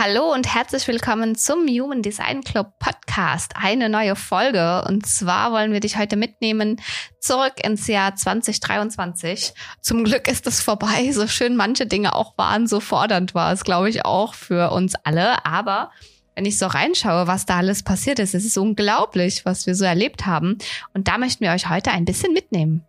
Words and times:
Hallo 0.00 0.32
und 0.32 0.54
herzlich 0.54 0.86
willkommen 0.86 1.34
zum 1.34 1.66
Human 1.66 2.02
Design 2.02 2.44
Club 2.44 2.68
Podcast. 2.78 3.54
Eine 3.56 3.88
neue 3.88 4.14
Folge. 4.14 4.84
Und 4.86 5.04
zwar 5.06 5.50
wollen 5.50 5.72
wir 5.72 5.80
dich 5.80 5.98
heute 5.98 6.14
mitnehmen 6.14 6.80
zurück 7.18 7.54
ins 7.64 7.88
Jahr 7.88 8.14
2023. 8.14 9.54
Zum 9.80 10.04
Glück 10.04 10.28
ist 10.28 10.46
es 10.46 10.60
vorbei. 10.60 11.10
So 11.10 11.26
schön 11.26 11.56
manche 11.56 11.84
Dinge 11.84 12.14
auch 12.14 12.38
waren, 12.38 12.68
so 12.68 12.78
fordernd 12.78 13.34
war 13.34 13.52
es, 13.52 13.64
glaube 13.64 13.90
ich, 13.90 14.04
auch 14.04 14.34
für 14.34 14.70
uns 14.70 14.94
alle. 15.02 15.44
Aber 15.44 15.90
wenn 16.36 16.44
ich 16.44 16.58
so 16.58 16.68
reinschaue, 16.68 17.26
was 17.26 17.44
da 17.44 17.56
alles 17.56 17.82
passiert 17.82 18.20
ist, 18.20 18.36
es 18.36 18.44
ist 18.44 18.56
unglaublich, 18.56 19.44
was 19.46 19.66
wir 19.66 19.74
so 19.74 19.84
erlebt 19.84 20.26
haben. 20.26 20.58
Und 20.94 21.08
da 21.08 21.18
möchten 21.18 21.42
wir 21.42 21.50
euch 21.50 21.68
heute 21.68 21.90
ein 21.90 22.04
bisschen 22.04 22.32
mitnehmen. 22.32 22.86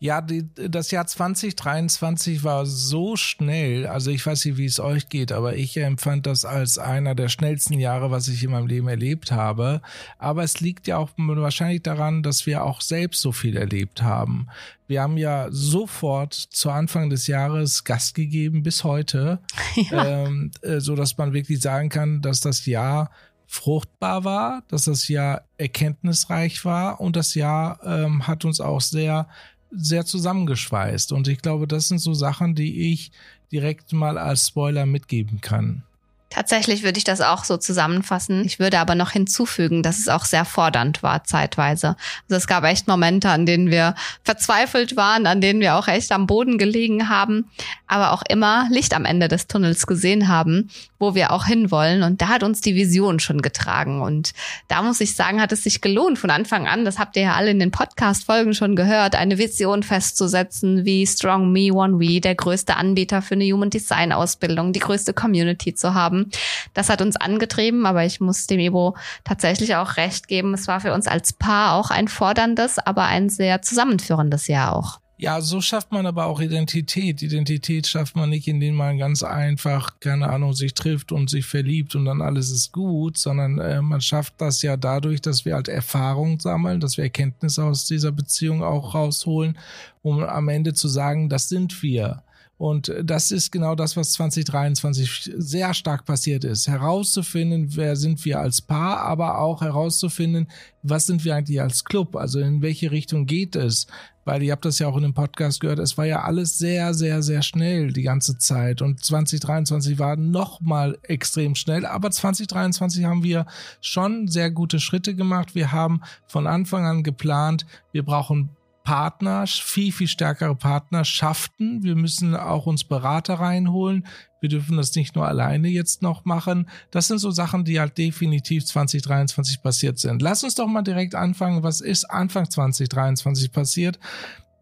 Ja, 0.00 0.20
die, 0.20 0.46
das 0.54 0.92
Jahr 0.92 1.06
2023 1.06 2.44
war 2.44 2.66
so 2.66 3.16
schnell. 3.16 3.86
Also 3.86 4.12
ich 4.12 4.24
weiß 4.24 4.44
nicht, 4.44 4.56
wie 4.56 4.64
es 4.64 4.78
euch 4.78 5.08
geht, 5.08 5.32
aber 5.32 5.56
ich 5.56 5.76
empfand 5.76 6.26
das 6.26 6.44
als 6.44 6.78
einer 6.78 7.16
der 7.16 7.28
schnellsten 7.28 7.80
Jahre, 7.80 8.12
was 8.12 8.28
ich 8.28 8.44
in 8.44 8.52
meinem 8.52 8.68
Leben 8.68 8.86
erlebt 8.86 9.32
habe. 9.32 9.82
Aber 10.16 10.44
es 10.44 10.60
liegt 10.60 10.86
ja 10.86 10.98
auch 10.98 11.10
wahrscheinlich 11.16 11.82
daran, 11.82 12.22
dass 12.22 12.46
wir 12.46 12.64
auch 12.64 12.80
selbst 12.80 13.20
so 13.20 13.32
viel 13.32 13.56
erlebt 13.56 14.02
haben. 14.02 14.46
Wir 14.86 15.02
haben 15.02 15.18
ja 15.18 15.48
sofort 15.50 16.32
zu 16.32 16.70
Anfang 16.70 17.10
des 17.10 17.26
Jahres 17.26 17.82
Gast 17.82 18.14
gegeben 18.14 18.62
bis 18.62 18.84
heute, 18.84 19.40
ja. 19.90 20.26
ähm, 20.26 20.52
äh, 20.62 20.78
so 20.78 20.94
dass 20.94 21.18
man 21.18 21.32
wirklich 21.32 21.60
sagen 21.60 21.88
kann, 21.88 22.22
dass 22.22 22.40
das 22.40 22.66
Jahr 22.66 23.10
fruchtbar 23.48 24.24
war, 24.24 24.62
dass 24.68 24.84
das 24.84 25.08
Jahr 25.08 25.42
erkenntnisreich 25.56 26.64
war 26.64 27.00
und 27.00 27.16
das 27.16 27.34
Jahr 27.34 27.80
ähm, 27.82 28.26
hat 28.26 28.44
uns 28.44 28.60
auch 28.60 28.82
sehr 28.82 29.26
sehr 29.70 30.04
zusammengeschweißt. 30.04 31.12
Und 31.12 31.28
ich 31.28 31.40
glaube, 31.42 31.66
das 31.66 31.88
sind 31.88 31.98
so 31.98 32.14
Sachen, 32.14 32.54
die 32.54 32.92
ich 32.92 33.10
direkt 33.52 33.92
mal 33.92 34.18
als 34.18 34.48
Spoiler 34.48 34.86
mitgeben 34.86 35.40
kann. 35.40 35.82
Tatsächlich 36.30 36.82
würde 36.82 36.98
ich 36.98 37.04
das 37.04 37.22
auch 37.22 37.44
so 37.44 37.56
zusammenfassen. 37.56 38.44
Ich 38.44 38.58
würde 38.58 38.78
aber 38.80 38.94
noch 38.94 39.12
hinzufügen, 39.12 39.82
dass 39.82 39.98
es 39.98 40.08
auch 40.08 40.26
sehr 40.26 40.44
fordernd 40.44 41.02
war 41.02 41.24
zeitweise. 41.24 41.96
Also 42.28 42.36
es 42.36 42.46
gab 42.46 42.64
echt 42.64 42.86
Momente, 42.86 43.30
an 43.30 43.46
denen 43.46 43.70
wir 43.70 43.94
verzweifelt 44.24 44.94
waren, 44.94 45.26
an 45.26 45.40
denen 45.40 45.60
wir 45.60 45.76
auch 45.76 45.88
echt 45.88 46.12
am 46.12 46.26
Boden 46.26 46.58
gelegen 46.58 47.08
haben, 47.08 47.50
aber 47.86 48.12
auch 48.12 48.22
immer 48.28 48.68
Licht 48.70 48.92
am 48.92 49.06
Ende 49.06 49.28
des 49.28 49.46
Tunnels 49.46 49.86
gesehen 49.86 50.28
haben, 50.28 50.68
wo 50.98 51.14
wir 51.14 51.32
auch 51.32 51.46
hinwollen. 51.46 52.02
Und 52.02 52.20
da 52.20 52.28
hat 52.28 52.42
uns 52.42 52.60
die 52.60 52.74
Vision 52.74 53.20
schon 53.20 53.42
getragen. 53.42 54.02
Und 54.02 54.32
da 54.68 54.82
muss 54.82 55.00
ich 55.00 55.14
sagen, 55.14 55.40
hat 55.40 55.52
es 55.52 55.62
sich 55.62 55.80
gelohnt 55.80 56.18
von 56.18 56.30
Anfang 56.30 56.66
an, 56.66 56.84
das 56.84 56.98
habt 56.98 57.16
ihr 57.16 57.22
ja 57.22 57.34
alle 57.34 57.50
in 57.50 57.58
den 57.58 57.70
Podcast-Folgen 57.70 58.54
schon 58.54 58.76
gehört, 58.76 59.14
eine 59.14 59.38
Vision 59.38 59.82
festzusetzen, 59.82 60.84
wie 60.84 61.06
Strong 61.06 61.52
Me 61.52 61.72
One 61.72 61.98
We, 61.98 62.20
der 62.20 62.34
größte 62.34 62.76
Anbieter 62.76 63.22
für 63.22 63.34
eine 63.34 63.44
Human 63.44 63.70
Design 63.70 64.12
Ausbildung, 64.12 64.72
die 64.72 64.80
größte 64.80 65.12
Community 65.12 65.74
zu 65.74 65.94
haben. 65.94 66.30
Das 66.74 66.88
hat 66.88 67.02
uns 67.02 67.16
angetrieben, 67.16 67.86
aber 67.86 68.04
ich 68.04 68.20
muss 68.20 68.46
dem 68.46 68.60
Ebo 68.60 68.96
tatsächlich 69.24 69.76
auch 69.76 69.96
recht 69.96 70.28
geben. 70.28 70.54
Es 70.54 70.68
war 70.68 70.80
für 70.80 70.92
uns 70.92 71.06
als 71.06 71.32
Paar 71.32 71.74
auch 71.74 71.90
ein 71.90 72.08
forderndes, 72.08 72.78
aber 72.78 73.04
ein 73.04 73.28
sehr 73.28 73.62
zusammenführendes 73.62 74.48
Jahr 74.48 74.76
auch. 74.76 75.00
Ja, 75.20 75.40
so 75.40 75.60
schafft 75.60 75.90
man 75.90 76.06
aber 76.06 76.26
auch 76.26 76.40
Identität. 76.40 77.22
Identität 77.22 77.88
schafft 77.88 78.14
man 78.14 78.30
nicht, 78.30 78.46
indem 78.46 78.76
man 78.76 78.98
ganz 78.98 79.24
einfach, 79.24 79.98
keine 79.98 80.30
Ahnung, 80.30 80.52
sich 80.52 80.74
trifft 80.74 81.10
und 81.10 81.28
sich 81.28 81.44
verliebt 81.44 81.96
und 81.96 82.04
dann 82.04 82.22
alles 82.22 82.52
ist 82.52 82.70
gut, 82.70 83.18
sondern 83.18 83.58
äh, 83.58 83.82
man 83.82 84.00
schafft 84.00 84.34
das 84.40 84.62
ja 84.62 84.76
dadurch, 84.76 85.20
dass 85.20 85.44
wir 85.44 85.56
halt 85.56 85.66
Erfahrung 85.66 86.38
sammeln, 86.38 86.78
dass 86.78 86.98
wir 86.98 87.04
Erkenntnisse 87.04 87.64
aus 87.64 87.86
dieser 87.86 88.12
Beziehung 88.12 88.62
auch 88.62 88.94
rausholen, 88.94 89.58
um 90.02 90.22
am 90.22 90.48
Ende 90.48 90.72
zu 90.72 90.86
sagen, 90.86 91.28
das 91.28 91.48
sind 91.48 91.82
wir. 91.82 92.22
Und 92.58 92.92
das 93.04 93.30
ist 93.30 93.52
genau 93.52 93.76
das, 93.76 93.96
was 93.96 94.12
2023 94.14 95.30
sehr 95.36 95.72
stark 95.74 96.04
passiert 96.04 96.42
ist. 96.42 96.66
Herauszufinden, 96.66 97.76
wer 97.76 97.94
sind 97.94 98.24
wir 98.24 98.40
als 98.40 98.60
Paar, 98.60 98.98
aber 99.02 99.38
auch 99.38 99.62
herauszufinden, 99.62 100.48
was 100.82 101.06
sind 101.06 101.24
wir 101.24 101.36
eigentlich 101.36 101.60
als 101.60 101.84
Club? 101.84 102.16
Also 102.16 102.40
in 102.40 102.60
welche 102.60 102.90
Richtung 102.90 103.26
geht 103.26 103.54
es? 103.54 103.86
Weil 104.24 104.42
ihr 104.42 104.50
habt 104.50 104.64
das 104.64 104.80
ja 104.80 104.88
auch 104.88 104.96
in 104.96 105.04
dem 105.04 105.14
Podcast 105.14 105.60
gehört, 105.60 105.78
es 105.78 105.96
war 105.96 106.04
ja 106.04 106.22
alles 106.22 106.58
sehr, 106.58 106.94
sehr, 106.94 107.22
sehr 107.22 107.42
schnell 107.42 107.92
die 107.92 108.02
ganze 108.02 108.38
Zeit. 108.38 108.82
Und 108.82 109.04
2023 109.04 110.00
war 110.00 110.16
noch 110.16 110.60
mal 110.60 110.98
extrem 111.04 111.54
schnell. 111.54 111.86
Aber 111.86 112.10
2023 112.10 113.04
haben 113.04 113.22
wir 113.22 113.46
schon 113.80 114.26
sehr 114.26 114.50
gute 114.50 114.80
Schritte 114.80 115.14
gemacht. 115.14 115.54
Wir 115.54 115.70
haben 115.70 116.00
von 116.26 116.48
Anfang 116.48 116.84
an 116.86 117.04
geplant, 117.04 117.66
wir 117.92 118.04
brauchen 118.04 118.50
Partner, 118.88 119.46
viel, 119.46 119.92
viel 119.92 120.08
stärkere 120.08 120.54
Partnerschaften. 120.54 121.82
Wir 121.82 121.94
müssen 121.94 122.34
auch 122.34 122.64
uns 122.64 122.84
Berater 122.84 123.34
reinholen. 123.34 124.06
Wir 124.40 124.48
dürfen 124.48 124.78
das 124.78 124.94
nicht 124.94 125.14
nur 125.14 125.28
alleine 125.28 125.68
jetzt 125.68 126.00
noch 126.00 126.24
machen. 126.24 126.70
Das 126.90 127.06
sind 127.06 127.18
so 127.18 127.30
Sachen, 127.30 127.66
die 127.66 127.80
halt 127.80 127.98
definitiv 127.98 128.64
2023 128.64 129.62
passiert 129.62 129.98
sind. 129.98 130.22
Lass 130.22 130.42
uns 130.42 130.54
doch 130.54 130.66
mal 130.66 130.80
direkt 130.80 131.14
anfangen. 131.14 131.62
Was 131.62 131.82
ist 131.82 132.06
Anfang 132.06 132.48
2023 132.48 133.52
passiert? 133.52 133.98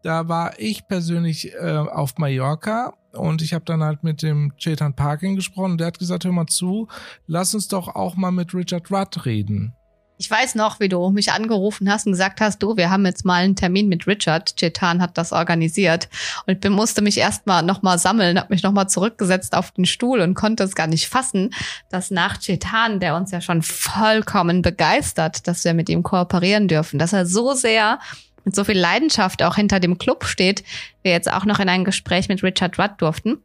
Da 0.03 0.27
war 0.27 0.59
ich 0.59 0.85
persönlich 0.89 1.53
äh, 1.53 1.77
auf 1.77 2.17
Mallorca 2.17 2.95
und 3.13 3.41
ich 3.41 3.53
habe 3.53 3.63
dann 3.63 3.81
halt 3.81 4.03
mit 4.03 4.23
dem 4.23 4.51
Chetan 4.57 4.93
Parkin 4.93 5.37
gesprochen. 5.37 5.77
Der 5.77 5.87
hat 5.87 5.99
gesagt, 5.99 6.25
hör 6.25 6.33
mal 6.33 6.47
zu, 6.47 6.89
lass 7.27 7.55
uns 7.55 7.69
doch 7.69 7.87
auch 7.95 8.17
mal 8.17 8.31
mit 8.31 8.53
Richard 8.53 8.91
Rudd 8.91 9.25
reden. 9.25 9.73
Ich 10.19 10.31
weiß 10.31 10.55
noch, 10.55 10.79
wie 10.79 10.89
du 10.89 11.11
mich 11.11 11.31
angerufen 11.31 11.91
hast 11.91 12.07
und 12.07 12.13
gesagt 12.13 12.41
hast, 12.41 12.63
du, 12.63 12.75
wir 12.75 12.89
haben 12.89 13.05
jetzt 13.05 13.23
mal 13.23 13.43
einen 13.43 13.55
Termin 13.55 13.87
mit 13.87 14.07
Richard. 14.07 14.55
Chetan 14.55 14.99
hat 14.99 15.15
das 15.15 15.31
organisiert. 15.31 16.09
Und 16.47 16.65
ich 16.65 16.71
musste 16.71 17.03
mich 17.03 17.19
erstmal 17.19 17.61
nochmal 17.61 17.99
sammeln, 17.99 18.39
habe 18.39 18.51
mich 18.51 18.63
nochmal 18.63 18.89
zurückgesetzt 18.89 19.55
auf 19.55 19.71
den 19.71 19.85
Stuhl 19.85 20.21
und 20.21 20.33
konnte 20.33 20.63
es 20.63 20.73
gar 20.73 20.87
nicht 20.87 21.07
fassen, 21.07 21.53
dass 21.91 22.09
nach 22.09 22.39
Chetan, 22.39 22.99
der 22.99 23.15
uns 23.15 23.29
ja 23.29 23.41
schon 23.41 23.61
vollkommen 23.61 24.63
begeistert, 24.63 25.47
dass 25.47 25.63
wir 25.63 25.75
mit 25.75 25.87
ihm 25.87 26.01
kooperieren 26.01 26.67
dürfen, 26.67 26.97
dass 26.97 27.13
er 27.13 27.27
so 27.27 27.53
sehr 27.53 27.99
mit 28.43 28.55
so 28.55 28.63
viel 28.63 28.79
Leidenschaft 28.79 29.43
auch 29.43 29.55
hinter 29.55 29.79
dem 29.79 29.99
Club 29.99 30.25
steht, 30.25 30.63
wir 31.03 31.11
jetzt 31.11 31.31
auch 31.31 31.45
noch 31.45 31.59
in 31.59 31.69
ein 31.69 31.83
Gespräch 31.83 32.27
mit 32.27 32.41
Richard 32.41 32.79
Rudd 32.79 32.93
durften. 32.97 33.37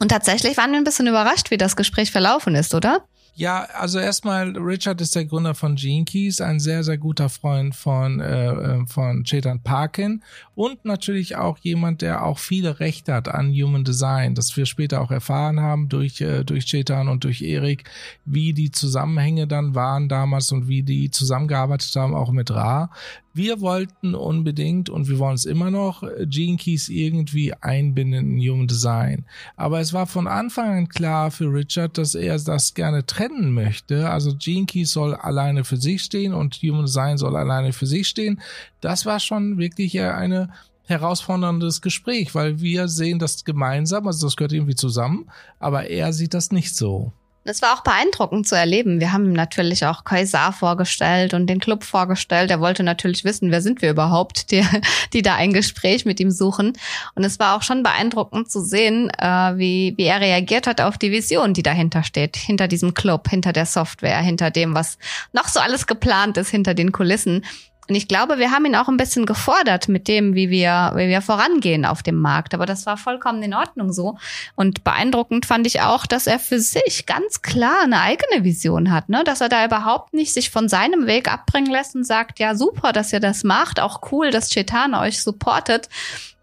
Und 0.00 0.08
tatsächlich 0.08 0.56
waren 0.56 0.72
wir 0.72 0.78
ein 0.78 0.84
bisschen 0.84 1.06
überrascht, 1.06 1.52
wie 1.52 1.58
das 1.58 1.76
Gespräch 1.76 2.10
verlaufen 2.10 2.56
ist, 2.56 2.74
oder? 2.74 3.04
Ja, 3.34 3.66
also 3.78 3.98
erstmal, 3.98 4.54
Richard 4.58 5.00
ist 5.00 5.16
der 5.16 5.24
Gründer 5.24 5.54
von 5.54 5.76
Gene 5.76 6.04
Keys, 6.04 6.42
ein 6.42 6.60
sehr, 6.60 6.84
sehr 6.84 6.98
guter 6.98 7.30
Freund 7.30 7.74
von, 7.74 8.20
äh, 8.20 8.50
äh, 8.50 8.86
von 8.86 9.24
Chetan 9.24 9.62
Parkin 9.62 10.22
und 10.54 10.84
natürlich 10.84 11.36
auch 11.36 11.56
jemand, 11.56 12.02
der 12.02 12.26
auch 12.26 12.38
viele 12.38 12.78
Rechte 12.78 13.14
hat 13.14 13.28
an 13.28 13.50
Human 13.50 13.84
Design, 13.84 14.34
das 14.34 14.54
wir 14.54 14.66
später 14.66 15.00
auch 15.00 15.10
erfahren 15.10 15.60
haben 15.60 15.88
durch, 15.88 16.20
äh, 16.20 16.44
durch 16.44 16.66
Chetan 16.66 17.08
und 17.08 17.24
durch 17.24 17.40
Erik, 17.40 17.84
wie 18.26 18.52
die 18.52 18.70
Zusammenhänge 18.70 19.46
dann 19.46 19.74
waren 19.74 20.10
damals 20.10 20.52
und 20.52 20.68
wie 20.68 20.82
die 20.82 21.10
zusammengearbeitet 21.10 21.96
haben, 21.96 22.14
auch 22.14 22.32
mit 22.32 22.50
Ra. 22.50 22.90
Wir 23.34 23.60
wollten 23.60 24.14
unbedingt 24.14 24.90
und 24.90 25.08
wir 25.08 25.18
wollen 25.18 25.34
es 25.34 25.46
immer 25.46 25.70
noch 25.70 26.02
Gene 26.26 26.58
Keys 26.58 26.88
irgendwie 26.88 27.54
einbinden 27.54 28.36
in 28.36 28.50
Human 28.50 28.66
Design. 28.66 29.24
Aber 29.56 29.80
es 29.80 29.92
war 29.92 30.06
von 30.06 30.26
Anfang 30.26 30.78
an 30.78 30.88
klar 30.88 31.30
für 31.30 31.46
Richard, 31.46 31.96
dass 31.96 32.14
er 32.14 32.38
das 32.38 32.74
gerne 32.74 33.06
trennen 33.06 33.52
möchte. 33.54 34.10
Also 34.10 34.36
Gene 34.36 34.66
Keys 34.66 34.92
soll 34.92 35.14
alleine 35.14 35.64
für 35.64 35.78
sich 35.78 36.02
stehen 36.02 36.34
und 36.34 36.56
Human 36.56 36.84
Design 36.84 37.16
soll 37.16 37.36
alleine 37.36 37.72
für 37.72 37.86
sich 37.86 38.06
stehen. 38.06 38.40
Das 38.80 39.06
war 39.06 39.18
schon 39.18 39.56
wirklich 39.56 39.98
eine 40.00 40.50
herausforderndes 40.84 41.80
Gespräch, 41.80 42.34
weil 42.34 42.60
wir 42.60 42.88
sehen 42.88 43.18
das 43.18 43.44
gemeinsam, 43.44 44.06
also 44.06 44.26
das 44.26 44.36
gehört 44.36 44.52
irgendwie 44.52 44.74
zusammen, 44.74 45.30
aber 45.58 45.88
er 45.88 46.12
sieht 46.12 46.34
das 46.34 46.52
nicht 46.52 46.74
so. 46.74 47.12
Das 47.44 47.60
war 47.60 47.74
auch 47.74 47.82
beeindruckend 47.82 48.46
zu 48.46 48.54
erleben. 48.54 49.00
Wir 49.00 49.12
haben 49.12 49.32
natürlich 49.32 49.84
auch 49.84 50.04
Kaisar 50.04 50.52
vorgestellt 50.52 51.34
und 51.34 51.48
den 51.48 51.58
Club 51.58 51.82
vorgestellt. 51.82 52.52
Er 52.52 52.60
wollte 52.60 52.84
natürlich 52.84 53.24
wissen, 53.24 53.50
wer 53.50 53.60
sind 53.60 53.82
wir 53.82 53.90
überhaupt, 53.90 54.52
die, 54.52 54.64
die 55.12 55.22
da 55.22 55.34
ein 55.34 55.52
Gespräch 55.52 56.04
mit 56.04 56.20
ihm 56.20 56.30
suchen. 56.30 56.74
Und 57.14 57.24
es 57.24 57.40
war 57.40 57.56
auch 57.56 57.62
schon 57.62 57.82
beeindruckend 57.82 58.50
zu 58.50 58.64
sehen, 58.64 59.10
äh, 59.18 59.56
wie, 59.56 59.94
wie 59.96 60.04
er 60.04 60.20
reagiert 60.20 60.68
hat 60.68 60.80
auf 60.80 60.98
die 60.98 61.10
Vision, 61.10 61.52
die 61.52 61.64
dahinter 61.64 62.04
steht, 62.04 62.36
hinter 62.36 62.68
diesem 62.68 62.94
Club, 62.94 63.28
hinter 63.28 63.52
der 63.52 63.66
Software, 63.66 64.20
hinter 64.20 64.52
dem, 64.52 64.74
was 64.74 64.98
noch 65.32 65.48
so 65.48 65.58
alles 65.58 65.88
geplant 65.88 66.36
ist, 66.36 66.50
hinter 66.50 66.74
den 66.74 66.92
Kulissen. 66.92 67.44
Und 67.92 67.96
ich 67.96 68.08
glaube, 68.08 68.38
wir 68.38 68.50
haben 68.50 68.64
ihn 68.64 68.74
auch 68.74 68.88
ein 68.88 68.96
bisschen 68.96 69.26
gefordert 69.26 69.86
mit 69.86 70.08
dem, 70.08 70.34
wie 70.34 70.48
wir, 70.48 70.92
wie 70.94 71.08
wir 71.08 71.20
vorangehen 71.20 71.84
auf 71.84 72.02
dem 72.02 72.16
Markt. 72.16 72.54
Aber 72.54 72.64
das 72.64 72.86
war 72.86 72.96
vollkommen 72.96 73.42
in 73.42 73.52
Ordnung 73.52 73.92
so. 73.92 74.16
Und 74.54 74.82
beeindruckend 74.82 75.44
fand 75.44 75.66
ich 75.66 75.82
auch, 75.82 76.06
dass 76.06 76.26
er 76.26 76.38
für 76.38 76.58
sich 76.58 77.04
ganz 77.04 77.42
klar 77.42 77.82
eine 77.84 78.00
eigene 78.00 78.44
Vision 78.44 78.90
hat, 78.90 79.10
ne? 79.10 79.24
Dass 79.24 79.42
er 79.42 79.50
da 79.50 79.66
überhaupt 79.66 80.14
nicht 80.14 80.32
sich 80.32 80.48
von 80.48 80.70
seinem 80.70 81.06
Weg 81.06 81.30
abbringen 81.30 81.70
lässt 81.70 81.94
und 81.94 82.04
sagt, 82.04 82.38
ja, 82.38 82.54
super, 82.54 82.94
dass 82.94 83.12
ihr 83.12 83.20
das 83.20 83.44
macht, 83.44 83.78
auch 83.78 84.10
cool, 84.10 84.30
dass 84.30 84.48
Chetan 84.48 84.94
euch 84.94 85.20
supportet. 85.20 85.90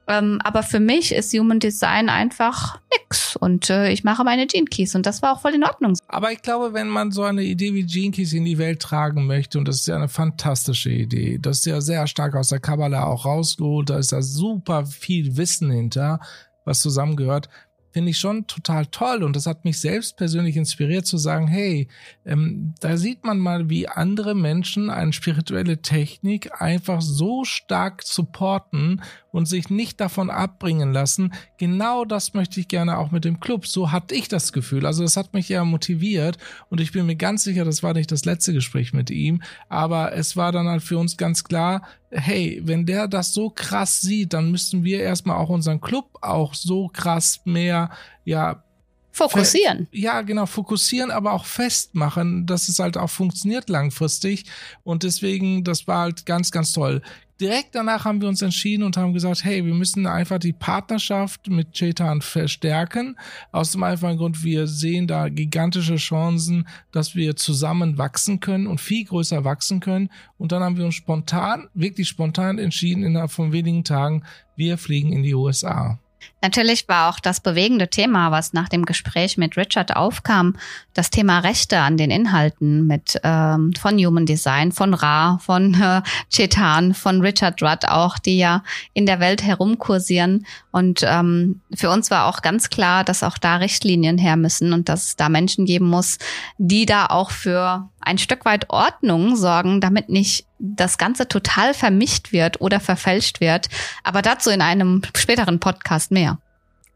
Ähm, 0.10 0.42
aber 0.44 0.64
für 0.64 0.80
mich 0.80 1.14
ist 1.14 1.32
Human 1.34 1.60
Design 1.60 2.10
einfach 2.10 2.80
nix. 2.92 3.36
Und 3.36 3.70
äh, 3.70 3.92
ich 3.92 4.04
mache 4.04 4.24
meine 4.24 4.48
Gene 4.48 4.66
Keys 4.66 4.96
und 4.96 5.06
das 5.06 5.22
war 5.22 5.34
auch 5.34 5.42
voll 5.42 5.54
in 5.54 5.64
Ordnung. 5.64 5.94
Aber 6.08 6.32
ich 6.32 6.42
glaube, 6.42 6.74
wenn 6.74 6.88
man 6.88 7.12
so 7.12 7.22
eine 7.22 7.44
Idee 7.44 7.76
wie 7.76 7.86
Gene 7.86 8.12
Keys 8.12 8.34
in 8.34 8.44
die 8.44 8.58
Welt 8.58 8.82
tragen 8.82 9.28
möchte, 9.28 9.60
und 9.60 9.68
das 9.68 9.78
ist 9.78 9.88
ja 9.88 9.96
eine 9.96 10.10
fantastische 10.10 10.90
Idee, 10.90 11.38
das 11.40 11.60
ist 11.60 11.66
ja 11.68 11.80
sehr 11.80 12.08
stark 12.08 12.36
aus 12.36 12.48
der 12.48 12.60
Kabbalah 12.60 13.06
auch 13.06 13.26
rausgeholt, 13.26 13.92
da 13.92 14.00
ist 14.00 14.12
da 14.12 14.24
super 14.24 14.88
viel 14.88 15.38
Wissen 15.38 15.70
hinter, 15.70 16.20
was 16.66 16.80
zusammengehört 16.80 17.48
finde 17.92 18.12
ich 18.12 18.20
schon 18.20 18.46
total 18.48 18.86
toll 18.86 19.24
und 19.24 19.36
das 19.36 19.46
hat 19.46 19.66
mich 19.66 19.80
selbst 19.80 20.18
persönlich 20.18 20.56
inspiriert 20.58 21.06
zu 21.06 21.18
sagen, 21.18 21.48
hey, 21.48 21.88
ähm, 22.26 22.76
da 22.80 22.98
sieht 22.98 23.24
man 23.24 23.40
mal, 23.40 23.70
wie 23.70 23.88
andere 23.88 24.36
Menschen 24.36 24.90
eine 24.90 25.14
spirituelle 25.14 25.82
Technik 25.82 26.62
einfach 26.62 27.02
so 27.02 27.44
stark 27.46 28.04
supporten 28.04 29.02
und 29.32 29.48
sich 29.48 29.70
nicht 29.70 30.00
davon 30.00 30.30
abbringen 30.30 30.94
lassen. 30.94 31.34
Genau 31.58 32.06
das 32.06 32.34
möchte 32.34 32.60
ich 32.60 32.68
gerne 32.68 32.98
auch 32.98 33.12
mit 33.12 33.26
dem 33.26 33.40
Club. 33.40 33.68
So 33.68 33.92
hatte 33.92 34.16
ich 34.16 34.28
das 34.28 34.54
Gefühl. 34.54 34.86
Also 34.86 35.04
das 35.04 35.18
hat 35.18 35.34
mich 35.34 35.50
ja 35.50 35.64
motiviert 35.64 36.38
und 36.70 36.82
ich 36.82 36.92
bin 36.92 37.06
mir 37.06 37.16
ganz 37.16 37.44
sicher, 37.44 37.66
das 37.66 37.84
war 37.84 37.94
nicht 37.94 38.12
das 38.12 38.26
letzte 38.26 38.54
Gespräch 38.54 38.94
mit 38.94 39.10
ihm, 39.10 39.42
aber 39.68 40.14
es 40.14 40.36
war 40.36 40.52
dann 40.52 40.68
halt 40.68 40.84
für 40.84 40.98
uns 40.98 41.18
ganz 41.18 41.44
klar, 41.44 41.84
hey, 42.12 42.62
wenn 42.64 42.86
der 42.86 43.08
das 43.08 43.34
so 43.34 43.50
krass 43.50 44.02
sieht, 44.02 44.34
dann 44.34 44.52
müssten 44.52 44.84
wir 44.84 45.02
erstmal 45.02 45.38
auch 45.38 45.50
unseren 45.50 45.82
Club 45.82 46.18
auch 46.22 46.54
so 46.54 46.88
krass 46.88 47.42
mehr, 47.46 47.92
ja, 48.26 48.64
Fokussieren. 49.12 49.88
Ja, 49.92 50.22
genau, 50.22 50.46
fokussieren, 50.46 51.12
aber 51.12 51.34
auch 51.34 51.46
festmachen, 51.46 52.46
dass 52.46 52.70
es 52.70 52.80
halt 52.80 52.96
auch 52.96 53.10
funktioniert 53.10 53.68
langfristig. 53.68 54.46
Und 54.84 55.04
deswegen, 55.04 55.64
das 55.64 55.88
war 55.88 56.02
halt 56.02 56.26
ganz, 56.26 56.52
ganz 56.52 56.72
toll. 56.72 57.02
Direkt 57.40 57.74
danach 57.74 58.04
haben 58.04 58.20
wir 58.20 58.28
uns 58.28 58.42
entschieden 58.42 58.84
und 58.84 58.98
haben 58.98 59.14
gesagt, 59.14 59.46
hey, 59.46 59.66
wir 59.66 59.74
müssen 59.74 60.06
einfach 60.06 60.40
die 60.40 60.52
Partnerschaft 60.52 61.48
mit 61.48 61.72
Chetan 61.72 62.22
verstärken. 62.22 63.18
Aus 63.54 63.72
dem 63.72 63.84
einfachen 63.84 64.18
Grund, 64.18 64.44
wir 64.44 64.68
sehen 64.68 65.08
da 65.08 65.30
gigantische 65.30 65.96
Chancen, 65.96 66.68
dass 66.92 67.16
wir 67.16 67.38
zusammen 67.38 67.98
wachsen 67.98 68.42
können 68.42 68.68
und 68.68 68.82
viel 68.82 69.06
größer 69.06 69.46
wachsen 69.46 69.80
können. 69.80 70.10
Und 70.38 70.52
dann 70.52 70.62
haben 70.62 70.76
wir 70.76 70.84
uns 70.84 70.96
spontan, 70.96 71.70
wirklich 71.74 72.10
spontan 72.10 72.60
entschieden, 72.60 73.04
innerhalb 73.04 73.32
von 73.32 73.54
wenigen 73.54 73.86
Tagen, 73.86 74.26
wir 74.58 74.78
fliegen 74.78 75.14
in 75.14 75.24
die 75.24 75.34
USA. 75.34 75.98
Natürlich 76.42 76.88
war 76.88 77.10
auch 77.10 77.20
das 77.20 77.42
bewegende 77.42 77.90
Thema, 77.90 78.32
was 78.32 78.54
nach 78.54 78.70
dem 78.70 78.86
Gespräch 78.86 79.38
mit 79.38 79.58
Richard 79.58 79.96
aufkam, 79.96 80.56
das 80.94 81.10
Thema 81.10 81.40
Rechte 81.40 81.80
an 81.80 81.98
den 81.98 82.12
Inhalten 82.12 82.88
mit 82.88 83.20
ähm, 83.24 83.74
von 83.80 83.98
Human 83.98 84.26
Design, 84.26 84.72
von 84.72 84.94
Ra, 84.94 85.40
von 85.40 85.74
äh, 85.74 86.02
Chetan, 86.30 86.94
von 86.94 87.22
Richard 87.22 87.62
Rudd 87.62 87.86
auch, 87.88 88.18
die 88.18 88.38
ja 88.38 88.64
in 88.94 89.06
der 89.06 89.20
Welt 89.20 89.44
herumkursieren. 89.44 90.46
Und 90.72 91.02
ähm, 91.04 91.62
für 91.74 91.90
uns 91.90 92.12
war 92.12 92.26
auch 92.28 92.42
ganz 92.42 92.70
klar, 92.70 93.04
dass 93.04 93.24
auch 93.24 93.38
da 93.38 93.58
Richtlinien 93.58 94.18
her 94.18 94.36
müssen 94.36 94.74
und 94.74 94.88
dass 94.88 95.08
es 95.08 95.16
da 95.16 95.30
Menschen 95.30 95.66
geben 95.66 95.90
muss, 95.90 96.20
die 96.58 96.86
da 96.86 97.08
auch 97.08 97.32
für 97.32 97.90
ein 98.02 98.18
Stück 98.18 98.46
weit 98.46 98.70
Ordnung 98.70 99.36
sorgen, 99.36 99.82
damit 99.82 100.10
nicht 100.10 100.46
das 100.60 100.98
Ganze 100.98 101.28
total 101.28 101.74
vermischt 101.74 102.32
wird 102.32 102.62
oder 102.62 102.80
verfälscht 102.80 103.40
wird. 103.40 103.70
Aber 104.04 104.22
dazu 104.22 104.50
in 104.50 104.62
einem 104.62 105.02
späteren 105.16 105.60
Podcast 105.60 106.12
mehr. 106.12 106.29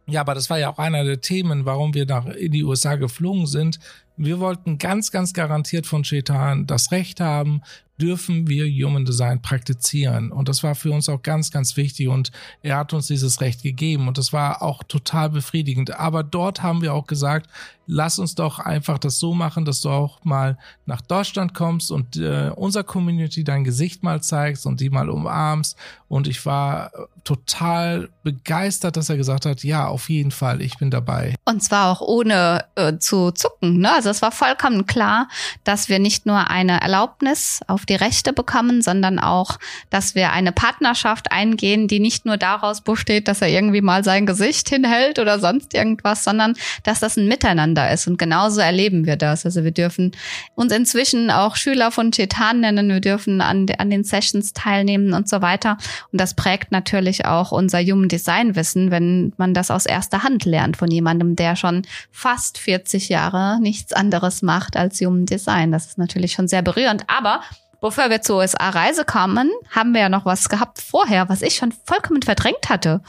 Ja, 0.06 0.22
aber 0.22 0.36
das 0.36 0.50
war 0.50 0.60
ja 0.60 0.70
auch 0.70 0.80
einer 0.80 1.04
der 1.04 1.22
Themen, 1.22 1.66
warum 1.66 1.94
wir 1.94 2.06
nach 2.06 2.26
in 2.26 2.52
die 2.52 2.64
USA 2.64 2.96
geflogen 2.96 3.48
sind. 3.48 3.80
Wir 4.16 4.40
wollten 4.40 4.78
ganz, 4.78 5.12
ganz 5.12 5.34
garantiert 5.34 5.88
von 5.88 6.04
Chetan 6.04 6.68
das 6.68 6.92
Recht 6.92 7.20
haben, 7.20 7.62
dürfen 8.00 8.48
wir 8.48 8.66
Human 8.66 9.06
Design 9.06 9.42
praktizieren. 9.42 10.32
Und 10.32 10.50
das 10.50 10.64
war 10.64 10.76
für 10.76 10.92
uns 10.92 11.10
auch 11.10 11.22
ganz, 11.22 11.52
ganz 11.52 11.78
wichtig. 11.78 12.08
Und 12.08 12.32
er 12.62 12.78
hat 12.78 12.94
uns 12.94 13.08
dieses 13.08 13.40
Recht 13.40 13.62
gegeben. 13.64 14.08
Und 14.08 14.18
das 14.18 14.34
war 14.34 14.62
auch 14.62 14.84
total 14.84 15.30
befriedigend. 15.30 16.00
Aber 16.00 16.24
dort 16.24 16.64
haben 16.64 16.82
wir 16.82 16.94
auch 16.94 17.06
gesagt, 17.06 17.50
lass 17.86 18.20
uns 18.20 18.36
doch 18.36 18.60
einfach 18.60 18.98
das 18.98 19.20
so 19.20 19.34
machen, 19.34 19.66
dass 19.66 19.82
du 19.82 19.90
auch 19.90 20.24
mal 20.24 20.58
nach 20.86 21.02
Deutschland 21.02 21.54
kommst 21.54 21.92
und 21.92 22.16
äh, 22.18 22.52
unserer 22.56 22.84
Community 22.84 23.44
dein 23.44 23.64
Gesicht 23.64 24.04
mal 24.04 24.22
zeigst 24.22 24.66
und 24.66 24.80
die 24.80 24.90
mal 24.90 25.10
umarmst. 25.10 25.78
Und 26.08 26.28
ich 26.28 26.46
war 26.46 26.92
total 27.24 28.10
begeistert, 28.24 28.98
dass 28.98 29.10
er 29.10 29.18
gesagt 29.18 29.46
hat, 29.46 29.64
ja, 29.64 29.88
auf 29.88 30.10
jeden 30.10 30.32
Fall, 30.32 30.62
ich 30.62 30.78
bin 30.78 30.92
dabei. 30.92 31.36
Und 31.46 31.64
zwar 31.64 31.92
auch 31.92 32.02
ohne 32.02 32.66
äh, 32.76 32.98
zu 32.98 33.32
zucken. 33.32 33.80
Ne? 33.80 33.90
Also 34.04 34.10
es 34.10 34.22
war 34.22 34.34
vollkommen 34.34 34.86
klar, 34.86 35.30
dass 35.64 35.88
wir 35.88 35.98
nicht 35.98 36.26
nur 36.26 36.50
eine 36.50 36.82
Erlaubnis 36.82 37.62
auf 37.68 37.86
die 37.86 37.96
Rechte 37.96 38.34
bekommen, 38.34 38.82
sondern 38.82 39.18
auch, 39.18 39.60
dass 39.90 40.14
wir 40.14 40.34
eine 40.34 40.52
Partnerschaft 40.52 41.32
eingehen, 41.32 41.88
die 41.88 42.02
nicht 42.02 42.26
nur 42.26 42.36
daraus 42.36 42.82
besteht, 42.82 43.30
dass 43.30 43.42
er 43.42 43.48
irgendwie 43.48 43.80
mal 43.80 44.04
sein 44.04 44.26
Gesicht 44.26 44.68
hinhält 44.68 45.20
oder 45.20 45.40
sonst 45.40 45.74
irgendwas, 45.74 46.26
sondern 46.26 46.56
dass 46.84 47.00
das 47.00 47.16
ein 47.16 47.30
Miteinander 47.30 47.92
ist. 47.92 48.06
Und 48.06 48.18
genauso 48.18 48.60
erleben 48.60 49.06
wir 49.06 49.16
das. 49.16 49.46
Also 49.46 49.64
wir 49.64 49.72
dürfen 49.72 50.12
uns 50.54 50.74
inzwischen 50.74 51.32
auch 51.32 51.56
Schüler 51.56 51.90
von 51.90 52.12
Chetan 52.12 52.60
nennen, 52.60 52.90
wir 52.90 53.00
dürfen 53.00 53.40
an, 53.40 53.68
an 53.78 53.90
den 53.90 54.04
Sessions 54.04 54.52
teilnehmen 54.52 55.14
und 55.14 55.30
so 55.30 55.42
weiter. 55.42 55.78
Und 56.12 56.20
das 56.20 56.34
prägt 56.34 56.74
natürlich 56.74 57.26
auch 57.26 57.54
unser 57.54 57.80
Human 57.80 58.10
Design 58.10 58.58
Wissen, 58.58 58.92
wenn 58.92 59.32
man 59.38 59.54
das 59.54 59.72
aus 59.72 59.86
erster 59.86 60.24
Hand 60.24 60.44
lernt 60.44 60.76
von 60.76 60.92
jemandem, 60.92 61.38
der 61.38 61.56
schon 61.56 61.84
fast 62.12 62.58
40 62.58 63.08
Jahre 63.08 63.62
nichts 63.62 63.93
anderes 63.94 64.42
macht 64.42 64.76
als 64.76 65.00
Human 65.00 65.26
Design. 65.26 65.72
Das 65.72 65.86
ist 65.86 65.98
natürlich 65.98 66.34
schon 66.34 66.48
sehr 66.48 66.62
berührend. 66.62 67.04
Aber 67.08 67.42
bevor 67.82 68.10
wir 68.10 68.22
zur 68.22 68.38
USA-Reise 68.38 69.06
kamen, 69.06 69.52
haben 69.70 69.94
wir 69.94 70.02
ja 70.02 70.10
noch 70.10 70.26
was 70.26 70.50
gehabt 70.50 70.82
vorher, 70.82 71.30
was 71.30 71.42
ich 71.42 71.56
schon 71.56 71.74
vollkommen 71.86 72.22
verdrängt 72.22 72.70
hatte. 72.70 73.02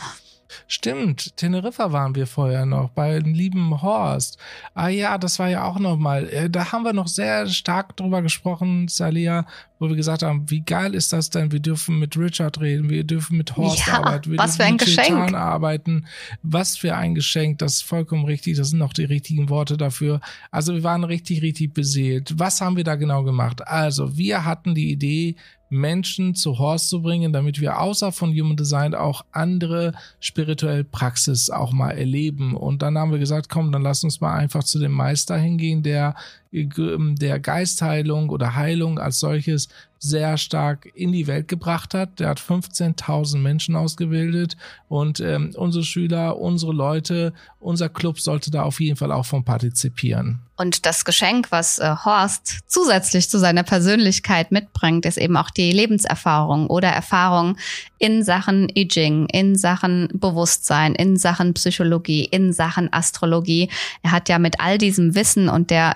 Stimmt, 0.68 1.36
Teneriffa 1.36 1.92
waren 1.92 2.14
wir 2.14 2.26
vorher 2.26 2.66
noch 2.66 2.90
bei 2.90 3.18
lieben 3.18 3.82
Horst. 3.82 4.38
Ah 4.74 4.88
ja, 4.88 5.18
das 5.18 5.38
war 5.38 5.48
ja 5.48 5.64
auch 5.64 5.78
noch 5.78 5.96
mal. 5.96 6.28
Äh, 6.28 6.50
da 6.50 6.72
haben 6.72 6.84
wir 6.84 6.92
noch 6.92 7.08
sehr 7.08 7.46
stark 7.48 7.96
drüber 7.96 8.22
gesprochen, 8.22 8.88
Salia, 8.88 9.46
wo 9.78 9.88
wir 9.88 9.96
gesagt 9.96 10.22
haben, 10.22 10.50
wie 10.50 10.60
geil 10.60 10.94
ist 10.94 11.12
das 11.12 11.30
denn? 11.30 11.52
Wir 11.52 11.60
dürfen 11.60 11.98
mit 11.98 12.16
Richard 12.16 12.60
reden, 12.60 12.88
wir 12.90 13.04
dürfen 13.04 13.36
mit 13.36 13.56
Horst 13.56 13.86
ja, 13.86 13.94
arbeiten, 13.98 14.30
wir 14.30 14.38
was 14.38 14.56
dürfen 14.56 14.58
für 14.58 14.64
ein 14.64 14.72
mit 14.72 14.80
Geschenk. 14.80 15.34
arbeiten. 15.34 16.06
Was 16.42 16.76
für 16.76 16.94
ein 16.96 17.14
Geschenk, 17.14 17.58
das 17.58 17.74
ist 17.74 17.82
vollkommen 17.82 18.24
richtig, 18.24 18.56
das 18.56 18.70
sind 18.70 18.78
noch 18.78 18.92
die 18.92 19.04
richtigen 19.04 19.48
Worte 19.48 19.76
dafür. 19.76 20.20
Also 20.50 20.74
wir 20.74 20.82
waren 20.82 21.04
richtig, 21.04 21.42
richtig 21.42 21.74
beseelt. 21.74 22.34
Was 22.38 22.60
haben 22.60 22.76
wir 22.76 22.84
da 22.84 22.94
genau 22.94 23.24
gemacht? 23.24 23.66
Also 23.66 24.16
wir 24.16 24.44
hatten 24.44 24.74
die 24.74 24.90
Idee, 24.90 25.36
Menschen 25.68 26.34
zu 26.34 26.58
Horst 26.58 26.88
zu 26.88 27.02
bringen, 27.02 27.32
damit 27.32 27.60
wir 27.60 27.80
außer 27.80 28.12
von 28.12 28.30
Human 28.30 28.56
Design 28.56 28.94
auch 28.94 29.24
andere 29.32 29.92
spirituelle 30.20 30.84
Praxis 30.84 31.50
auch 31.50 31.72
mal 31.72 31.92
erleben. 31.92 32.56
Und 32.56 32.82
dann 32.82 32.98
haben 32.98 33.10
wir 33.10 33.18
gesagt, 33.18 33.48
komm, 33.48 33.72
dann 33.72 33.82
lass 33.82 34.04
uns 34.04 34.20
mal 34.20 34.34
einfach 34.34 34.64
zu 34.64 34.78
dem 34.78 34.92
Meister 34.92 35.36
hingehen, 35.36 35.82
der 35.82 36.14
der 36.54 37.40
Geistheilung 37.40 38.30
oder 38.30 38.54
Heilung 38.54 38.98
als 39.00 39.18
solches 39.18 39.68
sehr 40.04 40.36
stark 40.36 40.86
in 40.94 41.12
die 41.12 41.26
Welt 41.26 41.48
gebracht 41.48 41.94
hat. 41.94 42.20
Der 42.20 42.28
hat 42.28 42.38
15.000 42.38 43.38
Menschen 43.38 43.74
ausgebildet 43.74 44.56
und 44.88 45.20
ähm, 45.20 45.52
unsere 45.56 45.82
Schüler, 45.82 46.38
unsere 46.38 46.72
Leute, 46.72 47.32
unser 47.58 47.88
Club 47.88 48.20
sollte 48.20 48.50
da 48.50 48.62
auf 48.62 48.80
jeden 48.80 48.96
Fall 48.96 49.10
auch 49.10 49.24
von 49.24 49.44
partizipieren. 49.44 50.40
Und 50.56 50.86
das 50.86 51.04
Geschenk, 51.04 51.50
was 51.50 51.80
äh, 51.80 51.96
Horst 52.04 52.60
zusätzlich 52.68 53.28
zu 53.28 53.40
seiner 53.40 53.64
Persönlichkeit 53.64 54.52
mitbringt, 54.52 55.04
ist 55.04 55.16
eben 55.16 55.36
auch 55.36 55.50
die 55.50 55.72
Lebenserfahrung 55.72 56.68
oder 56.68 56.88
Erfahrung 56.88 57.56
in 57.98 58.22
Sachen 58.22 58.68
I 58.76 58.86
Ching, 58.86 59.26
in 59.32 59.56
Sachen 59.56 60.08
Bewusstsein, 60.12 60.94
in 60.94 61.16
Sachen 61.16 61.54
Psychologie, 61.54 62.24
in 62.24 62.52
Sachen 62.52 62.92
Astrologie. 62.92 63.68
Er 64.02 64.12
hat 64.12 64.28
ja 64.28 64.38
mit 64.38 64.60
all 64.60 64.78
diesem 64.78 65.16
Wissen 65.16 65.48
und 65.48 65.70
der 65.70 65.94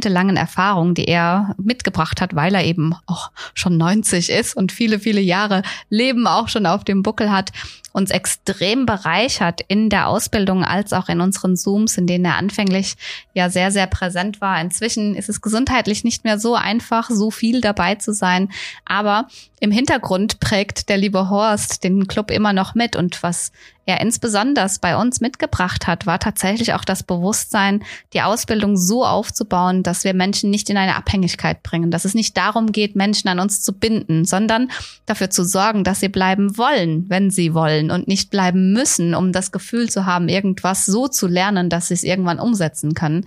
jahrzehntelangen 0.00 0.36
Erfahrung, 0.36 0.94
die 0.94 1.06
er 1.06 1.54
mitgebracht 1.62 2.20
hat, 2.20 2.34
weil 2.34 2.54
er 2.54 2.64
eben 2.64 2.94
auch 3.06 3.30
schon 3.54 3.76
90 3.76 4.30
ist 4.30 4.56
und 4.56 4.72
viele, 4.72 4.98
viele 4.98 5.20
Jahre 5.20 5.62
Leben 5.90 6.26
auch 6.26 6.48
schon 6.48 6.66
auf 6.66 6.84
dem 6.84 7.02
Buckel 7.02 7.30
hat, 7.30 7.50
uns 7.92 8.10
extrem 8.10 8.86
bereichert 8.86 9.60
in 9.68 9.88
der 9.88 10.08
Ausbildung 10.08 10.64
als 10.64 10.92
auch 10.92 11.08
in 11.08 11.20
unseren 11.20 11.56
Zooms, 11.56 11.98
in 11.98 12.06
denen 12.06 12.24
er 12.24 12.36
anfänglich 12.36 12.96
ja 13.34 13.50
sehr, 13.50 13.72
sehr 13.72 13.86
präsent 13.86 14.40
war. 14.40 14.60
Inzwischen 14.60 15.14
ist 15.14 15.28
es 15.28 15.40
gesundheitlich 15.40 16.04
nicht 16.04 16.24
mehr 16.24 16.38
so 16.38 16.54
einfach, 16.54 17.10
so 17.10 17.30
viel 17.30 17.60
dabei 17.60 17.96
zu 17.96 18.12
sein. 18.12 18.50
Aber 18.84 19.26
im 19.58 19.70
Hintergrund 19.70 20.40
prägt 20.40 20.88
der 20.88 20.96
liebe 20.96 21.28
Horst 21.28 21.84
den 21.84 22.06
Club 22.06 22.30
immer 22.30 22.52
noch 22.52 22.74
mit 22.74 22.96
und 22.96 23.22
was 23.22 23.52
er 23.86 24.00
insbesondere 24.00 24.70
bei 24.80 24.96
uns 24.96 25.20
mitgebracht 25.20 25.86
hat, 25.86 26.06
war 26.06 26.18
tatsächlich 26.18 26.74
auch 26.74 26.84
das 26.84 27.02
Bewusstsein, 27.02 27.82
die 28.12 28.22
Ausbildung 28.22 28.76
so 28.76 29.04
aufzubauen, 29.04 29.82
dass 29.82 30.04
wir 30.04 30.14
Menschen 30.14 30.50
nicht 30.50 30.70
in 30.70 30.76
eine 30.76 30.94
Abhängigkeit 30.94 31.62
bringen, 31.62 31.90
dass 31.90 32.04
es 32.04 32.14
nicht 32.14 32.36
darum 32.36 32.72
geht, 32.72 32.94
Menschen 32.94 33.28
an 33.28 33.40
uns 33.40 33.62
zu 33.62 33.72
binden, 33.72 34.24
sondern 34.24 34.70
dafür 35.06 35.28
zu 35.30 35.44
sorgen, 35.44 35.82
dass 35.82 36.00
sie 36.00 36.08
bleiben 36.08 36.56
wollen, 36.56 37.06
wenn 37.08 37.30
sie 37.30 37.52
wollen 37.52 37.79
und 37.88 38.08
nicht 38.08 38.30
bleiben 38.30 38.72
müssen, 38.72 39.14
um 39.14 39.30
das 39.30 39.52
Gefühl 39.52 39.88
zu 39.88 40.06
haben, 40.06 40.28
irgendwas 40.28 40.86
so 40.86 41.06
zu 41.06 41.28
lernen, 41.28 41.70
dass 41.70 41.88
sie 41.88 41.94
es 41.94 42.02
irgendwann 42.02 42.40
umsetzen 42.40 42.94
können. 42.94 43.26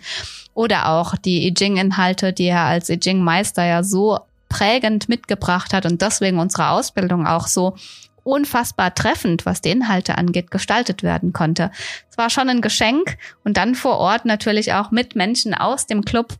Oder 0.54 0.90
auch 0.90 1.16
die 1.16 1.48
I 1.48 1.54
Ching-Inhalte, 1.54 2.34
die 2.34 2.48
er 2.48 2.66
als 2.66 2.90
I 2.90 3.00
Ching-Meister 3.00 3.64
ja 3.64 3.84
so 3.84 4.20
prägend 4.50 5.08
mitgebracht 5.08 5.74
hat 5.74 5.86
und 5.86 6.02
deswegen 6.02 6.40
unsere 6.40 6.70
Ausbildung 6.70 7.26
auch 7.26 7.48
so 7.48 7.76
unfassbar 8.24 8.94
treffend, 8.94 9.46
was 9.46 9.62
die 9.62 9.72
Inhalte 9.72 10.18
angeht, 10.18 10.52
gestaltet 10.52 11.04
werden 11.04 11.34
konnte. 11.34 11.72
Es 12.10 12.18
war 12.18 12.30
schon 12.30 12.50
ein 12.50 12.62
Geschenk 12.62 13.18
und 13.44 13.58
dann 13.58 13.76
vor 13.76 13.98
Ort 13.98 14.26
natürlich 14.26 14.74
auch 14.74 14.92
mit 14.92 15.16
Menschen 15.16 15.54
aus 15.54 15.88
dem 15.88 16.06
Club 16.06 16.34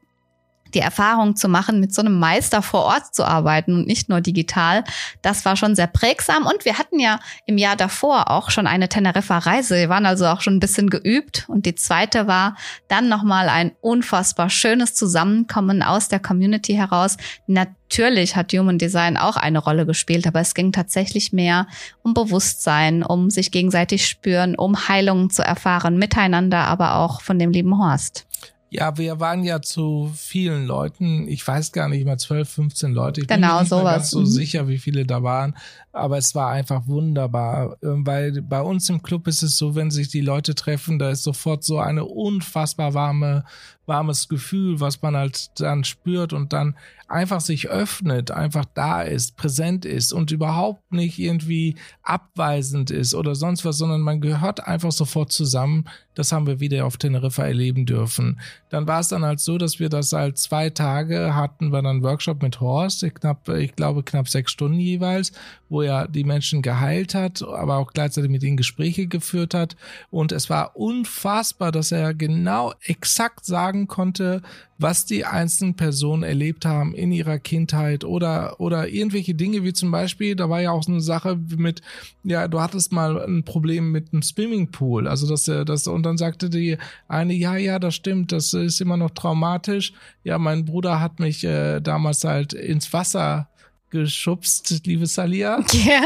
die 0.74 0.80
Erfahrung 0.80 1.36
zu 1.36 1.48
machen, 1.48 1.80
mit 1.80 1.94
so 1.94 2.02
einem 2.02 2.20
Meister 2.20 2.62
vor 2.62 2.84
Ort 2.84 3.14
zu 3.14 3.26
arbeiten 3.26 3.76
und 3.76 3.88
nicht 3.88 4.10
nur 4.10 4.22
digital, 4.22 4.84
das 5.22 5.46
war 5.46 5.56
schon 5.56 5.76
sehr 5.76 5.88
prägsam. 5.88 6.46
Und 6.46 6.66
wir 6.66 6.78
hatten 6.78 7.00
ja 7.00 7.20
im 7.46 7.58
Jahr 7.58 7.76
davor 7.76 8.30
auch 8.32 8.50
schon 8.50 8.68
eine 8.68 8.90
Teneriffa-Reise. 8.90 9.76
Wir 9.76 9.90
waren 9.90 10.06
also 10.06 10.28
auch 10.28 10.42
schon 10.42 10.56
ein 10.56 10.60
bisschen 10.60 10.90
geübt. 10.90 11.46
Und 11.48 11.66
die 11.66 11.76
zweite 11.76 12.28
war 12.28 12.56
dann 12.88 13.10
nochmal 13.10 13.50
ein 13.50 13.72
unfassbar 13.82 14.50
schönes 14.50 14.94
Zusammenkommen 14.94 15.82
aus 15.84 16.08
der 16.08 16.20
Community 16.20 16.74
heraus. 16.74 17.18
Natürlich 17.48 18.36
hat 18.36 18.54
Human 18.54 18.78
Design 18.78 19.18
auch 19.18 19.38
eine 19.38 19.60
Rolle 19.60 19.86
gespielt, 19.86 20.26
aber 20.26 20.40
es 20.40 20.56
ging 20.56 20.72
tatsächlich 20.72 21.34
mehr 21.34 21.68
um 22.02 22.14
Bewusstsein, 22.14 23.04
um 23.04 23.30
sich 23.30 23.52
gegenseitig 23.52 24.08
spüren, 24.08 24.56
um 24.56 24.88
Heilungen 24.88 25.30
zu 25.30 25.44
erfahren, 25.44 25.98
miteinander, 25.98 26.66
aber 26.66 26.96
auch 26.96 27.22
von 27.22 27.38
dem 27.40 27.52
lieben 27.52 27.78
Horst. 27.78 28.26
Ja, 28.74 28.98
wir 28.98 29.20
waren 29.20 29.44
ja 29.44 29.62
zu 29.62 30.12
vielen 30.16 30.66
Leuten. 30.66 31.28
Ich 31.28 31.48
weiß 31.48 31.72
gar 31.74 31.90
nicht 31.90 32.06
mal 32.08 32.18
12, 32.18 32.50
15 32.50 32.92
Leute. 32.92 33.22
Ich 33.22 33.28
genau, 33.28 33.48
bin 33.48 33.54
mir 33.56 33.60
nicht 33.62 33.70
sowas. 33.70 33.84
mehr 33.84 33.94
ganz 33.94 34.10
so 34.10 34.20
Mhm. 34.22 34.26
sicher, 34.26 34.68
wie 34.68 34.80
viele 34.80 35.06
da 35.06 35.22
waren. 35.22 35.56
Aber 35.94 36.18
es 36.18 36.34
war 36.34 36.50
einfach 36.50 36.88
wunderbar, 36.88 37.78
Ähm, 37.84 38.06
weil 38.06 38.42
bei 38.42 38.62
uns 38.62 38.90
im 38.90 39.04
Club 39.04 39.28
ist 39.28 39.44
es 39.44 39.56
so, 39.58 39.76
wenn 39.76 39.92
sich 39.92 40.10
die 40.10 40.22
Leute 40.22 40.56
treffen, 40.56 41.00
da 41.00 41.12
ist 41.12 41.24
sofort 41.24 41.64
so 41.64 41.78
eine 41.78 42.04
unfassbar 42.04 42.94
warme, 42.96 43.46
warmes 43.86 44.28
Gefühl, 44.28 44.80
was 44.80 45.02
man 45.02 45.16
halt 45.16 45.60
dann 45.60 45.84
spürt 45.84 46.34
und 46.34 46.52
dann 46.52 46.76
einfach 47.14 47.42
sich 47.42 47.70
öffnet, 47.70 48.32
einfach 48.32 48.66
da 48.74 49.04
ist, 49.04 49.38
präsent 49.38 49.86
ist 49.86 50.14
und 50.14 50.32
überhaupt 50.32 50.92
nicht 50.92 51.20
irgendwie 51.20 51.76
abweisend 52.02 52.90
ist 52.90 53.14
oder 53.14 53.36
sonst 53.36 53.64
was, 53.66 53.78
sondern 53.78 54.02
man 54.02 54.20
gehört 54.20 54.66
einfach 54.68 54.92
sofort 54.92 55.32
zusammen. 55.32 55.86
Das 56.16 56.32
haben 56.32 56.48
wir 56.48 56.60
wieder 56.60 56.86
auf 56.86 56.98
Teneriffa 56.98 57.46
erleben 57.46 57.86
dürfen. 57.86 58.40
Dann 58.70 58.88
war 58.88 59.00
es 59.00 59.10
dann 59.10 59.24
halt 59.24 59.42
so, 59.42 59.58
dass 59.60 59.80
wir 59.80 59.90
das 59.90 60.12
halt 60.14 60.40
zwei 60.40 60.72
Tage 60.72 61.36
hatten, 61.36 61.72
wir 61.72 61.84
dann 61.84 62.04
Workshop 62.04 62.42
mit 62.42 62.60
Horst, 62.60 63.06
knapp, 63.16 63.48
ich 63.50 63.76
glaube 63.76 64.02
knapp 64.02 64.28
sechs 64.28 64.52
Stunden 64.52 64.80
jeweils, 64.80 65.34
wo 65.70 65.83
er 65.84 66.08
die 66.08 66.24
Menschen 66.24 66.62
geheilt 66.62 67.14
hat, 67.14 67.44
aber 67.44 67.78
auch 67.78 67.94
gleichzeitig 67.94 68.32
mit 68.32 68.44
ihnen 68.44 68.58
Gespräche 68.58 69.08
geführt 69.08 69.54
hat. 69.54 69.76
Und 70.10 70.32
es 70.32 70.50
war 70.50 70.76
unfassbar, 70.76 71.72
dass 71.72 71.92
er 71.92 72.14
genau 72.14 72.74
exakt 72.84 73.46
sagen 73.46 73.88
konnte, 73.88 74.42
was 74.78 75.06
die 75.06 75.26
einzelnen 75.26 75.76
Personen 75.76 76.24
erlebt 76.24 76.66
haben 76.66 76.94
in 76.94 77.12
ihrer 77.12 77.40
Kindheit 77.40 78.04
oder, 78.04 78.60
oder 78.60 78.90
irgendwelche 78.90 79.34
Dinge, 79.34 79.64
wie 79.64 79.74
zum 79.74 79.92
Beispiel, 79.92 80.36
da 80.36 80.50
war 80.50 80.62
ja 80.62 80.72
auch 80.72 80.84
so 80.84 80.92
eine 80.92 81.02
Sache 81.02 81.40
mit, 81.58 81.82
ja, 82.24 82.48
du 82.48 82.60
hattest 82.60 82.92
mal 82.92 83.22
ein 83.22 83.44
Problem 83.44 83.92
mit 83.92 84.12
einem 84.12 84.22
Swimmingpool. 84.22 85.08
Also, 85.08 85.28
dass 85.28 85.48
er 85.48 85.64
das, 85.64 85.88
und 85.88 86.04
dann 86.04 86.18
sagte 86.18 86.50
die 86.50 86.78
eine, 87.08 87.34
ja, 87.34 87.56
ja, 87.56 87.80
das 87.80 87.96
stimmt, 87.96 88.32
das 88.32 88.54
ist 88.54 88.82
immer 88.82 88.98
noch 88.98 89.12
traumatisch. 89.12 89.94
Ja, 90.24 90.38
mein 90.38 90.66
Bruder 90.66 91.00
hat 91.00 91.20
mich 91.20 91.44
äh, 91.44 91.80
damals 91.80 92.24
halt 92.24 92.54
ins 92.54 92.92
Wasser 92.92 93.48
geschubst, 93.94 94.82
liebe 94.86 95.06
Salia. 95.06 95.64
Ja, 95.86 96.02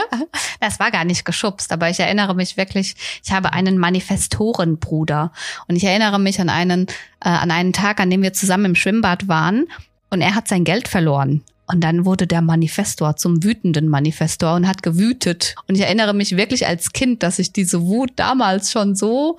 das 0.59 0.79
war 0.79 0.91
gar 0.91 1.05
nicht 1.05 1.25
geschubst, 1.25 1.71
aber 1.71 1.89
ich 1.89 1.99
erinnere 1.99 2.35
mich 2.35 2.57
wirklich, 2.57 2.95
ich 3.23 3.31
habe 3.31 3.53
einen 3.53 3.77
Manifestorenbruder 3.77 5.31
und 5.67 5.75
ich 5.75 5.83
erinnere 5.83 6.19
mich 6.19 6.39
an 6.39 6.49
einen, 6.49 6.87
äh, 7.21 7.29
an 7.29 7.49
einen 7.49 7.73
Tag, 7.73 7.99
an 7.99 8.09
dem 8.09 8.21
wir 8.21 8.33
zusammen 8.33 8.65
im 8.65 8.75
Schwimmbad 8.75 9.27
waren 9.27 9.65
und 10.09 10.21
er 10.21 10.35
hat 10.35 10.47
sein 10.47 10.63
Geld 10.63 10.87
verloren. 10.87 11.43
Und 11.67 11.81
dann 11.81 12.05
wurde 12.05 12.27
der 12.27 12.41
Manifestor 12.41 13.17
zum 13.17 13.43
wütenden 13.43 13.89
Manifestor 13.89 14.55
und 14.55 14.67
hat 14.67 14.83
gewütet. 14.83 15.55
Und 15.67 15.75
ich 15.75 15.81
erinnere 15.81 16.13
mich 16.13 16.37
wirklich 16.37 16.65
als 16.65 16.93
Kind, 16.93 17.23
dass 17.23 17.39
ich 17.39 17.51
diese 17.51 17.81
Wut 17.81 18.11
damals 18.15 18.71
schon 18.71 18.95
so 18.95 19.37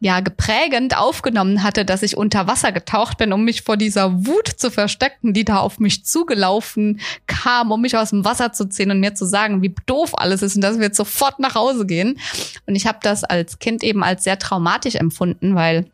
ja 0.00 0.20
geprägend 0.20 0.96
aufgenommen 0.96 1.62
hatte, 1.62 1.84
dass 1.84 2.02
ich 2.02 2.16
unter 2.16 2.46
Wasser 2.46 2.72
getaucht 2.72 3.18
bin, 3.18 3.32
um 3.32 3.44
mich 3.44 3.62
vor 3.62 3.76
dieser 3.76 4.26
Wut 4.26 4.48
zu 4.48 4.70
verstecken, 4.70 5.34
die 5.34 5.44
da 5.44 5.58
auf 5.58 5.78
mich 5.78 6.04
zugelaufen 6.06 7.00
kam, 7.26 7.70
um 7.70 7.82
mich 7.82 7.96
aus 7.96 8.10
dem 8.10 8.24
Wasser 8.24 8.52
zu 8.52 8.68
ziehen 8.68 8.90
und 8.90 9.00
mir 9.00 9.14
zu 9.14 9.26
sagen, 9.26 9.62
wie 9.62 9.74
doof 9.86 10.12
alles 10.18 10.42
ist 10.42 10.56
und 10.56 10.62
dass 10.62 10.78
wir 10.78 10.86
jetzt 10.86 10.96
sofort 10.96 11.38
nach 11.38 11.54
Hause 11.54 11.84
gehen. 11.84 12.18
Und 12.66 12.76
ich 12.76 12.86
habe 12.86 12.98
das 13.02 13.24
als 13.24 13.58
Kind 13.58 13.84
eben 13.84 14.02
als 14.02 14.24
sehr 14.24 14.38
traumatisch 14.38 14.94
empfunden, 14.94 15.54
weil 15.54 15.90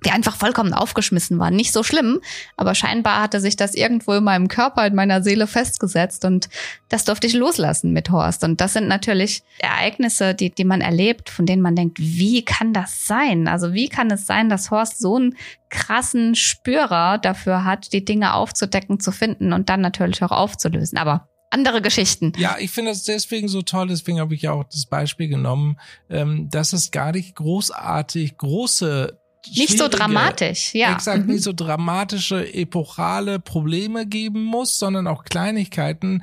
wir 0.00 0.14
einfach 0.14 0.36
vollkommen 0.36 0.72
aufgeschmissen 0.72 1.38
waren. 1.38 1.56
Nicht 1.56 1.72
so 1.72 1.82
schlimm, 1.82 2.20
aber 2.56 2.74
scheinbar 2.74 3.22
hatte 3.22 3.40
sich 3.40 3.56
das 3.56 3.74
irgendwo 3.74 4.12
in 4.14 4.24
meinem 4.24 4.48
Körper, 4.48 4.86
in 4.86 4.94
meiner 4.94 5.22
Seele 5.22 5.46
festgesetzt 5.46 6.24
und 6.24 6.48
das 6.88 7.04
durfte 7.04 7.26
ich 7.26 7.34
loslassen 7.34 7.92
mit 7.92 8.10
Horst. 8.10 8.44
Und 8.44 8.60
das 8.60 8.72
sind 8.72 8.88
natürlich 8.88 9.42
Ereignisse, 9.58 10.34
die, 10.34 10.50
die 10.50 10.64
man 10.64 10.80
erlebt, 10.80 11.30
von 11.30 11.46
denen 11.46 11.62
man 11.62 11.76
denkt, 11.76 11.98
wie 11.98 12.44
kann 12.44 12.72
das 12.72 13.06
sein? 13.06 13.48
Also 13.48 13.72
wie 13.72 13.88
kann 13.88 14.10
es 14.10 14.26
sein, 14.26 14.48
dass 14.48 14.70
Horst 14.70 14.98
so 14.98 15.16
einen 15.16 15.36
krassen 15.68 16.34
Spürer 16.34 17.18
dafür 17.18 17.64
hat, 17.64 17.92
die 17.92 18.04
Dinge 18.04 18.34
aufzudecken, 18.34 19.00
zu 19.00 19.12
finden 19.12 19.52
und 19.52 19.68
dann 19.68 19.80
natürlich 19.80 20.22
auch 20.22 20.30
aufzulösen. 20.30 20.98
Aber 20.98 21.28
andere 21.50 21.80
Geschichten. 21.80 22.32
Ja, 22.36 22.56
ich 22.58 22.70
finde 22.70 22.90
das 22.90 23.04
deswegen 23.04 23.48
so 23.48 23.62
toll, 23.62 23.88
deswegen 23.88 24.20
habe 24.20 24.34
ich 24.34 24.42
ja 24.42 24.52
auch 24.52 24.64
das 24.64 24.86
Beispiel 24.86 25.28
genommen, 25.28 25.78
ähm, 26.10 26.48
dass 26.50 26.72
es 26.72 26.90
gar 26.90 27.12
nicht 27.12 27.34
großartig 27.36 28.36
große 28.36 29.18
Nicht 29.56 29.78
so 29.78 29.88
dramatisch, 29.88 30.74
ja. 30.74 30.92
Exakt, 30.92 31.26
Mhm. 31.26 31.32
nicht 31.32 31.44
so 31.44 31.52
dramatische, 31.52 32.52
epochale 32.54 33.38
Probleme 33.38 34.06
geben 34.06 34.42
muss, 34.42 34.78
sondern 34.78 35.06
auch 35.06 35.24
Kleinigkeiten 35.24 36.22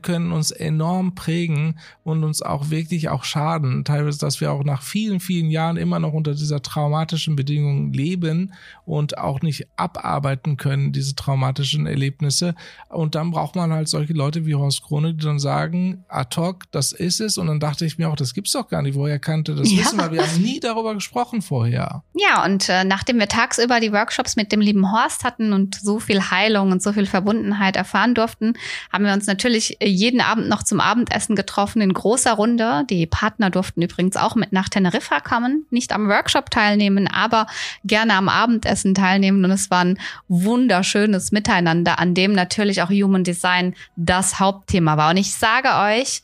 können 0.00 0.32
uns 0.32 0.50
enorm 0.52 1.14
prägen 1.14 1.78
und 2.04 2.22
uns 2.24 2.40
auch 2.40 2.70
wirklich 2.70 3.08
auch 3.08 3.24
schaden. 3.24 3.84
Teilweise, 3.84 4.18
dass 4.18 4.40
wir 4.40 4.52
auch 4.52 4.62
nach 4.64 4.82
vielen, 4.82 5.18
vielen 5.20 5.50
Jahren 5.50 5.76
immer 5.76 5.98
noch 5.98 6.12
unter 6.12 6.32
dieser 6.34 6.62
traumatischen 6.62 7.34
Bedingung 7.36 7.92
leben 7.92 8.52
und 8.84 9.18
auch 9.18 9.42
nicht 9.42 9.66
abarbeiten 9.76 10.56
können, 10.56 10.92
diese 10.92 11.14
traumatischen 11.16 11.86
Erlebnisse. 11.86 12.54
Und 12.88 13.14
dann 13.14 13.30
braucht 13.32 13.56
man 13.56 13.72
halt 13.72 13.88
solche 13.88 14.12
Leute 14.12 14.46
wie 14.46 14.54
Horst 14.54 14.82
Krone, 14.82 15.14
die 15.14 15.24
dann 15.24 15.38
sagen, 15.40 16.04
ad 16.08 16.40
hoc, 16.40 16.70
das 16.70 16.92
ist 16.92 17.20
es. 17.20 17.36
Und 17.36 17.48
dann 17.48 17.58
dachte 17.60 17.84
ich 17.84 17.98
mir 17.98 18.08
auch, 18.08 18.16
das 18.16 18.34
gibt's 18.34 18.52
doch 18.52 18.68
gar 18.68 18.82
nicht. 18.82 18.94
Woher 18.94 19.18
kannte 19.18 19.54
das 19.54 19.70
Ja. 19.70 19.78
wissen? 19.80 19.98
Weil 19.98 20.12
wir 20.12 20.22
haben 20.26 20.40
nie 20.42 20.60
darüber 20.60 20.94
gesprochen 20.94 21.42
vorher. 21.42 22.02
Ja, 22.14 22.44
und 22.44 22.68
äh, 22.68 22.84
nachdem 22.84 23.18
wir 23.18 23.28
tagsüber 23.28 23.80
die 23.80 23.92
Workshops 23.92 24.36
mit 24.36 24.52
dem 24.52 24.60
lieben 24.60 24.92
Horst 24.92 25.24
hatten 25.24 25.52
und 25.52 25.74
so 25.74 25.98
viel 25.98 26.30
Heilung 26.30 26.70
und 26.70 26.82
so 26.82 26.92
viel 26.92 27.06
Verbundenheit 27.06 27.76
erfahren 27.76 28.14
durften, 28.14 28.54
haben 28.92 29.04
wir 29.04 29.12
uns 29.12 29.26
natürlich 29.26 29.71
äh, 29.80 29.88
jeden 29.88 30.20
Abend 30.20 30.48
noch 30.48 30.62
zum 30.62 30.80
Abendessen 30.80 31.36
getroffen 31.36 31.80
in 31.80 31.92
großer 31.92 32.32
Runde. 32.32 32.84
Die 32.90 33.06
Partner 33.06 33.50
durften 33.50 33.82
übrigens 33.82 34.16
auch 34.16 34.34
mit 34.34 34.52
nach 34.52 34.68
Teneriffa 34.68 35.20
kommen, 35.20 35.66
nicht 35.70 35.92
am 35.92 36.08
Workshop 36.08 36.50
teilnehmen, 36.50 37.08
aber 37.08 37.46
gerne 37.84 38.14
am 38.14 38.28
Abendessen 38.28 38.94
teilnehmen. 38.94 39.44
Und 39.44 39.50
es 39.50 39.70
war 39.70 39.84
ein 39.84 39.98
wunderschönes 40.28 41.32
Miteinander, 41.32 41.98
an 41.98 42.14
dem 42.14 42.32
natürlich 42.32 42.82
auch 42.82 42.90
Human 42.90 43.24
Design 43.24 43.74
das 43.96 44.38
Hauptthema 44.40 44.96
war. 44.96 45.10
Und 45.10 45.16
ich 45.16 45.34
sage 45.34 45.68
euch, 45.68 46.22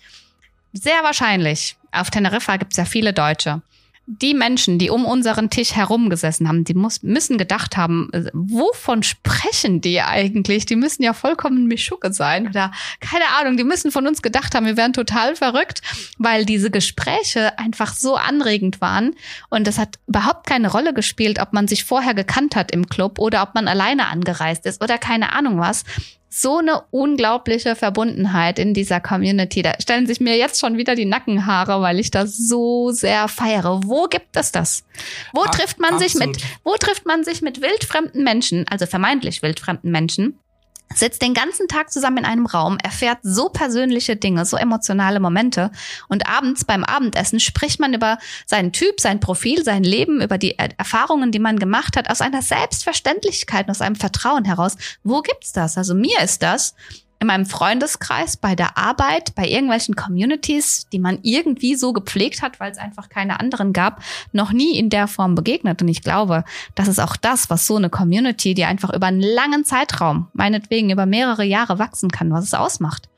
sehr 0.73 1.03
wahrscheinlich, 1.03 1.77
auf 1.93 2.11
Teneriffa 2.11 2.57
gibt 2.57 2.73
es 2.73 2.77
ja 2.77 2.85
viele 2.85 3.13
Deutsche 3.13 3.63
die 4.11 4.33
Menschen, 4.33 4.79
die 4.79 4.89
um 4.89 5.05
unseren 5.05 5.51
Tisch 5.51 5.73
herum 5.73 6.09
gesessen 6.09 6.49
haben, 6.49 6.65
die 6.65 6.73
muss, 6.73 7.03
müssen 7.03 7.37
gedacht 7.37 7.77
haben, 7.77 8.09
äh, 8.15 8.31
wovon 8.33 9.03
sprechen 9.03 9.83
die 9.83 10.01
eigentlich? 10.01 10.65
Die 10.65 10.77
müssen 10.77 11.03
ja 11.03 11.13
vollkommen 11.13 11.67
Mischucke 11.67 12.11
sein 12.15 12.49
oder 12.49 12.73
keine 13.01 13.27
Ahnung, 13.39 13.59
die 13.59 13.65
müssen 13.65 13.93
von 13.93 14.07
uns 14.07 14.23
gedacht 14.23 14.55
haben, 14.55 14.65
wir 14.65 14.79
wären 14.79 14.95
total 14.95 15.37
verrückt, 15.37 15.83
weil 16.17 16.47
diese 16.47 16.71
Gespräche 16.71 17.59
einfach 17.59 17.95
so 17.95 18.17
anregend 18.17 18.81
waren. 18.81 19.15
Und 19.51 19.69
es 19.69 19.77
hat 19.77 19.99
überhaupt 20.07 20.47
keine 20.47 20.71
Rolle 20.71 20.95
gespielt, 20.95 21.39
ob 21.39 21.53
man 21.53 21.69
sich 21.69 21.85
vorher 21.85 22.15
gekannt 22.15 22.57
hat 22.57 22.71
im 22.71 22.89
Club 22.89 23.19
oder 23.19 23.43
ob 23.43 23.55
man 23.55 23.69
alleine 23.69 24.09
angereist 24.09 24.65
ist 24.65 24.83
oder 24.83 24.97
keine 24.97 25.35
Ahnung 25.35 25.59
was 25.59 25.85
so 26.31 26.59
eine 26.59 26.83
unglaubliche 26.91 27.75
Verbundenheit 27.75 28.59
in 28.59 28.75
dieser 28.75 29.01
Community. 29.01 29.63
Da 29.63 29.73
stellen 29.81 30.07
sich 30.07 30.21
mir 30.21 30.37
jetzt 30.37 30.61
schon 30.61 30.77
wieder 30.77 30.95
die 30.95 31.07
Nackenhaare, 31.07 31.81
weil 31.81 31.99
ich 31.99 32.11
das 32.11 32.37
so 32.37 32.91
sehr 32.91 33.29
feiere. 33.29 33.81
Wo 33.85 34.05
gibt 34.07 34.37
es 34.37 34.53
das? 34.53 34.85
Wo 35.33 35.43
Ab- 35.43 35.53
trifft 35.53 35.79
man 35.81 35.99
sich 35.99 36.15
mit, 36.15 36.29
absolut. 36.29 36.59
wo 36.65 36.75
trifft 36.75 37.07
man 37.07 37.25
sich 37.25 37.41
mit 37.43 37.63
wildfremden 37.63 38.25
Menschen, 38.25 38.67
also 38.69 38.87
vermeintlich 38.87 39.43
wildfremden 39.43 39.91
Menschen? 39.91 40.39
Sitzt 40.95 41.23
den 41.23 41.35
ganzen 41.35 41.69
Tag 41.69 41.93
zusammen 41.93 42.19
in 42.19 42.25
einem 42.25 42.47
Raum, 42.47 42.79
erfährt 42.83 43.19
so 43.23 43.49
persönliche 43.49 44.17
Dinge, 44.17 44.45
so 44.45 44.57
emotionale 44.57 45.21
Momente 45.21 45.71
und 46.09 46.27
abends 46.29 46.65
beim 46.65 46.85
Abendessen 46.85 47.41
spricht 47.41 47.81
man 47.81 47.95
über 47.95 48.19
seinen 48.47 48.73
Typ, 48.73 49.01
sein 49.01 49.21
Profil, 49.21 49.65
sein 49.65 49.85
Leben, 49.85 50.21
über 50.21 50.39
die 50.39 50.59
Erfahrungen, 50.59 51.33
die 51.33 51.39
man 51.39 51.59
gemacht 51.59 51.97
hat, 51.97 52.11
aus 52.11 52.21
einer 52.21 52.43
Selbstverständlichkeit, 52.43 53.69
aus 53.69 53.81
einem 53.81 53.97
Vertrauen 53.97 54.45
heraus. 54.45 54.77
Wo 55.03 55.23
gibt's 55.23 55.53
das? 55.53 55.77
Also 55.77 55.95
mir 55.95 56.21
ist 56.23 56.43
das 56.43 56.75
in 57.21 57.27
meinem 57.27 57.47
Freundeskreis, 57.47 58.37
bei 58.37 58.55
der 58.55 58.79
Arbeit, 58.79 59.35
bei 59.35 59.47
irgendwelchen 59.47 59.97
Communities, 59.97 60.87
die 60.93 60.99
man 60.99 61.19
irgendwie 61.23 61.75
so 61.75 61.93
gepflegt 61.93 62.43
hat, 62.43 62.61
weil 62.61 62.71
es 62.71 62.79
einfach 62.79 63.09
keine 63.09 63.41
anderen 63.41 63.73
gab, 63.73 64.03
noch 64.33 64.53
nie 64.53 64.79
in 64.79 64.89
der 64.89 65.09
Form 65.09 65.35
begegnet. 65.35 65.83
Und 65.83 65.89
ich 65.89 66.03
glaube, 66.03 66.45
das 66.75 66.89
ist 66.89 67.01
auch 67.01 67.17
das, 67.17 67.51
was 67.51 67.67
so 67.67 67.77
eine 67.77 67.91
Community, 67.91 68.55
die 68.55 68.65
einfach 68.65 68.93
über 68.95 69.07
einen 69.07 69.21
langen 69.21 69.65
Zeitraum, 69.65 70.29
meinetwegen 70.33 70.91
über 70.91 71.07
mehrere 71.07 71.45
Jahre 71.45 71.79
wachsen 71.79 72.11
kann, 72.11 72.31
was 72.31 72.45
es 72.45 72.55
ausmacht. 72.55 73.09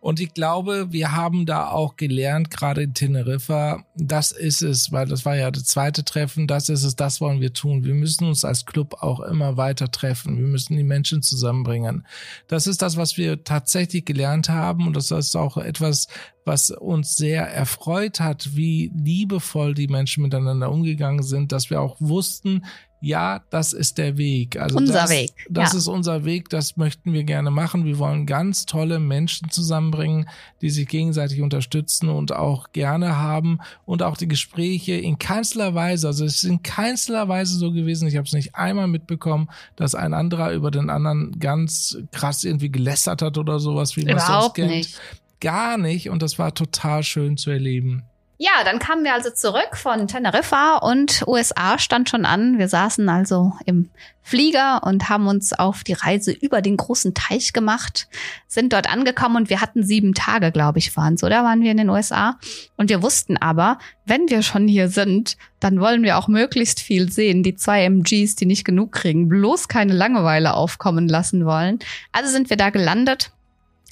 Und 0.00 0.20
ich 0.20 0.32
glaube, 0.32 0.92
wir 0.92 1.12
haben 1.12 1.44
da 1.44 1.68
auch 1.70 1.96
gelernt, 1.96 2.50
gerade 2.50 2.82
in 2.82 2.94
Teneriffa, 2.94 3.84
das 3.96 4.30
ist 4.30 4.62
es, 4.62 4.92
weil 4.92 5.06
das 5.06 5.24
war 5.24 5.36
ja 5.36 5.50
das 5.50 5.64
zweite 5.64 6.04
Treffen, 6.04 6.46
das 6.46 6.68
ist 6.68 6.84
es, 6.84 6.94
das 6.94 7.20
wollen 7.20 7.40
wir 7.40 7.52
tun. 7.52 7.84
Wir 7.84 7.94
müssen 7.94 8.26
uns 8.26 8.44
als 8.44 8.64
Club 8.64 9.02
auch 9.02 9.20
immer 9.20 9.56
weiter 9.56 9.90
treffen. 9.90 10.38
Wir 10.38 10.46
müssen 10.46 10.76
die 10.76 10.84
Menschen 10.84 11.22
zusammenbringen. 11.22 12.06
Das 12.46 12.66
ist 12.66 12.80
das, 12.80 12.96
was 12.96 13.16
wir 13.16 13.42
tatsächlich 13.42 14.04
gelernt 14.04 14.48
haben 14.48 14.86
und 14.86 14.94
das 14.94 15.10
ist 15.10 15.36
auch 15.36 15.56
etwas, 15.56 16.06
was 16.44 16.70
uns 16.70 17.16
sehr 17.16 17.46
erfreut 17.46 18.20
hat, 18.20 18.56
wie 18.56 18.90
liebevoll 18.94 19.74
die 19.74 19.88
Menschen 19.88 20.22
miteinander 20.22 20.70
umgegangen 20.70 21.22
sind, 21.22 21.52
dass 21.52 21.70
wir 21.70 21.80
auch 21.80 21.96
wussten, 21.98 22.64
ja, 23.00 23.42
das 23.50 23.72
ist 23.72 23.98
der 23.98 24.16
Weg. 24.18 24.58
Also 24.58 24.76
unser 24.76 24.92
das, 24.92 25.10
Weg. 25.10 25.30
Das 25.48 25.72
ja. 25.72 25.78
ist 25.78 25.86
unser 25.86 26.24
Weg, 26.24 26.48
das 26.48 26.76
möchten 26.76 27.12
wir 27.12 27.22
gerne 27.22 27.50
machen. 27.50 27.84
Wir 27.84 27.98
wollen 27.98 28.26
ganz 28.26 28.66
tolle 28.66 28.98
Menschen 28.98 29.50
zusammenbringen, 29.50 30.28
die 30.60 30.70
sich 30.70 30.88
gegenseitig 30.88 31.40
unterstützen 31.40 32.08
und 32.08 32.32
auch 32.32 32.72
gerne 32.72 33.16
haben 33.16 33.60
und 33.84 34.02
auch 34.02 34.16
die 34.16 34.26
Gespräche 34.26 34.94
in 34.94 35.18
keinster 35.18 35.74
Weise, 35.74 36.08
also 36.08 36.24
es 36.24 36.36
ist 36.36 36.44
in 36.44 36.62
keinster 36.62 37.28
Weise 37.28 37.56
so 37.56 37.72
gewesen, 37.72 38.08
ich 38.08 38.16
habe 38.16 38.26
es 38.26 38.32
nicht 38.32 38.56
einmal 38.56 38.88
mitbekommen, 38.88 39.48
dass 39.76 39.94
ein 39.94 40.12
anderer 40.12 40.52
über 40.52 40.70
den 40.70 40.90
anderen 40.90 41.38
ganz 41.38 41.98
krass 42.10 42.42
irgendwie 42.42 42.70
gelästert 42.70 43.22
hat 43.22 43.38
oder 43.38 43.60
sowas, 43.60 43.96
wie 43.96 44.04
man 44.04 44.16
es 44.16 44.26
sonst 44.26 44.54
kennt. 44.54 44.70
Nicht. 44.70 45.00
Gar 45.40 45.78
nicht 45.78 46.10
und 46.10 46.20
das 46.20 46.38
war 46.40 46.52
total 46.52 47.04
schön 47.04 47.36
zu 47.36 47.50
erleben. 47.50 48.02
Ja, 48.40 48.62
dann 48.64 48.78
kamen 48.78 49.02
wir 49.02 49.14
also 49.14 49.30
zurück 49.30 49.70
von 49.76 50.06
Teneriffa 50.06 50.76
und 50.76 51.24
USA 51.26 51.76
stand 51.76 52.08
schon 52.08 52.24
an. 52.24 52.56
Wir 52.56 52.68
saßen 52.68 53.08
also 53.08 53.52
im 53.66 53.90
Flieger 54.22 54.84
und 54.84 55.08
haben 55.08 55.26
uns 55.26 55.52
auf 55.52 55.82
die 55.82 55.94
Reise 55.94 56.30
über 56.30 56.62
den 56.62 56.76
großen 56.76 57.14
Teich 57.14 57.52
gemacht, 57.52 58.06
sind 58.46 58.72
dort 58.72 58.88
angekommen 58.88 59.34
und 59.34 59.50
wir 59.50 59.60
hatten 59.60 59.82
sieben 59.82 60.14
Tage, 60.14 60.52
glaube 60.52 60.78
ich, 60.78 60.96
waren 60.96 61.14
es, 61.14 61.24
oder 61.24 61.42
waren 61.42 61.62
wir 61.62 61.72
in 61.72 61.78
den 61.78 61.90
USA? 61.90 62.38
Und 62.76 62.90
wir 62.90 63.02
wussten 63.02 63.36
aber, 63.36 63.78
wenn 64.04 64.28
wir 64.28 64.42
schon 64.42 64.68
hier 64.68 64.88
sind, 64.88 65.36
dann 65.58 65.80
wollen 65.80 66.04
wir 66.04 66.16
auch 66.16 66.28
möglichst 66.28 66.78
viel 66.78 67.10
sehen. 67.10 67.42
Die 67.42 67.56
zwei 67.56 67.82
MGs, 67.86 68.36
die 68.36 68.46
nicht 68.46 68.64
genug 68.64 68.92
kriegen, 68.92 69.28
bloß 69.28 69.66
keine 69.66 69.94
Langeweile 69.94 70.54
aufkommen 70.54 71.08
lassen 71.08 71.44
wollen. 71.44 71.80
Also 72.12 72.30
sind 72.30 72.50
wir 72.50 72.56
da 72.56 72.70
gelandet 72.70 73.32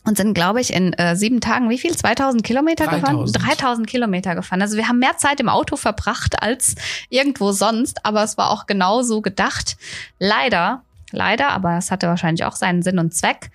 und 0.07 0.17
sind, 0.17 0.35
glaube 0.35 0.61
ich, 0.61 0.73
in 0.73 0.93
äh, 0.95 1.17
sieben 1.17 1.41
Tagen 1.41 1.69
wie 1.69 1.79
viel? 1.79 1.95
2000 1.95 2.43
Kilometer 2.43 2.85
3000. 2.87 3.35
gefahren? 3.35 3.47
3000 3.57 3.87
Kilometer 3.87 4.35
gefahren. 4.35 4.63
Also 4.63 4.77
wir 4.77 4.89
haben 4.89 5.01
mehr 5.01 5.17
Zeit 5.19 5.41
im 5.41 5.49
Auto 5.49 5.77
verbracht 5.77 6.43
als 6.43 6.77
irgendwo 7.09 7.53
sonst, 7.53 8.07
aber 8.07 8.23
es 8.23 8.39
war 8.39 8.51
auch 8.51 8.67
genauso 8.67 9.21
gedacht. 9.21 9.77
Leider, 10.19 10.83
leider, 11.11 11.49
aber 11.49 11.77
es 11.77 11.91
hatte 11.91 12.07
wahrscheinlich 12.07 12.45
auch 12.45 12.55
seinen 12.55 12.83
Sinn 12.83 12.99
und 12.99 13.15
Zweck, 13.15 13.51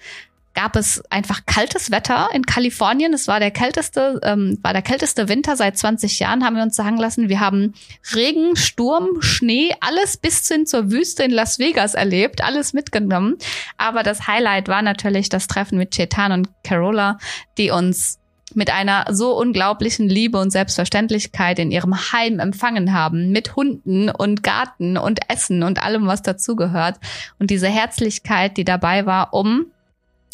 gab 0.53 0.75
es 0.75 1.01
einfach 1.09 1.45
kaltes 1.45 1.91
Wetter 1.91 2.29
in 2.33 2.45
Kalifornien. 2.45 3.13
Es 3.13 3.27
war 3.27 3.39
der 3.39 3.51
kälteste, 3.51 4.19
ähm, 4.23 4.57
war 4.61 4.73
der 4.73 4.81
kälteste 4.81 5.29
Winter 5.29 5.55
seit 5.55 5.77
20 5.77 6.19
Jahren, 6.19 6.43
haben 6.43 6.55
wir 6.55 6.63
uns 6.63 6.75
sagen 6.75 6.97
lassen. 6.97 7.29
Wir 7.29 7.39
haben 7.39 7.73
Regen, 8.13 8.55
Sturm, 8.55 9.21
Schnee, 9.21 9.73
alles 9.79 10.17
bis 10.17 10.47
hin 10.47 10.65
zur 10.65 10.91
Wüste 10.91 11.23
in 11.23 11.31
Las 11.31 11.59
Vegas 11.59 11.93
erlebt, 11.93 12.43
alles 12.43 12.73
mitgenommen. 12.73 13.37
Aber 13.77 14.03
das 14.03 14.27
Highlight 14.27 14.67
war 14.67 14.81
natürlich 14.81 15.29
das 15.29 15.47
Treffen 15.47 15.77
mit 15.77 15.91
Chetan 15.91 16.31
und 16.31 16.49
Carola, 16.63 17.17
die 17.57 17.71
uns 17.71 18.19
mit 18.53 18.69
einer 18.69 19.05
so 19.11 19.37
unglaublichen 19.37 20.09
Liebe 20.09 20.37
und 20.37 20.51
Selbstverständlichkeit 20.51 21.59
in 21.59 21.71
ihrem 21.71 21.95
Heim 22.11 22.39
empfangen 22.39 22.93
haben, 22.93 23.31
mit 23.31 23.55
Hunden 23.55 24.09
und 24.09 24.43
Garten 24.43 24.97
und 24.97 25.19
Essen 25.29 25.63
und 25.63 25.81
allem, 25.81 26.07
was 26.07 26.21
dazugehört. 26.21 26.97
Und 27.39 27.49
diese 27.49 27.67
Herzlichkeit, 27.67 28.57
die 28.57 28.65
dabei 28.65 29.05
war, 29.05 29.33
um 29.33 29.67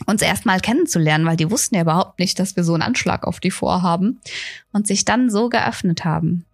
uns 0.05 0.21
erstmal 0.21 0.59
kennenzulernen, 0.59 1.25
weil 1.25 1.37
die 1.37 1.49
wussten 1.49 1.75
ja 1.75 1.81
überhaupt 1.81 2.19
nicht, 2.19 2.39
dass 2.39 2.55
wir 2.55 2.63
so 2.63 2.73
einen 2.73 2.83
Anschlag 2.83 3.25
auf 3.25 3.39
die 3.39 3.51
vorhaben 3.51 4.19
und 4.71 4.87
sich 4.87 5.05
dann 5.05 5.29
so 5.29 5.49
geöffnet 5.49 6.05
haben. 6.05 6.45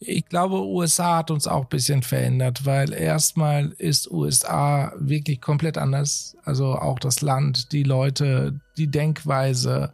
Ich 0.00 0.26
glaube, 0.26 0.64
USA 0.64 1.18
hat 1.18 1.30
uns 1.30 1.46
auch 1.46 1.62
ein 1.62 1.68
bisschen 1.68 2.02
verändert, 2.02 2.64
weil 2.64 2.92
erstmal 2.92 3.72
ist 3.78 4.10
USA 4.10 4.92
wirklich 4.98 5.40
komplett 5.40 5.76
anders. 5.76 6.36
Also 6.44 6.76
auch 6.76 6.98
das 6.98 7.20
Land, 7.20 7.72
die 7.72 7.82
Leute, 7.82 8.58
die 8.78 8.86
Denkweise, 8.86 9.92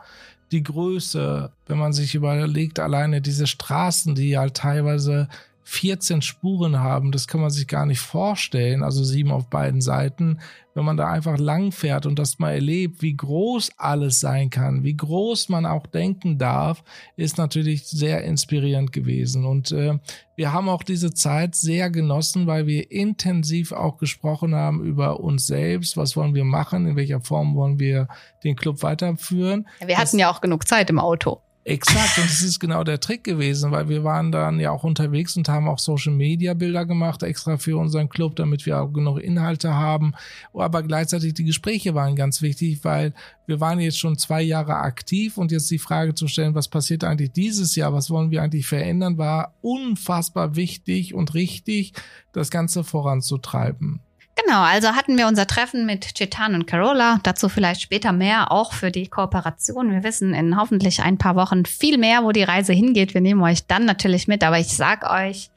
die 0.52 0.62
Größe. 0.62 1.50
Wenn 1.66 1.78
man 1.78 1.92
sich 1.92 2.14
überlegt, 2.14 2.78
alleine 2.78 3.20
diese 3.20 3.46
Straßen, 3.46 4.14
die 4.14 4.38
halt 4.38 4.54
teilweise 4.54 5.28
14 5.64 6.20
Spuren 6.20 6.80
haben, 6.80 7.10
das 7.10 7.26
kann 7.26 7.40
man 7.40 7.50
sich 7.50 7.66
gar 7.66 7.86
nicht 7.86 8.00
vorstellen, 8.00 8.82
also 8.82 9.02
sieben 9.02 9.30
auf 9.30 9.48
beiden 9.48 9.80
Seiten. 9.80 10.40
Wenn 10.74 10.84
man 10.84 10.96
da 10.96 11.08
einfach 11.08 11.38
lang 11.38 11.72
fährt 11.72 12.04
und 12.04 12.18
das 12.18 12.38
mal 12.38 12.52
erlebt, 12.52 13.00
wie 13.00 13.16
groß 13.16 13.70
alles 13.78 14.20
sein 14.20 14.50
kann, 14.50 14.82
wie 14.82 14.96
groß 14.96 15.48
man 15.48 15.64
auch 15.64 15.86
denken 15.86 16.36
darf, 16.36 16.82
ist 17.16 17.38
natürlich 17.38 17.86
sehr 17.86 18.24
inspirierend 18.24 18.92
gewesen. 18.92 19.46
Und 19.46 19.72
äh, 19.72 19.98
wir 20.36 20.52
haben 20.52 20.68
auch 20.68 20.82
diese 20.82 21.14
Zeit 21.14 21.54
sehr 21.54 21.90
genossen, 21.90 22.46
weil 22.46 22.66
wir 22.66 22.90
intensiv 22.90 23.72
auch 23.72 23.96
gesprochen 23.96 24.54
haben 24.54 24.84
über 24.84 25.20
uns 25.20 25.46
selbst, 25.46 25.96
was 25.96 26.16
wollen 26.16 26.34
wir 26.34 26.44
machen, 26.44 26.86
in 26.86 26.96
welcher 26.96 27.20
Form 27.20 27.54
wollen 27.54 27.78
wir 27.78 28.08
den 28.42 28.56
Club 28.56 28.82
weiterführen. 28.82 29.66
Wir 29.78 29.96
hatten 29.96 30.18
das, 30.18 30.20
ja 30.20 30.30
auch 30.30 30.40
genug 30.40 30.68
Zeit 30.68 30.90
im 30.90 30.98
Auto. 30.98 31.40
Exakt, 31.66 32.18
und 32.18 32.26
das 32.26 32.42
ist 32.42 32.60
genau 32.60 32.84
der 32.84 33.00
Trick 33.00 33.24
gewesen, 33.24 33.70
weil 33.70 33.88
wir 33.88 34.04
waren 34.04 34.30
dann 34.30 34.60
ja 34.60 34.70
auch 34.70 34.84
unterwegs 34.84 35.34
und 35.38 35.48
haben 35.48 35.66
auch 35.66 35.78
Social 35.78 36.12
Media 36.12 36.52
Bilder 36.52 36.84
gemacht, 36.84 37.22
extra 37.22 37.56
für 37.56 37.78
unseren 37.78 38.10
Club, 38.10 38.36
damit 38.36 38.66
wir 38.66 38.82
auch 38.82 38.92
genug 38.92 39.18
Inhalte 39.18 39.72
haben. 39.72 40.12
Aber 40.52 40.82
gleichzeitig 40.82 41.32
die 41.32 41.44
Gespräche 41.44 41.94
waren 41.94 42.16
ganz 42.16 42.42
wichtig, 42.42 42.84
weil 42.84 43.14
wir 43.46 43.60
waren 43.60 43.80
jetzt 43.80 43.98
schon 43.98 44.18
zwei 44.18 44.42
Jahre 44.42 44.76
aktiv 44.76 45.38
und 45.38 45.52
jetzt 45.52 45.70
die 45.70 45.78
Frage 45.78 46.14
zu 46.14 46.28
stellen, 46.28 46.54
was 46.54 46.68
passiert 46.68 47.02
eigentlich 47.02 47.32
dieses 47.32 47.74
Jahr, 47.76 47.94
was 47.94 48.10
wollen 48.10 48.30
wir 48.30 48.42
eigentlich 48.42 48.66
verändern, 48.66 49.16
war 49.16 49.54
unfassbar 49.62 50.56
wichtig 50.56 51.14
und 51.14 51.32
richtig, 51.32 51.94
das 52.32 52.50
Ganze 52.50 52.84
voranzutreiben. 52.84 54.00
Genau, 54.36 54.62
also 54.62 54.88
hatten 54.88 55.16
wir 55.16 55.28
unser 55.28 55.46
Treffen 55.46 55.86
mit 55.86 56.14
Chetan 56.14 56.54
und 56.54 56.66
Carola. 56.66 57.20
Dazu 57.22 57.48
vielleicht 57.48 57.82
später 57.82 58.12
mehr, 58.12 58.50
auch 58.50 58.72
für 58.72 58.90
die 58.90 59.06
Kooperation. 59.06 59.92
Wir 59.92 60.02
wissen 60.02 60.34
in 60.34 60.56
hoffentlich 60.56 61.02
ein 61.02 61.18
paar 61.18 61.36
Wochen 61.36 61.64
viel 61.64 61.98
mehr, 61.98 62.24
wo 62.24 62.32
die 62.32 62.42
Reise 62.42 62.72
hingeht. 62.72 63.14
Wir 63.14 63.20
nehmen 63.20 63.42
euch 63.42 63.66
dann 63.66 63.84
natürlich 63.84 64.26
mit, 64.26 64.42
aber 64.42 64.58
ich 64.58 64.76
sag 64.76 65.08
euch, 65.08 65.50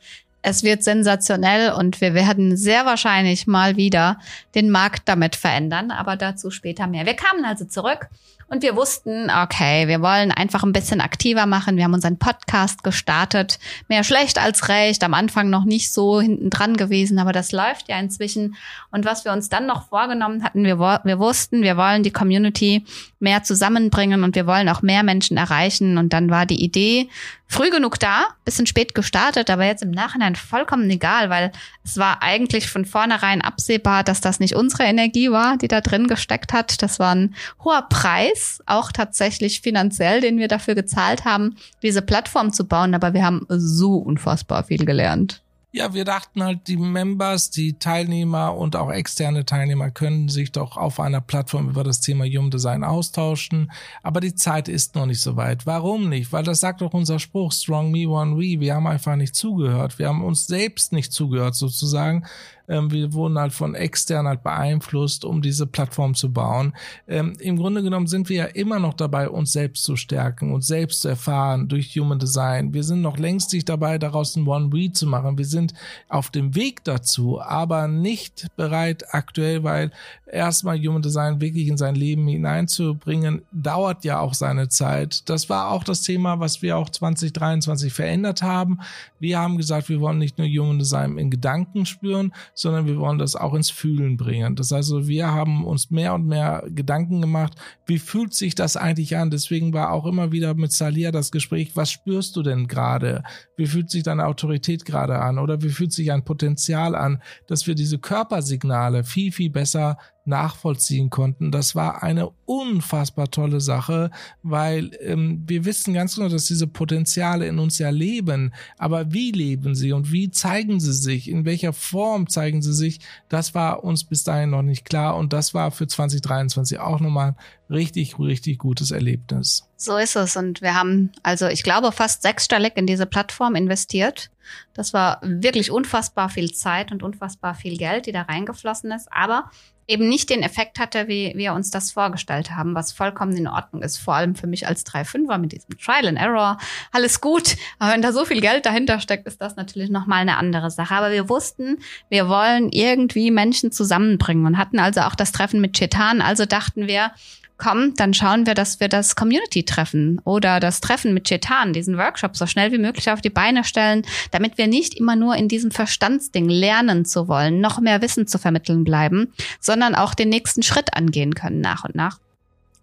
es 0.48 0.64
wird 0.64 0.82
sensationell 0.82 1.74
und 1.74 2.00
wir 2.00 2.14
werden 2.14 2.56
sehr 2.56 2.86
wahrscheinlich 2.86 3.48
mal 3.48 3.76
wieder 3.76 4.18
den 4.56 4.70
Markt 4.70 5.02
damit 5.10 5.36
verändern, 5.36 5.92
aber 5.92 6.16
dazu 6.16 6.52
später 6.52 6.88
mehr. 6.88 7.06
Wir 7.06 7.16
kamen 7.16 7.44
also 7.44 7.66
zurück 7.66 8.08
und 8.50 8.64
wir 8.64 8.78
wussten, 8.78 9.30
okay, 9.30 9.90
wir 9.90 10.02
wollen 10.02 10.32
einfach 10.32 10.64
ein 10.64 10.72
bisschen 10.72 11.02
aktiver 11.02 11.46
machen. 11.46 11.76
Wir 11.76 11.84
haben 11.84 11.94
unseren 11.94 12.18
Podcast 12.18 12.82
gestartet. 12.82 13.60
Mehr 13.90 14.06
schlecht 14.06 14.42
als 14.42 14.70
recht. 14.70 15.04
Am 15.04 15.14
Anfang 15.14 15.50
noch 15.50 15.66
nicht 15.66 15.92
so 15.92 16.22
hinten 16.22 16.50
dran 16.50 16.78
gewesen, 16.78 17.20
aber 17.20 17.34
das 17.34 17.52
läuft 17.52 17.90
ja 17.90 18.00
inzwischen. 18.00 18.56
Und 18.90 19.04
was 19.04 19.26
wir 19.26 19.34
uns 19.34 19.50
dann 19.50 19.66
noch 19.66 19.90
vorgenommen 19.90 20.46
hatten, 20.46 20.64
wir, 20.64 20.80
wir 20.80 21.20
wussten, 21.20 21.62
wir 21.62 21.76
wollen 21.76 22.04
die 22.04 22.12
Community 22.12 22.86
mehr 23.20 23.44
zusammenbringen 23.44 24.24
und 24.24 24.36
wir 24.36 24.48
wollen 24.48 24.70
auch 24.70 24.82
mehr 24.82 25.04
Menschen 25.04 25.36
erreichen. 25.36 25.98
Und 25.98 26.14
dann 26.14 26.30
war 26.30 26.46
die 26.46 26.64
Idee, 26.64 27.10
früh 27.48 27.70
genug 27.70 28.00
da, 28.00 28.28
bisschen 28.46 28.66
spät 28.66 28.96
gestartet, 28.96 29.50
aber 29.50 29.66
jetzt 29.66 29.84
im 29.84 29.92
Nachhinein 29.92 30.37
vollkommen 30.40 30.90
egal, 30.90 31.30
weil 31.30 31.52
es 31.84 31.98
war 31.98 32.22
eigentlich 32.22 32.70
von 32.70 32.86
vornherein 32.86 33.42
absehbar, 33.42 34.04
dass 34.04 34.22
das 34.22 34.40
nicht 34.40 34.56
unsere 34.56 34.84
Energie 34.84 35.32
war, 35.32 35.58
die 35.58 35.68
da 35.68 35.82
drin 35.82 36.08
gesteckt 36.08 36.54
hat. 36.54 36.82
Das 36.82 37.00
war 37.00 37.16
ein 37.16 37.36
hoher 37.64 37.88
Preis, 37.90 38.62
auch 38.66 38.92
tatsächlich 38.92 39.62
finanziell, 39.62 40.22
den 40.22 40.38
wir 40.38 40.48
dafür 40.48 40.76
gezahlt 40.76 41.26
haben, 41.26 41.56
diese 41.82 42.02
Plattform 42.02 42.54
zu 42.54 42.68
bauen, 42.68 42.94
aber 42.94 43.14
wir 43.14 43.26
haben 43.26 43.46
so 43.50 43.96
unfassbar 43.98 44.64
viel 44.64 44.86
gelernt. 44.86 45.42
Ja, 45.74 45.94
wir 45.94 46.06
dachten 46.06 46.42
halt, 46.42 46.70
die 46.70 46.78
Members, 46.78 47.50
die 47.50 47.78
Teilnehmer 47.78 48.56
und 48.56 48.78
auch 48.78 48.90
externe 48.90 49.46
Teilnehmer 49.46 49.92
können 49.92 50.30
sich 50.30 50.54
doch 50.54 50.78
auf 50.78 51.00
einer 51.00 51.20
Plattform 51.20 51.70
über 51.70 51.84
das 51.84 52.00
Thema 52.00 52.24
Human 52.26 52.50
Design 52.50 52.86
austauschen. 52.86 53.70
Aber 54.02 54.22
die 54.22 54.34
Zeit 54.34 54.70
ist 54.70 54.96
noch 54.96 55.06
nicht 55.06 55.20
so 55.20 55.36
weit. 55.36 55.66
Warum 55.66 56.08
nicht? 56.08 56.32
Weil 56.32 56.44
das 56.44 56.62
sagt 56.62 56.80
doch 56.80 56.94
unser 56.94 57.20
Spruch, 57.20 57.52
Strong 57.52 57.92
Me, 57.92 58.08
One 58.08 58.38
We. 58.38 58.62
Wir 58.62 58.76
haben 58.76 58.88
einfach 58.88 59.18
nicht 59.18 59.36
zugehört. 59.36 60.00
Wir 60.00 60.08
haben 60.08 60.24
uns 60.24 60.48
selbst 60.48 60.94
nicht 60.94 61.12
zugehört 61.12 61.56
sozusagen 61.56 62.26
Ähm, 62.68 62.92
wir 62.92 63.14
wurden 63.14 63.38
halt 63.40 63.54
von 63.54 63.76
extern 63.76 64.28
halt 64.28 64.44
beeinflusst, 64.44 65.26
um 65.26 65.42
diese 65.42 65.68
Plattform 65.68 66.16
zu 66.16 66.32
bauen. 66.32 66.74
Ähm, 67.08 67.34
Im 67.40 67.58
Grunde 67.58 67.84
genommen 67.84 68.08
sind 68.08 68.30
wir 68.30 68.38
ja 68.38 68.46
immer 68.46 68.80
noch 68.80 68.94
dabei, 68.94 69.30
uns 69.30 69.54
selbst 69.54 69.84
zu 69.84 69.96
stärken, 69.96 70.54
uns 70.54 70.68
selbst 70.68 71.02
zu 71.02 71.08
erfahren 71.08 71.68
durch 71.68 71.96
Human 71.96 72.20
Design. 72.20 72.74
Wir 72.74 72.84
sind 72.84 73.02
noch 73.02 73.18
längst 73.18 73.54
nicht 73.54 73.70
dabei, 73.70 73.98
daraus 73.98 74.36
ein 74.36 74.48
One-Read 74.48 74.96
zu 74.96 75.08
machen. 75.08 75.38
Wir 75.38 75.46
sind 75.46 75.74
auf 76.10 76.30
dem 76.30 76.56
Weg 76.56 76.84
dazu, 76.84 77.42
aber 77.42 77.88
nicht 77.88 78.48
bereit 78.56 79.14
aktuell, 79.14 79.64
weil 79.64 79.92
erstmal 80.32 80.80
Human 80.80 81.02
Design 81.02 81.40
wirklich 81.40 81.68
in 81.68 81.78
sein 81.78 81.96
Leben 81.96 82.28
hineinzubringen, 82.28 83.44
dauert 83.52 84.04
ja 84.04 84.20
auch 84.20 84.34
seine 84.34 84.70
Zeit. 84.70 85.30
Das 85.30 85.50
war 85.50 85.72
auch 85.72 85.84
das 85.84 86.02
Thema, 86.02 86.40
was 86.40 86.62
wir 86.62 86.78
auch 86.78 86.90
2023 86.90 87.94
verändert 87.94 88.42
haben. 88.42 88.80
Wir 89.20 89.40
haben 89.40 89.58
gesagt, 89.58 89.90
wir 89.90 90.02
wollen 90.02 90.18
nicht 90.18 90.38
nur 90.38 90.48
Human 90.48 90.80
Design 90.80 91.18
in 91.18 91.30
Gedanken 91.30 91.86
spüren, 91.86 92.34
sondern 92.54 92.88
wir 92.88 92.98
wollen 92.98 93.20
das 93.20 93.36
auch 93.36 93.54
ins 93.54 93.70
Fühlen 93.70 94.18
bringen. 94.18 94.56
Das 94.56 94.72
heißt, 94.72 94.88
also, 94.88 95.08
wir 95.08 95.34
haben 95.34 95.66
uns 95.66 95.92
mehr 95.92 96.14
und 96.14 96.28
mehr 96.28 96.64
Gedanken 96.70 97.20
gemacht, 97.20 97.56
wie 97.88 98.00
fühlt 98.00 98.34
sich 98.34 98.56
das 98.56 98.78
eigentlich 98.78 99.18
an? 99.18 99.32
Deswegen 99.32 99.74
war 99.74 99.92
auch 99.92 100.06
immer 100.06 100.32
wieder 100.32 100.54
mit 100.54 100.72
Salia 100.72 101.12
das 101.12 101.32
Gespräch, 101.32 101.76
was 101.76 101.92
spürst 101.92 102.38
du 102.38 102.44
denn 102.44 102.68
gerade? 102.68 103.24
Wie 103.58 103.66
fühlt 103.66 103.90
sich 103.90 104.04
deine 104.04 104.28
Autorität 104.28 104.86
gerade 104.86 105.20
an? 105.20 105.40
Oder 105.40 105.62
wie 105.62 105.70
fühlt 105.70 105.92
sich 105.92 106.12
ein 106.12 106.24
Potenzial 106.24 106.96
an, 106.96 107.22
dass 107.48 107.68
wir 107.68 107.76
diese 107.76 107.98
Körpersignale 107.98 109.04
viel, 109.04 109.32
viel 109.32 109.50
besser 109.50 109.98
nachvollziehen 110.28 111.10
konnten. 111.10 111.52
Das 111.52 111.76
war 111.76 112.04
eine 112.04 112.30
unfassbar 112.46 113.32
tolle 113.32 113.62
Sache, 113.62 114.12
weil 114.44 114.92
ähm, 115.02 115.44
wir 115.48 115.66
wissen 115.66 115.94
ganz 115.94 116.16
genau, 116.16 116.30
dass 116.30 116.46
diese 116.46 116.68
Potenziale 116.68 117.48
in 117.48 117.60
uns 117.60 117.80
ja 117.80 117.90
leben. 117.90 118.54
Aber 118.78 119.12
wie 119.14 119.32
leben 119.32 119.76
sie 119.76 119.94
und 119.94 120.12
wie 120.12 120.30
zeigen 120.30 120.80
sie 120.80 120.94
sich? 120.94 121.30
In 121.30 121.46
welcher 121.46 121.74
Form 121.74 122.30
zeigen 122.30 122.62
sie 122.62 122.74
sich? 122.74 123.00
Das 123.30 123.56
war 123.56 123.84
uns 123.84 124.04
bis 124.04 124.24
dahin 124.24 124.52
noch 124.52 124.62
nicht 124.62 124.86
klar 124.86 125.16
und 125.18 125.34
das 125.34 125.54
war 125.54 125.72
für 125.72 125.88
2023 125.88 126.80
auch 126.80 127.00
nochmal 127.00 127.36
richtig, 127.70 128.18
richtig 128.20 128.58
gutes 128.58 128.92
Erlebnis. 128.92 129.68
So 129.76 129.98
ist 129.98 130.16
es. 130.16 130.36
Und 130.36 130.62
wir 130.62 130.74
haben 130.74 131.12
also, 131.24 131.48
ich 131.48 131.64
glaube, 131.64 131.92
fast 131.92 132.22
sechsstellig 132.22 132.74
in 132.76 132.88
diese 132.88 133.06
Plattform 133.06 133.56
investiert. 133.56 134.30
Das 134.74 134.94
war 134.94 135.20
wirklich 135.22 135.72
unfassbar 135.72 136.30
viel 136.30 136.54
Zeit 136.54 136.92
und 136.92 137.04
unfassbar 137.04 137.56
viel 137.56 137.78
Geld, 137.78 138.06
die 138.06 138.12
da 138.12 138.24
reingeflossen 138.24 138.92
ist. 138.92 139.08
Aber 139.12 139.52
eben 139.88 140.10
nicht 140.10 140.30
den 140.30 140.44
Effekt 140.44 140.80
hatte, 140.80 141.08
wie 141.08 141.34
wir 141.36 141.54
uns 141.54 141.72
das 141.72 141.92
vorgestellt 141.92 142.52
haben, 142.52 142.76
was 142.76 142.92
vollkommen 142.92 143.36
in 143.36 143.48
Ordnung 143.48 143.82
ist. 143.82 143.98
Vor 143.98 144.16
allem 144.16 144.36
für 144.36 144.48
mich 144.48 144.68
als 144.68 144.86
3-5er 144.86 145.38
mit 145.38 145.54
diesem 145.54 145.78
Trial 145.78 146.08
and 146.08 146.18
Error. 146.18 146.58
Alles 146.92 147.22
gut. 147.22 147.56
Aber 147.80 147.94
wenn 147.94 148.02
da 148.02 148.12
so 148.12 148.26
viel 148.26 148.42
Geld 148.42 148.66
dahinter 148.66 149.00
steckt, 149.00 149.28
ist 149.28 149.42
das 149.42 149.56
natürlich 149.56 149.90
nochmal 149.90 150.22
eine 150.22 150.38
andere 150.38 150.72
Sache. 150.72 150.94
Aber 150.94 151.12
wir 151.12 151.30
wussten, 151.30 151.78
wir 152.10 152.28
wollen 152.28 152.70
irgendwie 152.72 153.32
Menschen 153.32 153.72
zusammenbringen 153.72 154.46
und 154.46 154.58
hatten 154.58 154.80
also 154.80 155.02
auch 155.02 155.16
das 155.16 155.32
Treffen 155.32 155.62
mit 155.62 155.78
Chetan. 155.78 156.22
Also 156.22 156.46
dachten 156.46 156.88
wir, 156.88 157.12
komm, 157.58 157.94
dann 157.96 158.14
schauen 158.14 158.46
wir, 158.46 158.54
dass 158.54 158.80
wir 158.80 158.88
das 158.88 159.16
Community-Treffen 159.16 160.22
oder 160.24 160.60
das 160.60 160.82
Treffen 160.82 161.14
mit 161.14 161.28
Chetan, 161.28 161.74
diesen 161.74 161.98
Workshop 161.98 162.38
so 162.38 162.46
schnell 162.46 162.72
wie 162.72 162.78
möglich 162.78 163.10
auf 163.10 163.22
die 163.22 163.30
Beine 163.30 163.64
stellen, 163.64 164.06
damit 164.32 164.58
wir 164.58 164.68
nicht 164.68 164.96
immer 164.96 165.16
nur 165.16 165.36
in 165.36 165.48
diesem 165.48 165.72
Verstandsding 165.72 166.50
lernen 166.50 167.06
zu 167.06 167.28
wollen, 167.28 167.60
noch 167.60 167.80
mehr 167.80 168.02
Wissen 168.02 168.28
zu 168.28 168.38
vermitteln 168.38 168.84
bleiben, 168.84 169.34
sondern 169.60 169.96
auch 169.96 170.14
den 170.14 170.30
nächsten 170.30 170.64
Schritt 170.64 170.94
angehen 170.96 171.36
können 171.36 171.62
nach 171.62 171.84
und 171.84 171.96
nach. 171.96 172.20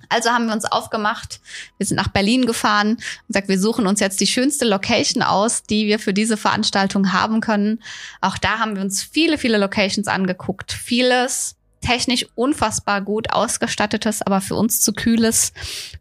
Also 0.08 0.30
haben 0.30 0.46
wir 0.46 0.52
uns 0.52 0.64
aufgemacht, 0.64 1.40
wir 1.78 1.86
sind 1.86 1.96
nach 1.96 2.08
Berlin 2.08 2.46
gefahren 2.46 2.90
und 2.90 3.26
gesagt, 3.28 3.48
wir 3.48 3.58
suchen 3.58 3.86
uns 3.86 4.00
jetzt 4.00 4.20
die 4.20 4.26
schönste 4.26 4.64
Location 4.64 5.22
aus, 5.22 5.62
die 5.62 5.86
wir 5.86 5.98
für 5.98 6.12
diese 6.12 6.36
Veranstaltung 6.36 7.12
haben 7.12 7.40
können. 7.40 7.82
Auch 8.20 8.38
da 8.38 8.58
haben 8.58 8.76
wir 8.76 8.82
uns 8.82 9.02
viele, 9.02 9.38
viele 9.38 9.58
Locations 9.58 10.06
angeguckt. 10.06 10.72
Vieles 10.72 11.56
technisch 11.84 12.26
unfassbar 12.34 13.02
gut 13.02 13.32
ausgestattetes, 13.32 14.22
aber 14.22 14.40
für 14.40 14.54
uns 14.54 14.80
zu 14.80 14.92
kühles. 14.92 15.52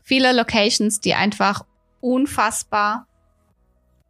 Viele 0.04 0.32
Locations, 0.34 1.00
die 1.00 1.14
einfach 1.14 1.66
unfassbar 2.02 3.06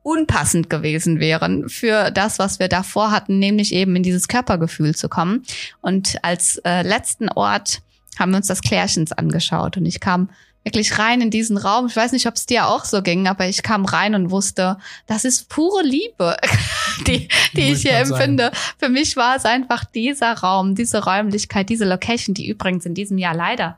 unpassend 0.03 0.69
gewesen 0.69 1.19
wären 1.19 1.69
für 1.69 2.11
das, 2.11 2.37
was 2.37 2.59
wir 2.59 2.67
davor 2.67 3.11
hatten, 3.11 3.39
nämlich 3.39 3.73
eben 3.73 3.95
in 3.95 4.03
dieses 4.03 4.27
Körpergefühl 4.27 4.93
zu 4.95 5.07
kommen. 5.07 5.43
Und 5.81 6.17
als 6.23 6.57
äh, 6.65 6.81
letzten 6.81 7.29
Ort 7.29 7.81
haben 8.19 8.31
wir 8.31 8.37
uns 8.37 8.47
das 8.47 8.61
Klärchens 8.61 9.13
angeschaut 9.13 9.77
und 9.77 9.85
ich 9.85 9.99
kam 9.99 10.29
wirklich 10.63 10.97
rein 10.97 11.21
in 11.21 11.29
diesen 11.29 11.57
Raum. 11.57 11.87
Ich 11.87 11.95
weiß 11.95 12.11
nicht, 12.11 12.27
ob 12.27 12.35
es 12.35 12.45
dir 12.45 12.67
auch 12.67 12.85
so 12.85 13.01
ging, 13.01 13.27
aber 13.27 13.47
ich 13.47 13.63
kam 13.63 13.85
rein 13.85 14.15
und 14.15 14.31
wusste, 14.31 14.77
das 15.07 15.25
ist 15.25 15.49
pure 15.49 15.83
Liebe, 15.83 16.37
die, 17.07 17.27
die 17.53 17.73
ich 17.73 17.81
hier 17.81 17.97
empfinde. 17.97 18.51
Sein. 18.53 18.75
Für 18.79 18.89
mich 18.89 19.15
war 19.15 19.35
es 19.35 19.45
einfach 19.45 19.83
dieser 19.83 20.33
Raum, 20.33 20.75
diese 20.75 21.03
Räumlichkeit, 21.03 21.69
diese 21.69 21.85
Location, 21.85 22.33
die 22.33 22.47
übrigens 22.47 22.85
in 22.85 22.93
diesem 22.93 23.17
Jahr 23.17 23.35
leider 23.35 23.77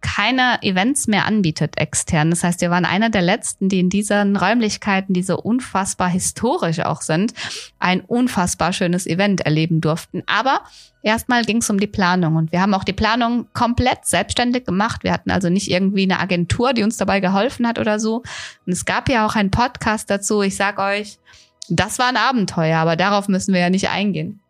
keine 0.00 0.62
Events 0.62 1.06
mehr 1.06 1.26
anbietet 1.26 1.78
extern. 1.78 2.30
Das 2.30 2.44
heißt, 2.44 2.60
wir 2.60 2.70
waren 2.70 2.84
einer 2.84 3.10
der 3.10 3.22
letzten, 3.22 3.68
die 3.68 3.80
in 3.80 3.90
diesen 3.90 4.36
Räumlichkeiten, 4.36 5.12
die 5.12 5.22
so 5.22 5.38
unfassbar 5.38 6.08
historisch 6.08 6.80
auch 6.80 7.02
sind, 7.02 7.34
ein 7.78 8.00
unfassbar 8.00 8.72
schönes 8.72 9.06
Event 9.06 9.42
erleben 9.42 9.80
durften. 9.80 10.22
Aber 10.26 10.62
erstmal 11.02 11.44
ging 11.44 11.58
es 11.58 11.70
um 11.70 11.78
die 11.78 11.86
Planung 11.86 12.36
und 12.36 12.52
wir 12.52 12.60
haben 12.60 12.74
auch 12.74 12.84
die 12.84 12.92
Planung 12.92 13.46
komplett 13.52 14.04
selbstständig 14.04 14.64
gemacht. 14.64 15.04
Wir 15.04 15.12
hatten 15.12 15.30
also 15.30 15.50
nicht 15.50 15.70
irgendwie 15.70 16.04
eine 16.04 16.20
Agentur, 16.20 16.72
die 16.72 16.82
uns 16.82 16.96
dabei 16.96 17.20
geholfen 17.20 17.66
hat 17.66 17.78
oder 17.78 18.00
so. 18.00 18.22
Und 18.66 18.72
es 18.72 18.84
gab 18.84 19.08
ja 19.08 19.26
auch 19.26 19.36
einen 19.36 19.50
Podcast 19.50 20.10
dazu. 20.10 20.42
Ich 20.42 20.56
sag 20.56 20.78
euch, 20.78 21.18
das 21.68 21.98
war 21.98 22.08
ein 22.08 22.16
Abenteuer, 22.16 22.78
aber 22.78 22.96
darauf 22.96 23.28
müssen 23.28 23.54
wir 23.54 23.60
ja 23.60 23.70
nicht 23.70 23.90
eingehen. 23.90 24.40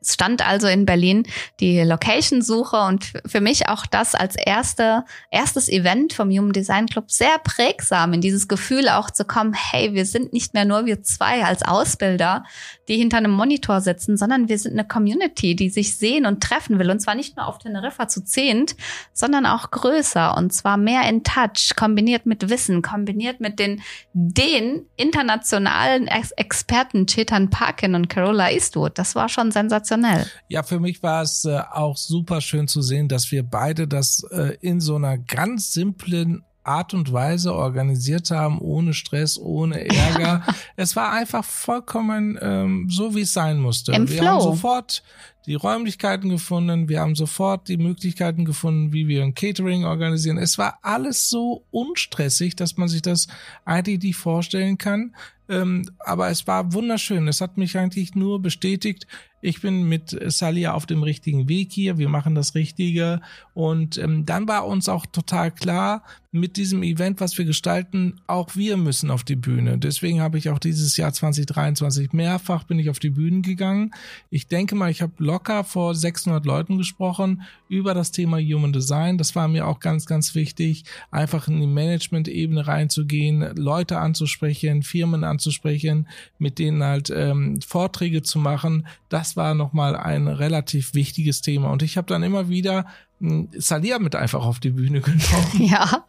Stand 0.00 0.46
also 0.46 0.68
in 0.68 0.86
Berlin 0.86 1.26
die 1.58 1.80
Location-Suche 1.80 2.76
und 2.76 3.12
für 3.26 3.40
mich 3.40 3.68
auch 3.68 3.84
das 3.84 4.14
als 4.14 4.36
erste, 4.36 5.04
erstes 5.30 5.68
Event 5.68 6.12
vom 6.12 6.30
Human 6.30 6.52
Design 6.52 6.86
Club 6.86 7.10
sehr 7.10 7.38
prägsam 7.42 8.12
in 8.12 8.20
dieses 8.20 8.46
Gefühl 8.46 8.88
auch 8.88 9.10
zu 9.10 9.24
kommen, 9.24 9.54
hey, 9.54 9.94
wir 9.94 10.06
sind 10.06 10.32
nicht 10.32 10.54
mehr 10.54 10.64
nur 10.64 10.86
wir 10.86 11.02
zwei 11.02 11.44
als 11.44 11.62
Ausbilder, 11.62 12.44
die 12.86 12.96
hinter 12.96 13.16
einem 13.16 13.32
Monitor 13.32 13.80
sitzen, 13.80 14.16
sondern 14.16 14.48
wir 14.48 14.58
sind 14.58 14.72
eine 14.72 14.86
Community, 14.86 15.56
die 15.56 15.68
sich 15.68 15.96
sehen 15.96 16.26
und 16.26 16.42
treffen 16.42 16.78
will. 16.78 16.90
Und 16.90 17.00
zwar 17.00 17.16
nicht 17.16 17.36
nur 17.36 17.46
auf 17.46 17.58
Teneriffa 17.58 18.06
zu 18.06 18.24
zehnt, 18.24 18.76
sondern 19.12 19.46
auch 19.46 19.70
größer 19.72 20.36
und 20.36 20.52
zwar 20.52 20.76
mehr 20.76 21.08
in 21.08 21.24
Touch, 21.24 21.74
kombiniert 21.76 22.24
mit 22.24 22.48
Wissen, 22.48 22.82
kombiniert 22.82 23.40
mit 23.40 23.58
den, 23.58 23.82
den 24.12 24.86
internationalen 24.96 26.06
Ex 26.06 26.30
Experten 26.32 27.06
Chetan 27.06 27.50
Parkin 27.50 27.94
und 27.94 28.08
Carola 28.08 28.50
Eastwood. 28.50 28.98
Das 28.98 29.14
war 29.14 29.28
schon 29.28 29.50
sensationell 29.50 29.87
sensationell. 29.88 30.26
Ja, 30.48 30.62
für 30.62 30.80
mich 30.80 31.02
war 31.02 31.22
es 31.22 31.44
äh, 31.44 31.60
auch 31.72 31.96
super 31.96 32.40
schön 32.40 32.68
zu 32.68 32.82
sehen, 32.82 33.08
dass 33.08 33.30
wir 33.30 33.42
beide 33.42 33.88
das 33.88 34.22
äh, 34.30 34.56
in 34.60 34.80
so 34.80 34.96
einer 34.96 35.18
ganz 35.18 35.72
simplen 35.72 36.44
Art 36.64 36.92
und 36.92 37.12
Weise 37.12 37.54
organisiert 37.54 38.30
haben, 38.30 38.60
ohne 38.60 38.92
Stress, 38.92 39.38
ohne 39.38 39.88
Ärger. 39.88 40.44
es 40.76 40.96
war 40.96 41.12
einfach 41.12 41.44
vollkommen 41.44 42.38
ähm, 42.42 42.88
so, 42.90 43.14
wie 43.14 43.22
es 43.22 43.32
sein 43.32 43.58
musste. 43.58 43.92
Im 43.92 44.08
wir 44.08 44.18
Flow. 44.18 44.26
haben 44.26 44.40
sofort 44.42 45.02
die 45.46 45.54
Räumlichkeiten 45.54 46.28
gefunden, 46.28 46.90
wir 46.90 47.00
haben 47.00 47.14
sofort 47.14 47.68
die 47.68 47.78
Möglichkeiten 47.78 48.44
gefunden, 48.44 48.92
wie 48.92 49.08
wir 49.08 49.22
ein 49.22 49.34
Catering 49.34 49.86
organisieren. 49.86 50.36
Es 50.36 50.58
war 50.58 50.78
alles 50.82 51.30
so 51.30 51.64
unstressig, 51.70 52.54
dass 52.54 52.76
man 52.76 52.88
sich 52.88 53.00
das 53.00 53.28
eigentlich 53.64 54.02
nicht 54.02 54.16
vorstellen 54.16 54.76
kann. 54.76 55.14
Ähm, 55.48 55.90
aber 56.00 56.28
es 56.28 56.46
war 56.46 56.74
wunderschön. 56.74 57.26
Es 57.28 57.40
hat 57.40 57.56
mich 57.56 57.78
eigentlich 57.78 58.14
nur 58.14 58.42
bestätigt, 58.42 59.06
ich 59.40 59.60
bin 59.60 59.88
mit 59.88 60.16
Salia 60.26 60.74
auf 60.74 60.86
dem 60.86 61.02
richtigen 61.02 61.48
Weg 61.48 61.72
hier, 61.72 61.98
wir 61.98 62.08
machen 62.08 62.34
das 62.34 62.54
Richtige. 62.54 63.20
Und 63.54 63.98
ähm, 63.98 64.26
dann 64.26 64.48
war 64.48 64.66
uns 64.66 64.88
auch 64.88 65.06
total 65.06 65.50
klar, 65.50 66.02
mit 66.30 66.58
diesem 66.58 66.82
Event, 66.82 67.20
was 67.20 67.38
wir 67.38 67.46
gestalten, 67.46 68.20
auch 68.26 68.54
wir 68.54 68.76
müssen 68.76 69.10
auf 69.10 69.24
die 69.24 69.36
Bühne. 69.36 69.78
Deswegen 69.78 70.20
habe 70.20 70.36
ich 70.36 70.50
auch 70.50 70.58
dieses 70.58 70.96
Jahr 70.98 71.12
2023 71.12 72.12
mehrfach 72.12 72.64
bin 72.64 72.78
ich 72.78 72.90
auf 72.90 72.98
die 72.98 73.10
Bühnen 73.10 73.40
gegangen. 73.40 73.92
Ich 74.28 74.46
denke 74.46 74.74
mal, 74.74 74.90
ich 74.90 75.00
habe 75.00 75.12
locker 75.18 75.64
vor 75.64 75.94
600 75.94 76.44
Leuten 76.44 76.76
gesprochen 76.76 77.42
über 77.70 77.94
das 77.94 78.12
Thema 78.12 78.38
Human 78.38 78.74
Design. 78.74 79.16
Das 79.16 79.34
war 79.36 79.48
mir 79.48 79.66
auch 79.66 79.80
ganz, 79.80 80.04
ganz 80.04 80.34
wichtig, 80.34 80.84
einfach 81.10 81.48
in 81.48 81.60
die 81.60 81.66
Management-Ebene 81.66 82.66
reinzugehen, 82.66 83.56
Leute 83.56 83.98
anzusprechen, 83.98 84.82
Firmen 84.82 85.24
anzusprechen, 85.24 86.08
mit 86.38 86.58
denen 86.58 86.82
halt 86.82 87.10
ähm, 87.10 87.60
Vorträge 87.62 88.22
zu 88.22 88.38
machen. 88.38 88.86
Das 89.08 89.27
war 89.36 89.54
nochmal 89.54 89.96
ein 89.96 90.28
relativ 90.28 90.94
wichtiges 90.94 91.40
Thema. 91.40 91.70
Und 91.70 91.82
ich 91.82 91.96
habe 91.96 92.06
dann 92.06 92.22
immer 92.22 92.48
wieder 92.48 92.86
Salia 93.20 93.98
mit 93.98 94.14
einfach 94.14 94.44
auf 94.44 94.60
die 94.60 94.70
Bühne 94.70 95.00
genommen. 95.02 95.50
Ja. 95.60 96.04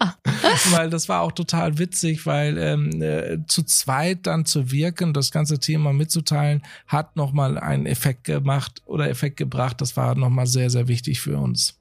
weil 0.71 0.89
das 0.89 1.09
war 1.09 1.21
auch 1.21 1.31
total 1.31 1.77
witzig, 1.79 2.25
weil 2.25 2.57
ähm, 2.57 3.01
äh, 3.01 3.39
zu 3.47 3.63
zweit 3.63 4.27
dann 4.27 4.45
zu 4.45 4.71
wirken, 4.71 5.13
das 5.13 5.31
ganze 5.31 5.59
Thema 5.59 5.93
mitzuteilen, 5.93 6.63
hat 6.87 7.15
nochmal 7.15 7.57
einen 7.57 7.85
Effekt 7.85 8.25
gemacht 8.25 8.81
oder 8.85 9.09
Effekt 9.09 9.37
gebracht. 9.37 9.81
Das 9.81 9.97
war 9.97 10.15
nochmal 10.15 10.47
sehr, 10.47 10.69
sehr 10.69 10.87
wichtig 10.87 11.19
für 11.21 11.37
uns. 11.37 11.79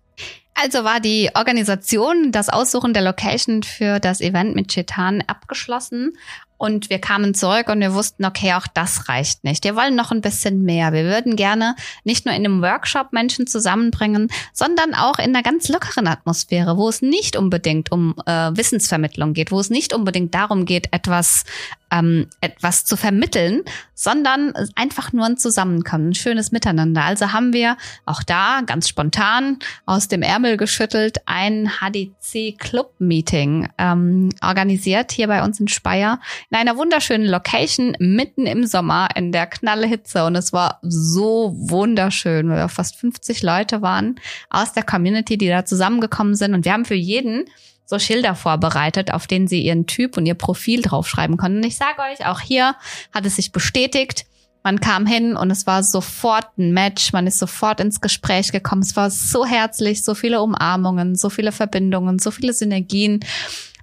Also 0.60 0.82
war 0.82 0.98
die 0.98 1.30
Organisation, 1.34 2.32
das 2.32 2.48
Aussuchen 2.48 2.92
der 2.92 3.02
Location 3.02 3.62
für 3.62 4.00
das 4.00 4.20
Event 4.20 4.56
mit 4.56 4.72
Chetan 4.72 5.22
abgeschlossen 5.26 6.14
Und 6.58 6.90
wir 6.90 6.98
kamen 6.98 7.34
zurück 7.34 7.68
und 7.68 7.80
wir 7.80 7.94
wussten, 7.94 8.24
okay, 8.24 8.52
auch 8.54 8.66
das 8.66 9.08
reicht 9.08 9.44
nicht. 9.44 9.64
Wir 9.64 9.76
wollen 9.76 9.94
noch 9.94 10.10
ein 10.10 10.20
bisschen 10.20 10.62
mehr. 10.62 10.92
Wir 10.92 11.04
würden 11.04 11.36
gerne 11.36 11.76
nicht 12.04 12.26
nur 12.26 12.34
in 12.34 12.44
einem 12.44 12.60
Workshop 12.60 13.12
Menschen 13.12 13.46
zusammenbringen, 13.46 14.28
sondern 14.52 14.94
auch 14.94 15.18
in 15.18 15.34
einer 15.34 15.42
ganz 15.42 15.68
lockeren 15.68 16.08
Atmosphäre, 16.08 16.76
wo 16.76 16.88
es 16.88 17.00
nicht 17.00 17.36
unbedingt 17.36 17.92
um 17.92 18.14
äh, 18.26 18.50
Wissensvermittlung 18.56 19.32
geht, 19.32 19.52
wo 19.52 19.60
es 19.60 19.70
nicht 19.70 19.94
unbedingt 19.94 20.34
darum 20.34 20.64
geht, 20.64 20.92
etwas 20.92 21.44
ähm, 21.90 22.26
etwas 22.40 22.84
zu 22.84 22.96
vermitteln, 22.96 23.62
sondern 23.94 24.52
einfach 24.74 25.12
nur 25.12 25.26
ein 25.26 25.38
Zusammenkommen, 25.38 26.10
ein 26.10 26.14
schönes 26.14 26.52
Miteinander. 26.52 27.04
Also 27.04 27.32
haben 27.32 27.52
wir 27.52 27.76
auch 28.04 28.22
da 28.22 28.60
ganz 28.64 28.88
spontan 28.88 29.58
aus 29.86 30.08
dem 30.08 30.22
Ärmel 30.22 30.56
geschüttelt 30.56 31.18
ein 31.26 31.70
HDC 31.80 32.58
Club 32.58 32.94
Meeting 32.98 33.68
ähm, 33.78 34.30
organisiert 34.42 35.12
hier 35.12 35.28
bei 35.28 35.42
uns 35.42 35.60
in 35.60 35.68
Speyer 35.68 36.20
in 36.50 36.56
einer 36.56 36.76
wunderschönen 36.76 37.26
Location 37.26 37.94
mitten 37.98 38.46
im 38.46 38.66
Sommer 38.66 39.08
in 39.14 39.32
der 39.32 39.46
knalle 39.46 39.86
Hitze 39.86 40.24
und 40.24 40.34
es 40.34 40.52
war 40.52 40.78
so 40.82 41.54
wunderschön, 41.56 42.48
weil 42.48 42.56
wir 42.56 42.68
fast 42.68 42.96
50 42.96 43.42
Leute 43.42 43.82
waren 43.82 44.18
aus 44.48 44.72
der 44.72 44.82
Community, 44.82 45.36
die 45.36 45.48
da 45.48 45.64
zusammengekommen 45.64 46.34
sind 46.34 46.54
und 46.54 46.64
wir 46.64 46.72
haben 46.72 46.86
für 46.86 46.94
jeden 46.94 47.44
so 47.84 47.98
Schilder 47.98 48.34
vorbereitet, 48.34 49.12
auf 49.12 49.26
denen 49.26 49.48
sie 49.48 49.62
ihren 49.62 49.86
Typ 49.86 50.16
und 50.16 50.26
ihr 50.26 50.34
Profil 50.34 50.82
draufschreiben 50.82 51.38
konnten. 51.38 51.58
Und 51.58 51.66
ich 51.66 51.76
sage 51.76 52.02
euch, 52.02 52.26
auch 52.26 52.40
hier 52.40 52.76
hat 53.14 53.24
es 53.24 53.36
sich 53.36 53.50
bestätigt. 53.50 54.26
Man 54.62 54.80
kam 54.80 55.06
hin 55.06 55.36
und 55.36 55.50
es 55.50 55.66
war 55.66 55.82
sofort 55.82 56.58
ein 56.58 56.72
Match. 56.72 57.14
Man 57.14 57.26
ist 57.26 57.38
sofort 57.38 57.80
ins 57.80 58.02
Gespräch 58.02 58.52
gekommen. 58.52 58.82
Es 58.82 58.94
war 58.94 59.10
so 59.10 59.46
herzlich, 59.46 60.04
so 60.04 60.14
viele 60.14 60.42
Umarmungen, 60.42 61.16
so 61.16 61.30
viele 61.30 61.50
Verbindungen, 61.50 62.18
so 62.18 62.30
viele 62.30 62.52
Synergien. 62.52 63.20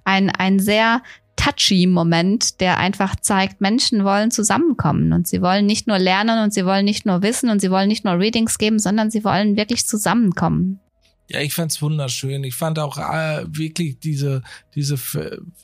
Ein, 0.04 0.30
ein 0.30 0.60
sehr 0.60 1.02
touchy 1.36 1.86
Moment, 1.86 2.60
der 2.60 2.78
einfach 2.78 3.16
zeigt, 3.16 3.60
Menschen 3.60 4.04
wollen 4.04 4.30
zusammenkommen 4.30 5.12
und 5.12 5.28
sie 5.28 5.42
wollen 5.42 5.66
nicht 5.66 5.86
nur 5.86 5.98
lernen 5.98 6.42
und 6.42 6.52
sie 6.52 6.66
wollen 6.66 6.84
nicht 6.84 7.06
nur 7.06 7.22
wissen 7.22 7.50
und 7.50 7.60
sie 7.60 7.70
wollen 7.70 7.88
nicht 7.88 8.04
nur 8.04 8.18
Readings 8.18 8.58
geben, 8.58 8.78
sondern 8.78 9.10
sie 9.10 9.24
wollen 9.24 9.56
wirklich 9.56 9.86
zusammenkommen. 9.86 10.80
Ja, 11.28 11.40
ich 11.40 11.54
fand's 11.54 11.82
wunderschön. 11.82 12.44
Ich 12.44 12.54
fand 12.54 12.78
auch 12.78 12.98
äh, 12.98 13.44
wirklich 13.48 13.98
diese, 13.98 14.42
diese 14.74 14.96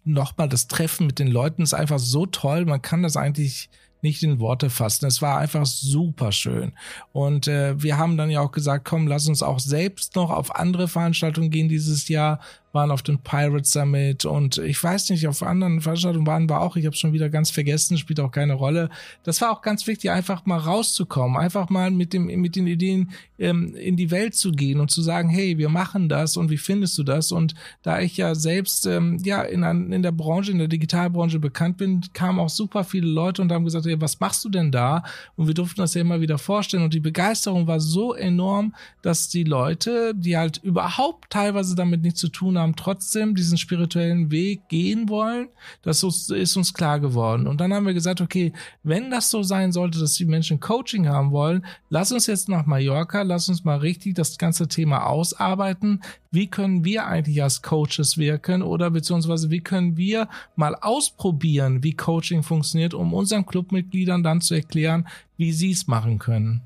nochmal 0.04 0.48
das 0.48 0.66
Treffen 0.66 1.06
mit 1.06 1.18
den 1.18 1.28
Leuten 1.28 1.62
ist 1.62 1.74
einfach 1.74 2.00
so 2.00 2.26
toll. 2.26 2.64
Man 2.64 2.82
kann 2.82 3.02
das 3.02 3.16
eigentlich 3.16 3.70
nicht 4.02 4.22
in 4.24 4.40
Worte 4.40 4.68
fassen. 4.68 5.06
Es 5.06 5.22
war 5.22 5.38
einfach 5.38 5.64
super 5.64 6.32
schön. 6.32 6.72
Und 7.12 7.46
äh, 7.46 7.80
wir 7.80 7.96
haben 7.96 8.16
dann 8.16 8.30
ja 8.30 8.40
auch 8.40 8.50
gesagt, 8.50 8.84
komm, 8.84 9.06
lass 9.06 9.28
uns 9.28 9.42
auch 9.42 9.60
selbst 9.60 10.16
noch 10.16 10.30
auf 10.30 10.56
andere 10.56 10.88
Veranstaltungen 10.88 11.50
gehen 11.50 11.68
dieses 11.68 12.08
Jahr, 12.08 12.40
waren 12.72 12.90
auf 12.90 13.02
dem 13.02 13.18
Pirate 13.18 13.64
Summit 13.64 14.24
und 14.24 14.58
ich 14.58 14.82
weiß 14.82 15.10
nicht, 15.10 15.26
auf 15.28 15.42
anderen 15.42 15.80
Veranstaltungen 15.80 16.26
waren 16.26 16.48
wir 16.48 16.60
auch, 16.60 16.76
ich 16.76 16.86
habe 16.86 16.96
schon 16.96 17.12
wieder 17.12 17.28
ganz 17.28 17.50
vergessen, 17.50 17.98
spielt 17.98 18.20
auch 18.20 18.30
keine 18.30 18.54
Rolle. 18.54 18.88
Das 19.24 19.40
war 19.40 19.52
auch 19.52 19.62
ganz 19.62 19.86
wichtig, 19.86 20.10
einfach 20.10 20.46
mal 20.46 20.58
rauszukommen, 20.58 21.36
einfach 21.36 21.68
mal 21.68 21.90
mit 21.90 22.12
dem 22.12 22.26
mit 22.26 22.56
den 22.56 22.66
Ideen 22.66 23.10
ähm, 23.38 23.74
in 23.74 23.96
die 23.96 24.10
Welt 24.10 24.34
zu 24.34 24.52
gehen 24.52 24.80
und 24.80 24.90
zu 24.90 25.02
sagen, 25.02 25.28
hey, 25.28 25.58
wir 25.58 25.68
machen 25.68 26.08
das 26.08 26.36
und 26.36 26.50
wie 26.50 26.56
findest 26.56 26.96
du 26.96 27.02
das? 27.02 27.32
Und 27.32 27.54
da 27.82 28.00
ich 28.00 28.16
ja 28.16 28.34
selbst 28.34 28.86
ähm, 28.86 29.18
ja 29.22 29.42
in, 29.42 29.62
in 29.92 30.02
der 30.02 30.12
Branche, 30.12 30.52
in 30.52 30.58
der 30.58 30.68
Digitalbranche 30.68 31.38
bekannt 31.38 31.76
bin, 31.76 32.00
kamen 32.12 32.38
auch 32.38 32.48
super 32.48 32.84
viele 32.84 33.08
Leute 33.08 33.42
und 33.42 33.52
haben 33.52 33.64
gesagt, 33.64 33.84
hey, 33.86 34.00
was 34.00 34.20
machst 34.20 34.44
du 34.44 34.48
denn 34.48 34.70
da? 34.70 35.02
Und 35.36 35.46
wir 35.46 35.54
durften 35.54 35.80
das 35.80 35.94
ja 35.94 36.00
immer 36.00 36.20
wieder 36.20 36.38
vorstellen 36.38 36.84
und 36.84 36.94
die 36.94 37.00
Begeisterung 37.00 37.66
war 37.66 37.80
so 37.80 38.14
enorm, 38.14 38.74
dass 39.02 39.28
die 39.28 39.44
Leute, 39.44 40.14
die 40.14 40.36
halt 40.36 40.58
überhaupt 40.62 41.30
teilweise 41.30 41.74
damit 41.74 42.02
nichts 42.02 42.20
zu 42.20 42.28
tun 42.28 42.56
haben, 42.56 42.61
haben, 42.62 42.76
trotzdem 42.76 43.34
diesen 43.34 43.58
spirituellen 43.58 44.30
Weg 44.30 44.68
gehen 44.68 45.08
wollen. 45.08 45.48
Das 45.82 46.02
ist 46.02 46.56
uns 46.56 46.72
klar 46.72 47.00
geworden. 47.00 47.46
Und 47.46 47.60
dann 47.60 47.74
haben 47.74 47.86
wir 47.86 47.94
gesagt, 47.94 48.20
okay, 48.20 48.52
wenn 48.82 49.10
das 49.10 49.30
so 49.30 49.42
sein 49.42 49.72
sollte, 49.72 49.98
dass 49.98 50.14
die 50.14 50.24
Menschen 50.24 50.60
Coaching 50.60 51.08
haben 51.08 51.32
wollen, 51.32 51.66
lass 51.90 52.12
uns 52.12 52.26
jetzt 52.26 52.48
nach 52.48 52.66
Mallorca, 52.66 53.22
lass 53.22 53.48
uns 53.48 53.64
mal 53.64 53.78
richtig 53.78 54.14
das 54.14 54.38
ganze 54.38 54.68
Thema 54.68 55.06
ausarbeiten. 55.06 56.02
Wie 56.30 56.46
können 56.46 56.84
wir 56.84 57.06
eigentlich 57.06 57.42
als 57.42 57.60
Coaches 57.60 58.16
wirken 58.16 58.62
oder 58.62 58.90
beziehungsweise 58.90 59.50
wie 59.50 59.60
können 59.60 59.96
wir 59.96 60.28
mal 60.56 60.74
ausprobieren, 60.74 61.82
wie 61.82 61.92
Coaching 61.92 62.42
funktioniert, 62.42 62.94
um 62.94 63.12
unseren 63.12 63.44
Clubmitgliedern 63.44 64.22
dann 64.22 64.40
zu 64.40 64.54
erklären, 64.54 65.06
wie 65.36 65.52
sie 65.52 65.72
es 65.72 65.86
machen 65.86 66.18
können. 66.18 66.62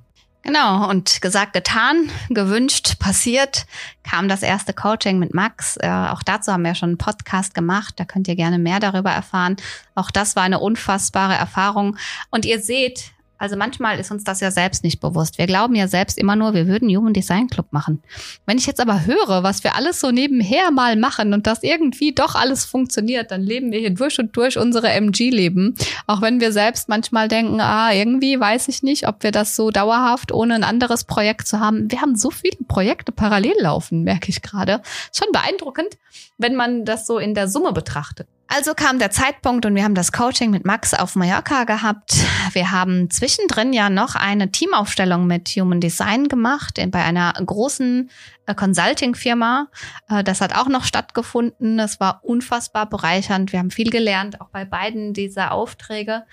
Genau, 0.47 0.89
und 0.89 1.21
gesagt, 1.23 1.55
getan, 1.55 2.09
gewünscht, 2.29 3.01
passiert, 3.01 3.67
kam 4.09 4.29
das 4.29 4.45
erste 4.45 4.73
Coaching 4.73 5.19
mit 5.19 5.35
Max. 5.35 5.77
Äh, 5.77 5.89
auch 5.89 6.23
dazu 6.23 6.53
haben 6.53 6.63
wir 6.63 6.77
schon 6.77 6.91
einen 6.91 6.99
Podcast 6.99 7.53
gemacht, 7.53 7.95
da 7.97 8.05
könnt 8.05 8.29
ihr 8.29 8.37
gerne 8.37 8.61
mehr 8.61 8.79
darüber 8.79 9.11
erfahren. 9.11 9.57
Auch 9.97 10.13
das 10.13 10.37
war 10.37 10.45
eine 10.45 10.61
unfassbare 10.61 11.35
Erfahrung. 11.35 11.97
Und 12.31 12.45
ihr 12.45 12.61
seht, 12.61 13.11
also 13.39 13.57
manchmal 13.57 13.99
ist 13.99 14.11
uns 14.11 14.25
das 14.25 14.41
ja 14.41 14.51
selbst 14.51 14.83
nicht 14.83 15.01
bewusst. 15.01 15.39
Wir 15.39 15.47
glauben 15.47 15.75
ja 15.75 15.89
selbst 15.89 16.19
immer 16.19 16.37
nur, 16.37 16.55
wir 16.55 16.67
würden 16.67 16.89
Human 16.89 17.13
Design 17.13 17.49
Club 17.49 17.67
machen. 17.71 18.03
Wenn 18.47 18.59
ich 18.59 18.67
jetzt 18.67 18.81
aber 18.81 19.05
höre, 19.05 19.43
was 19.43 19.63
wir 19.65 19.75
alles 19.75 20.01
so 20.01 20.11
nebenher 20.11 20.71
mal 20.71 20.97
machen 20.97 21.35
und 21.35 21.47
das 21.47 21.63
irgendwie 21.63 22.15
doch 22.15 22.35
alles 22.35 22.65
funktioniert, 22.65 23.31
dann 23.31 23.43
leben 23.43 23.73
wir 23.73 23.81
hier 23.81 23.91
durch 23.91 24.19
und 24.19 24.37
durch 24.37 24.59
unsere 24.59 24.89
MG-Leben. 24.89 25.75
Auch 26.07 26.23
wenn 26.23 26.41
wir 26.41 26.53
selbst 26.53 26.89
manchmal 26.89 27.29
denken, 27.29 27.61
ah, 27.61 27.93
irgendwie 27.93 28.39
weiß 28.39 28.69
ich 28.69 28.83
nicht, 28.83 29.07
ob 29.07 29.23
wir 29.23 29.33
das 29.33 29.55
so 29.55 29.71
dauerhaft 29.71 30.33
ohne 30.33 30.55
ein 30.55 30.65
anderes 30.65 31.05
Projekt 31.05 31.47
zu 31.47 31.61
haben. 31.61 31.91
Wir 31.91 32.01
haben 32.01 32.17
so 32.17 32.31
viele 32.31 32.57
Projekte 32.69 33.13
parallel 33.13 33.57
laufen, 33.61 34.03
merke 34.03 34.31
ich 34.31 34.43
gerade. 34.43 34.81
Schon 35.13 35.29
beeindruckend, 35.33 35.99
wenn 36.39 36.55
man 36.55 36.85
das 36.85 37.07
so 37.07 37.19
in 37.19 37.35
der 37.35 37.49
Summe 37.49 37.73
betrachtet. 37.73 38.29
Also 38.49 38.75
kam 38.75 38.99
der 38.99 39.11
Zeitpunkt 39.11 39.67
und 39.67 39.75
wir 39.75 39.83
haben 39.83 39.97
das 39.97 40.13
Coaching 40.13 40.51
mit 40.51 40.65
Max 40.65 40.95
auf 40.95 41.17
Mallorca 41.17 41.65
gehabt. 41.65 42.15
Wir 42.53 42.71
haben 42.71 43.11
zwischendrin 43.11 43.73
ja 43.73 43.91
noch 43.91 44.15
eine 44.15 44.53
Teamaufstellung 44.53 45.27
mit 45.27 45.49
Human 45.49 45.81
Design 45.81 46.29
gemacht 46.29 46.79
bei 46.91 47.03
einer 47.03 47.33
großen 47.33 48.09
äh, 48.47 48.55
Consulting-Firma. 48.55 49.67
Äh, 50.09 50.23
das 50.23 50.41
hat 50.41 50.55
auch 50.55 50.69
noch 50.69 50.85
stattgefunden. 50.85 51.77
Das 51.77 51.99
war 51.99 52.21
unfassbar 52.23 52.87
bereichernd. 52.89 53.53
Wir 53.53 53.59
haben 53.59 53.73
viel 53.73 53.91
gelernt, 53.91 54.41
auch 54.41 54.49
bei 54.49 54.65
beiden 54.65 55.13
dieser 55.13 55.51
Aufträge. 55.51 56.25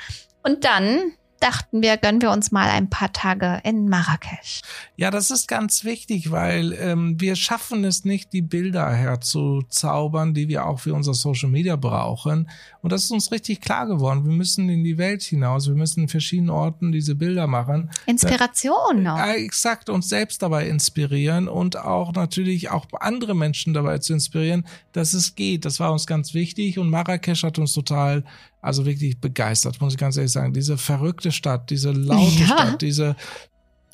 Und 0.43 0.65
dann 0.65 1.13
dachten 1.43 1.82
wir, 1.82 1.97
gönnen 1.97 2.21
wir 2.21 2.32
uns 2.32 2.51
mal 2.51 2.69
ein 2.69 2.89
paar 2.89 3.12
Tage 3.12 3.60
in 3.65 3.89
Marrakesch. 3.89 4.62
Ja, 4.95 5.12
das 5.12 5.29
ist 5.29 5.49
ganz 5.49 5.84
wichtig, 5.84 6.32
weil 6.32 6.71
ähm, 6.79 7.19
wir 7.19 7.36
schaffen 7.36 7.84
es 7.84 8.06
nicht, 8.06 8.32
die 8.32 8.41
Bilder 8.41 8.89
herzuzaubern, 8.89 10.34
die 10.34 10.47
wir 10.47 10.65
auch 10.65 10.79
für 10.79 10.93
unser 10.93 11.13
Social 11.13 11.49
Media 11.49 11.75
brauchen. 11.75 12.49
Und 12.82 12.91
das 12.93 13.03
ist 13.03 13.12
uns 13.12 13.32
richtig 13.32 13.60
klar 13.60 13.88
geworden. 13.88 14.25
Wir 14.25 14.32
müssen 14.32 14.69
in 14.69 14.86
die 14.86 14.97
Welt 14.97 15.21
hinaus. 15.21 15.67
Wir 15.67 15.75
müssen 15.75 16.03
in 16.03 16.08
verschiedenen 16.08 16.49
Orten 16.49 16.93
diese 16.93 17.15
Bilder 17.15 17.47
machen. 17.47 17.89
Inspiration 18.06 19.03
noch. 19.03 19.17
Ja, 19.17 19.34
exakt. 19.34 19.89
Uns 19.89 20.08
selbst 20.08 20.41
dabei 20.41 20.69
inspirieren 20.69 21.49
und 21.49 21.75
auch 21.77 22.13
natürlich 22.13 22.69
auch 22.69 22.86
andere 22.99 23.36
Menschen 23.36 23.73
dabei 23.73 23.97
zu 23.97 24.13
inspirieren, 24.13 24.65
dass 24.93 25.13
es 25.13 25.36
geht. 25.36 25.65
Das 25.65 25.82
war 25.82 25.91
uns 25.91 26.08
ganz 26.08 26.34
wichtig. 26.34 26.79
Und 26.79 26.89
Marrakesch 26.89 27.43
hat 27.43 27.60
uns 27.60 27.73
total 27.73 28.23
also 28.63 28.86
wirklich 28.86 29.19
begeistert, 29.19 29.82
muss 29.82 29.93
ich 29.93 29.99
ganz 29.99 30.15
ehrlich 30.17 30.32
sagen. 30.32 30.54
Diese 30.54 30.78
verrückte 30.78 31.32
Stadt, 31.32 31.69
diese 31.69 31.91
laute 31.91 32.39
ja. 32.39 32.45
Stadt, 32.45 32.82
diese 32.82 33.15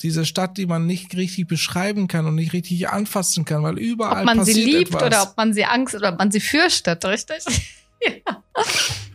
diese 0.01 0.25
Stadt, 0.25 0.57
die 0.57 0.65
man 0.65 0.85
nicht 0.85 1.17
richtig 1.17 1.47
beschreiben 1.47 2.07
kann 2.07 2.25
und 2.25 2.35
nicht 2.35 2.53
richtig 2.53 2.87
anfassen 2.87 3.43
kann, 3.43 3.63
weil 3.63 3.77
überall 3.77 4.19
ob 4.19 4.25
man 4.25 4.37
passiert 4.37 4.55
sie 4.55 4.63
liebt 4.63 4.95
etwas. 4.95 5.03
oder 5.03 5.23
ob 5.23 5.35
man 5.35 5.53
sie 5.53 5.65
Angst 5.65 5.93
oder 5.93 6.13
ob 6.13 6.19
man 6.19 6.31
sie 6.31 6.39
fürchtet, 6.39 7.03
richtig? 7.03 7.43
ja. 8.01 8.43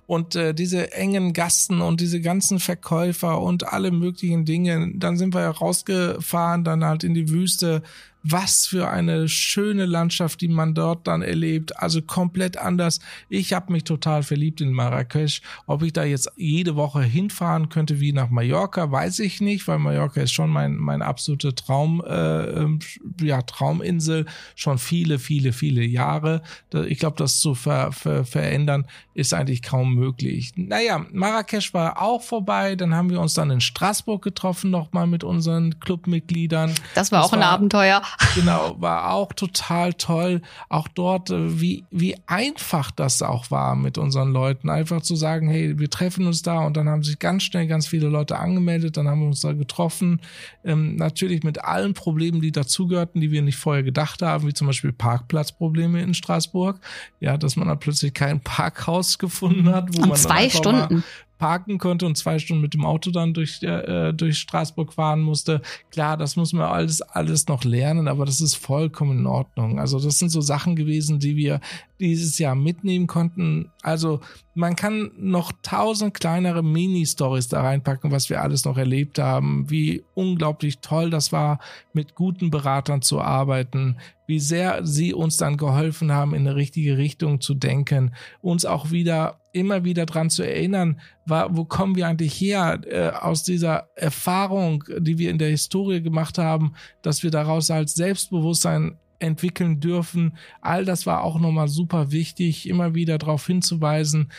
Und 0.07 0.35
äh, 0.35 0.53
diese 0.53 0.93
engen 0.93 1.33
Gassen 1.33 1.81
und 1.81 2.03
diese 2.03 2.21
ganzen 2.21 2.61
Verkäufer 2.61 3.41
und 3.41 3.73
alle 3.73 3.91
möglichen 3.91 4.45
Dinge. 4.45 4.93
Dann 4.95 5.17
sind 5.17 5.33
wir 5.33 5.41
ja 5.41 5.51
rausgefahren, 5.51 6.65
dann 6.65 6.85
halt 6.85 7.05
in 7.05 7.15
die 7.15 7.31
Wüste 7.31 7.83
was 8.25 8.67
für 8.67 8.89
eine 8.89 9.29
schöne 9.29 9.85
Landschaft, 9.85 10.41
die 10.41 10.49
man 10.49 10.75
dort 10.75 11.07
dann 11.07 11.21
erlebt. 11.21 11.77
Also 11.79 12.01
komplett 12.01 12.57
anders. 12.57 13.01
Ich 13.29 13.53
habe 13.53 13.71
mich 13.71 13.85
total 13.85 14.23
verliebt 14.23 14.63
in 14.63 14.73
Marrakesch. 14.73 15.43
Ob 15.67 15.83
ich 15.83 15.93
da 15.93 16.05
jetzt 16.05 16.33
jede 16.37 16.75
Woche 16.75 17.03
hinfahren 17.03 17.69
könnte 17.69 18.01
wie 18.01 18.15
nach 18.15 18.31
Mallorca, 18.31 18.91
weiß 18.91 19.19
ich 19.19 19.43
nicht, 19.43 19.69
weil 19.69 19.79
Mallorca 19.79 20.23
ist 20.23 20.33
schon 20.33 20.51
mein 20.51 20.77
mein 20.77 21.03
absolute 21.03 21.55
Traum 21.55 22.03
äh, 22.07 22.45
ähm, 22.45 22.79
ja 23.21 23.43
Trauminsel 23.43 24.25
schon 24.55 24.79
viele 24.79 25.19
viele 25.19 25.53
viele 25.53 25.85
Jahre. 25.85 26.43
Ich 26.89 26.99
glaube, 26.99 27.17
das 27.19 27.41
zu 27.41 27.55
ver, 27.55 27.93
ver, 27.93 28.25
verändern 28.25 28.87
ist 29.13 29.35
eigentlich 29.35 29.63
kaum 29.63 29.95
möglich. 29.95 30.53
Naja, 30.57 31.05
Marrakesch 31.13 31.75
war 31.75 32.01
auch 32.01 32.23
vorbei. 32.23 32.75
Dann 32.75 32.95
haben 32.95 33.11
wir 33.11 33.21
uns 33.21 33.35
dann 33.35 33.51
in 33.51 33.61
Straßburg 33.61 34.23
getroffen 34.23 34.71
nochmal 34.71 35.07
mit 35.07 35.25
unseren 35.25 35.79
Clubmitgliedern. 35.79 36.75
Das 36.95 37.13
war 37.13 37.21
das 37.21 37.29
auch 37.29 37.33
war, 37.33 37.39
ein 37.39 37.45
Abenteuer 37.45 38.03
Genau, 38.35 38.77
war 38.79 39.13
auch 39.13 39.33
total 39.33 39.95
toll. 39.95 40.43
Auch 40.69 40.89
dort, 40.89 41.31
äh, 41.31 41.61
wie, 41.61 41.85
wie 41.91 42.17
einfach 42.27 42.91
das 42.91 43.23
auch 43.23 43.51
war 43.51 43.77
mit 43.77 43.99
unseren 43.99 44.33
Leuten. 44.33 44.71
Einfach 44.71 45.03
zu 45.03 45.17
sagen, 45.17 45.49
hey, 45.49 45.79
wir 45.79 45.91
treffen 45.91 46.27
uns 46.27 46.43
da 46.43 46.61
und 46.61 46.77
dann 46.77 46.89
haben 46.89 47.03
sich 47.03 47.19
ganz 47.19 47.45
schnell 47.45 47.67
ganz 47.67 47.87
viele 47.87 48.09
Leute 48.09 48.39
angemeldet, 48.39 48.97
dann 48.97 49.09
haben 49.09 49.21
wir 49.21 49.29
uns 49.29 49.41
da 49.41 49.53
getroffen. 49.53 50.21
Ähm, 50.65 50.97
natürlich 50.97 51.43
mit 51.43 51.65
allen 51.65 51.95
Problemen, 51.95 52.41
die 52.41 52.53
dazugehörten, 52.53 53.21
die 53.21 53.31
wir 53.31 53.43
nicht 53.43 53.57
vorher 53.57 53.83
gedacht 53.83 54.23
haben, 54.23 54.47
wie 54.47 54.55
zum 54.55 54.67
Beispiel 54.67 54.93
Parkplatzprobleme 54.93 56.03
in 56.03 56.15
Straßburg. 56.15 56.81
Ja, 57.21 57.37
dass 57.37 57.57
man 57.57 57.69
dann 57.69 57.79
plötzlich 57.79 58.15
kein 58.15 58.41
Parkhaus 58.41 59.19
gefunden 59.19 59.69
hat, 59.69 59.97
wo 59.97 60.03
und 60.03 60.09
man 60.09 60.19
zwei 60.19 60.51
Stunden 60.51 61.05
parken 61.45 61.77
konnte 61.77 62.07
und 62.07 62.17
zwei 62.17 62.39
Stunden 62.39 62.63
mit 62.63 62.73
dem 62.73 62.87
Auto 62.87 63.11
dann 63.11 63.35
durch, 63.35 63.63
äh, 63.63 64.15
durch 64.15 64.39
Straßburg 64.39 64.95
fahren 64.95 65.21
musste. 65.21 65.61
Klar, 65.91 66.17
das 66.17 66.37
muss 66.37 66.55
man 66.55 66.65
alles, 66.65 67.03
alles 67.03 67.49
noch 67.49 67.65
lernen, 67.65 68.09
aber 68.09 68.25
das 68.25 68.41
ist 68.41 68.55
vollkommen 68.55 69.19
in 69.19 69.27
Ordnung. 69.27 69.79
Also 69.79 70.01
das 70.01 70.19
sind 70.19 70.31
so 70.31 70.41
Sachen 70.41 70.75
gewesen, 70.75 71.19
die 71.19 71.37
wir 71.37 71.61
dieses 72.01 72.39
Jahr 72.39 72.55
mitnehmen 72.55 73.07
konnten. 73.07 73.71
Also 73.83 74.21
man 74.55 74.77
kann 74.77 75.13
noch 75.17 75.53
tausend 75.63 76.15
kleinere 76.15 76.63
Mini-Stories 76.63 77.49
da 77.49 77.63
reinpacken, 77.63 78.11
was 78.11 78.31
wir 78.31 78.43
alles 78.43 78.65
noch 78.65 78.77
erlebt 78.77 79.19
haben, 79.19 79.71
wie 79.71 80.05
unglaublich 80.15 80.79
toll 80.79 81.11
das 81.11 81.33
war, 81.33 81.61
mit 81.93 82.15
guten 82.15 82.51
Beratern 82.51 83.03
zu 83.03 83.21
arbeiten, 83.21 83.99
wie 84.27 84.41
sehr 84.41 84.85
sie 84.85 85.15
uns 85.15 85.37
dann 85.37 85.57
geholfen 85.57 86.13
haben, 86.13 86.35
in 86.35 86.47
eine 86.47 86.57
richtige 86.57 86.99
Richtung 86.99 87.41
zu 87.41 87.55
denken, 87.55 88.15
uns 88.43 88.65
auch 88.65 88.91
wieder 88.91 89.41
immer 89.53 89.85
wieder 89.85 90.05
dran 90.05 90.31
zu 90.31 90.43
erinnern, 90.43 91.01
wo 91.27 91.65
kommen 91.65 91.95
wir 91.95 92.09
eigentlich 92.09 92.35
her 92.41 92.81
äh, 92.87 93.11
aus 93.11 93.45
dieser 93.45 93.89
Erfahrung, 93.95 94.85
die 94.99 95.19
wir 95.19 95.31
in 95.31 95.39
der 95.39 95.51
Historie 95.51 96.03
gemacht 96.03 96.39
haben, 96.39 96.75
dass 97.03 97.23
wir 97.23 97.31
daraus 97.31 97.71
als 97.71 97.95
Selbstbewusstsein 97.95 98.99
entwickeln 99.19 99.81
dürfen. 99.81 100.37
All 100.61 100.85
das 100.85 101.07
war 101.07 101.23
auch 101.23 101.39
nochmal 101.39 101.69
super 101.69 102.11
wichtig, 102.11 102.69
immer 102.69 102.95
wieder 102.95 103.19
darauf 103.19 103.47
hinzuweisen, 103.47 104.31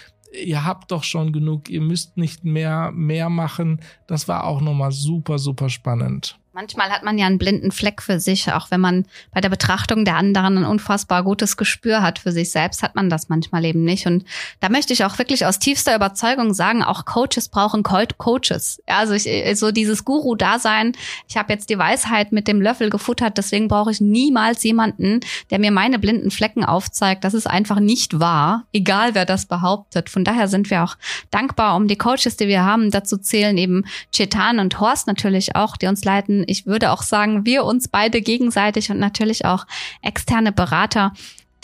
ihr 0.43 0.65
habt 0.65 0.91
doch 0.91 1.03
schon 1.03 1.31
genug, 1.31 1.69
ihr 1.69 1.81
müsst 1.81 2.17
nicht 2.17 2.43
mehr, 2.43 2.91
mehr 2.91 3.29
machen. 3.29 3.79
Das 4.07 4.27
war 4.27 4.45
auch 4.45 4.61
nochmal 4.61 4.91
super, 4.91 5.39
super 5.39 5.69
spannend. 5.69 6.39
Manchmal 6.55 6.89
hat 6.89 7.03
man 7.03 7.17
ja 7.17 7.25
einen 7.25 7.37
blinden 7.37 7.73
Fleck 7.73 8.01
für 8.01 8.21
sich, 8.21 8.49
auch 8.53 8.71
wenn 8.71 8.79
man 8.79 9.05
bei 9.33 9.41
der 9.41 9.49
Betrachtung 9.49 10.05
der 10.05 10.15
anderen 10.15 10.59
ein 10.59 10.63
unfassbar 10.63 11.21
gutes 11.21 11.57
Gespür 11.57 12.01
hat 12.01 12.17
für 12.17 12.31
sich 12.31 12.49
selbst, 12.49 12.81
hat 12.81 12.95
man 12.95 13.09
das 13.09 13.27
manchmal 13.27 13.65
eben 13.65 13.83
nicht. 13.83 14.07
Und 14.07 14.23
da 14.61 14.69
möchte 14.69 14.93
ich 14.93 15.03
auch 15.03 15.17
wirklich 15.17 15.45
aus 15.45 15.59
tiefster 15.59 15.93
Überzeugung 15.93 16.53
sagen, 16.53 16.81
auch 16.81 17.03
Coaches 17.03 17.49
brauchen 17.49 17.83
Coaches. 17.83 18.81
Ja, 18.87 18.99
also 18.99 19.15
ich, 19.15 19.27
so 19.59 19.71
dieses 19.71 20.05
Guru-Dasein. 20.05 20.93
Ich 21.27 21.35
habe 21.35 21.51
jetzt 21.51 21.69
die 21.69 21.77
Weisheit 21.77 22.31
mit 22.31 22.47
dem 22.47 22.61
Löffel 22.61 22.89
gefuttert, 22.89 23.37
deswegen 23.37 23.67
brauche 23.67 23.91
ich 23.91 23.99
niemals 23.99 24.63
jemanden, 24.63 25.19
der 25.51 25.59
mir 25.59 25.71
meine 25.71 25.99
blinden 25.99 26.31
Flecken 26.31 26.63
aufzeigt. 26.63 27.25
Das 27.25 27.33
ist 27.33 27.47
einfach 27.47 27.81
nicht 27.81 28.21
wahr, 28.21 28.63
egal 28.71 29.13
wer 29.13 29.25
das 29.25 29.45
behauptet. 29.45 30.09
Von 30.09 30.23
daher 30.23 30.47
sind 30.47 30.69
wir 30.69 30.85
auch 30.85 30.95
dankbar 31.31 31.75
um 31.75 31.89
die 31.89 31.97
Coaches, 31.97 32.37
die 32.37 32.47
wir 32.47 32.63
haben. 32.63 32.91
Dazu 32.91 33.17
zählen 33.17 33.57
eben 33.57 33.83
Chetan 34.13 34.59
und 34.59 34.79
Horst 34.79 35.07
natürlich 35.07 35.57
auch, 35.57 35.75
die 35.75 35.87
uns 35.87 36.05
leiten 36.05 36.44
ich 36.47 36.65
würde 36.65 36.91
auch 36.91 37.03
sagen, 37.03 37.45
wir 37.45 37.65
uns 37.65 37.87
beide 37.87 38.21
gegenseitig 38.21 38.89
und 38.91 38.99
natürlich 38.99 39.45
auch 39.45 39.65
externe 40.01 40.51
Berater, 40.51 41.13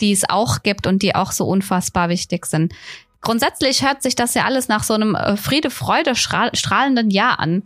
die 0.00 0.12
es 0.12 0.28
auch 0.28 0.62
gibt 0.62 0.86
und 0.86 1.02
die 1.02 1.14
auch 1.14 1.32
so 1.32 1.46
unfassbar 1.46 2.08
wichtig 2.08 2.46
sind. 2.46 2.72
Grundsätzlich 3.20 3.84
hört 3.84 4.02
sich 4.02 4.16
das 4.16 4.34
ja 4.34 4.44
alles 4.44 4.68
nach 4.68 4.82
so 4.82 4.94
einem 4.94 5.14
äh, 5.14 5.36
Friede, 5.36 5.70
Freude, 5.70 6.14
strahlenden 6.16 7.10
Jahr 7.10 7.38
an. 7.38 7.62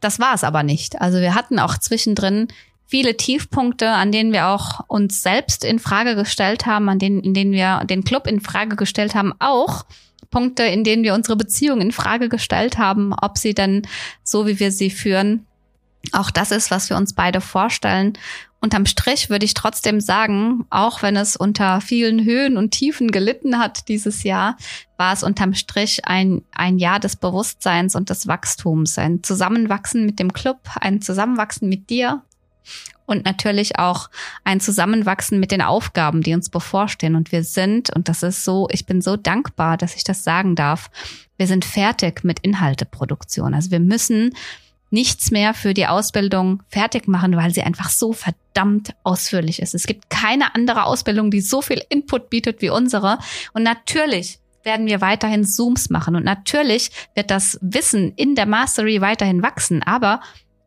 Das 0.00 0.18
war 0.18 0.34
es 0.34 0.42
aber 0.42 0.64
nicht. 0.64 1.00
Also 1.00 1.20
wir 1.20 1.34
hatten 1.36 1.60
auch 1.60 1.78
zwischendrin 1.78 2.48
viele 2.92 3.16
Tiefpunkte, 3.16 3.88
an 3.88 4.12
denen 4.12 4.32
wir 4.32 4.48
auch 4.48 4.80
uns 4.88 5.22
selbst 5.22 5.64
in 5.64 5.78
Frage 5.78 6.16
gestellt 6.16 6.66
haben, 6.66 6.88
an 6.88 6.98
denen, 6.98 7.20
in 7.20 7.32
denen 7.32 7.52
wir 7.52 7.84
den 7.84 8.04
Club 8.04 8.26
in 8.26 8.40
Frage 8.40 8.76
gestellt 8.76 9.14
haben, 9.14 9.32
auch 9.38 9.84
Punkte, 10.30 10.64
in 10.64 10.82
denen 10.82 11.04
wir 11.04 11.14
unsere 11.14 11.36
Beziehung 11.36 11.80
in 11.80 11.92
Frage 11.92 12.28
gestellt 12.28 12.76
haben, 12.76 13.14
ob 13.14 13.38
sie 13.38 13.54
dann 13.54 13.82
so, 14.24 14.46
wie 14.46 14.58
wir 14.58 14.72
sie 14.72 14.90
führen, 14.90 15.46
auch 16.10 16.30
das 16.30 16.50
ist, 16.50 16.70
was 16.70 16.90
wir 16.90 16.96
uns 16.96 17.12
beide 17.12 17.40
vorstellen. 17.40 18.14
Unterm 18.60 18.86
Strich 18.86 19.30
würde 19.30 19.44
ich 19.44 19.54
trotzdem 19.54 20.00
sagen, 20.00 20.66
auch 20.70 21.02
wenn 21.02 21.16
es 21.16 21.36
unter 21.36 21.80
vielen 21.80 22.24
Höhen 22.24 22.56
und 22.56 22.70
Tiefen 22.70 23.10
gelitten 23.10 23.58
hat 23.58 23.88
dieses 23.88 24.22
Jahr, 24.22 24.56
war 24.96 25.12
es 25.12 25.22
unterm 25.22 25.54
Strich 25.54 26.06
ein, 26.06 26.42
ein 26.52 26.78
Jahr 26.78 27.00
des 27.00 27.16
Bewusstseins 27.16 27.96
und 27.96 28.08
des 28.10 28.28
Wachstums, 28.28 28.98
ein 28.98 29.22
Zusammenwachsen 29.22 30.06
mit 30.06 30.18
dem 30.18 30.32
Club, 30.32 30.60
ein 30.80 31.02
Zusammenwachsen 31.02 31.68
mit 31.68 31.90
dir 31.90 32.22
und 33.04 33.24
natürlich 33.24 33.78
auch 33.78 34.10
ein 34.44 34.60
Zusammenwachsen 34.60 35.40
mit 35.40 35.50
den 35.50 35.62
Aufgaben, 35.62 36.22
die 36.22 36.34
uns 36.34 36.48
bevorstehen. 36.48 37.16
Und 37.16 37.32
wir 37.32 37.44
sind, 37.44 37.94
und 37.94 38.08
das 38.08 38.22
ist 38.22 38.44
so, 38.44 38.68
ich 38.70 38.86
bin 38.86 39.02
so 39.02 39.16
dankbar, 39.16 39.76
dass 39.76 39.96
ich 39.96 40.04
das 40.04 40.24
sagen 40.24 40.54
darf, 40.54 40.90
wir 41.36 41.46
sind 41.46 41.64
fertig 41.64 42.22
mit 42.22 42.38
Inhalteproduktion. 42.40 43.54
Also 43.54 43.70
wir 43.70 43.80
müssen 43.80 44.34
nichts 44.92 45.30
mehr 45.30 45.54
für 45.54 45.74
die 45.74 45.86
Ausbildung 45.86 46.62
fertig 46.68 47.08
machen, 47.08 47.36
weil 47.36 47.52
sie 47.52 47.62
einfach 47.62 47.90
so 47.90 48.12
verdammt 48.12 48.94
ausführlich 49.02 49.60
ist. 49.60 49.74
Es 49.74 49.86
gibt 49.86 50.10
keine 50.10 50.54
andere 50.54 50.84
Ausbildung, 50.84 51.30
die 51.30 51.40
so 51.40 51.62
viel 51.62 51.82
Input 51.88 52.30
bietet 52.30 52.62
wie 52.62 52.70
unsere. 52.70 53.18
Und 53.52 53.62
natürlich 53.62 54.38
werden 54.62 54.86
wir 54.86 55.00
weiterhin 55.00 55.44
Zooms 55.44 55.90
machen 55.90 56.14
und 56.14 56.24
natürlich 56.24 56.90
wird 57.14 57.30
das 57.30 57.58
Wissen 57.62 58.12
in 58.14 58.34
der 58.34 58.46
Mastery 58.46 59.00
weiterhin 59.00 59.42
wachsen, 59.42 59.82
aber 59.82 60.20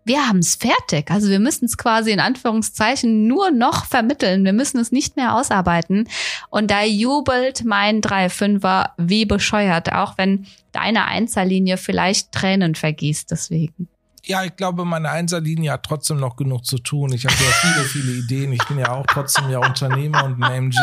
wir 0.06 0.28
haben 0.28 0.40
es 0.40 0.56
fertig. 0.56 1.10
Also 1.10 1.30
wir 1.30 1.40
müssen 1.40 1.66
es 1.66 1.78
quasi 1.78 2.12
in 2.12 2.20
Anführungszeichen 2.20 3.26
nur 3.26 3.50
noch 3.50 3.86
vermitteln. 3.86 4.46
Wir 4.46 4.54
müssen 4.54 4.80
es 4.80 4.92
nicht 4.92 5.16
mehr 5.16 5.36
ausarbeiten. 5.36 6.08
Und 6.52 6.70
da 6.70 6.84
jubelt 6.84 7.66
mein 7.66 8.02
3-5er 8.02 8.92
wie 8.98 9.26
bescheuert, 9.26 9.92
auch 9.92 10.20
wenn 10.20 10.46
deine 10.72 11.06
Einzellinie 11.06 11.78
vielleicht 11.78 12.32
Tränen 12.32 12.76
vergießt 12.76 13.32
deswegen. 13.32 13.90
Ja, 14.28 14.44
ich 14.44 14.56
glaube, 14.56 14.86
meine 14.86 15.10
Einserlinie 15.12 15.72
hat 15.72 15.84
trotzdem 15.84 16.18
noch 16.18 16.36
genug 16.36 16.66
zu 16.66 16.80
tun. 16.80 17.14
Ich 17.14 17.26
habe 17.26 17.36
ja 17.36 17.52
viele, 17.52 17.86
viele 17.86 18.12
Ideen. 18.14 18.54
Ich 18.54 18.64
bin 18.68 18.80
ja 18.80 18.92
auch 18.92 19.06
trotzdem 19.06 19.50
ja 19.50 19.60
Unternehmer 19.60 20.24
und 20.24 20.44
ein 20.44 20.72
MG. 20.72 20.78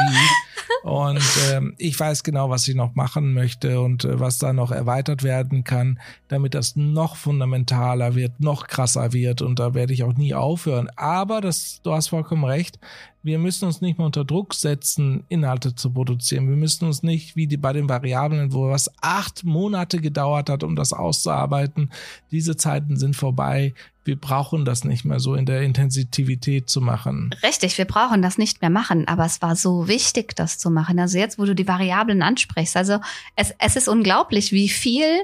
Und 0.83 1.23
ähm, 1.51 1.75
ich 1.79 1.99
weiß 1.99 2.23
genau, 2.25 2.51
was 2.51 2.67
ich 2.67 2.75
noch 2.75 2.95
machen 2.95 3.35
möchte 3.35 3.81
und 3.81 4.05
äh, 4.05 4.19
was 4.19 4.39
da 4.39 4.53
noch 4.53 4.71
erweitert 4.71 5.23
werden 5.23 5.65
kann, 5.65 6.01
damit 6.29 6.55
das 6.55 6.75
noch 6.77 7.17
fundamentaler 7.17 8.15
wird, 8.15 8.41
noch 8.41 8.67
krasser 8.67 9.13
wird. 9.13 9.43
Und 9.43 9.59
da 9.59 9.75
werde 9.75 9.93
ich 9.93 10.03
auch 10.03 10.15
nie 10.15 10.35
aufhören. 10.35 10.89
Aber 10.97 11.41
das, 11.41 11.81
du 11.83 11.93
hast 11.93 12.09
vollkommen 12.09 12.45
recht 12.45 12.79
wir 13.23 13.39
müssen 13.39 13.67
uns 13.67 13.81
nicht 13.81 13.99
mehr 13.99 14.07
unter 14.07 14.25
Druck 14.25 14.55
setzen, 14.55 15.25
Inhalte 15.29 15.75
zu 15.75 15.93
produzieren. 15.93 16.49
Wir 16.49 16.57
müssen 16.57 16.87
uns 16.87 17.03
nicht, 17.03 17.37
wie 17.37 17.47
die 17.47 17.57
bei 17.57 17.73
den 17.73 17.89
Variablen, 17.89 18.53
wo 18.53 18.69
was 18.69 18.91
acht 19.01 19.45
Monate 19.45 20.01
gedauert 20.01 20.51
hat, 20.51 20.65
um 20.65 20.75
das 20.75 20.93
auszuarbeiten. 20.93 21.91
Diese 22.31 22.57
Zeiten 22.57 22.97
sind 22.97 23.15
vorbei. 23.15 23.75
Wir 24.05 24.17
brauchen 24.17 24.65
das 24.65 24.83
nicht 24.83 25.05
mehr 25.05 25.21
so 25.21 25.37
in 25.37 25.47
der 25.47 25.63
Intensivität 25.63 26.69
zu 26.69 26.81
machen. 26.81 27.35
Richtig, 27.45 27.79
wir 27.79 27.85
brauchen 27.85 28.21
das 28.21 28.37
nicht 28.37 28.61
mehr 28.61 28.71
machen, 28.71 29.07
aber 29.07 29.25
es 29.25 29.41
war 29.41 29.55
so 29.55 29.87
wichtig, 29.87 30.35
das 30.35 30.59
zu 30.59 30.71
machen. 30.71 30.99
Also 30.99 31.19
jetzt, 31.19 31.39
wo 31.39 31.45
du 31.45 31.55
die 31.55 31.69
Variablen 31.69 32.23
ansprichst, 32.23 32.77
also 32.77 32.99
es, 33.37 33.55
es 33.59 33.77
ist 33.77 33.89
unglaublich, 33.89 34.51
wie 34.51 34.69
viel 34.69 35.23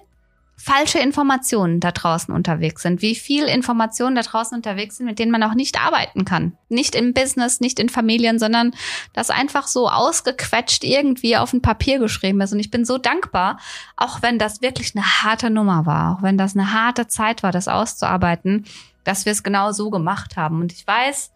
falsche 0.61 0.99
Informationen 0.99 1.79
da 1.79 1.93
draußen 1.93 2.35
unterwegs 2.35 2.83
sind, 2.83 3.01
wie 3.01 3.15
viel 3.15 3.45
Informationen 3.45 4.17
da 4.17 4.23
draußen 4.23 4.57
unterwegs 4.57 4.97
sind, 4.97 5.07
mit 5.07 5.21
denen 5.21 5.31
man 5.31 5.45
auch 5.45 5.55
nicht 5.55 5.81
arbeiten 5.81 6.25
kann. 6.25 6.59
Nicht 6.69 6.97
im 6.97 7.15
Business, 7.15 7.61
nicht 7.61 7.79
in 7.79 7.89
Familien, 7.89 8.41
sondern 8.41 8.75
das 9.13 9.31
einfach 9.31 9.69
so 9.69 9.89
ausgequetscht 9.89 10.83
irgendwie 10.83 11.37
auf 11.37 11.53
ein 11.53 11.63
Papier 11.63 12.01
geschrieben 12.01 12.41
ist. 12.41 12.53
Und 12.53 12.59
ich 12.59 12.73
bin 12.73 12.85
so 12.85 12.99
dankbar, 12.99 13.61
auch 13.97 14.21
wenn 14.21 14.41
das 14.41 14.61
wirklich 14.61 14.97
eine 14.97 15.05
harte 15.05 15.49
Nummer 15.49 15.87
war, 15.87 16.17
auch 16.17 16.23
wenn 16.23 16.37
das 16.37 16.57
eine 16.57 16.73
harte 16.73 17.07
Zeit 17.07 17.45
war, 17.45 17.53
das 17.53 17.69
auszuarbeiten, 17.69 18.65
dass 19.05 19.27
wir 19.27 19.33
es 19.33 19.45
genau 19.45 19.71
so 19.71 19.91
gemacht 19.91 20.37
haben. 20.37 20.61
Und 20.61 20.73
ich 20.73 20.85
weiß, 20.85 21.31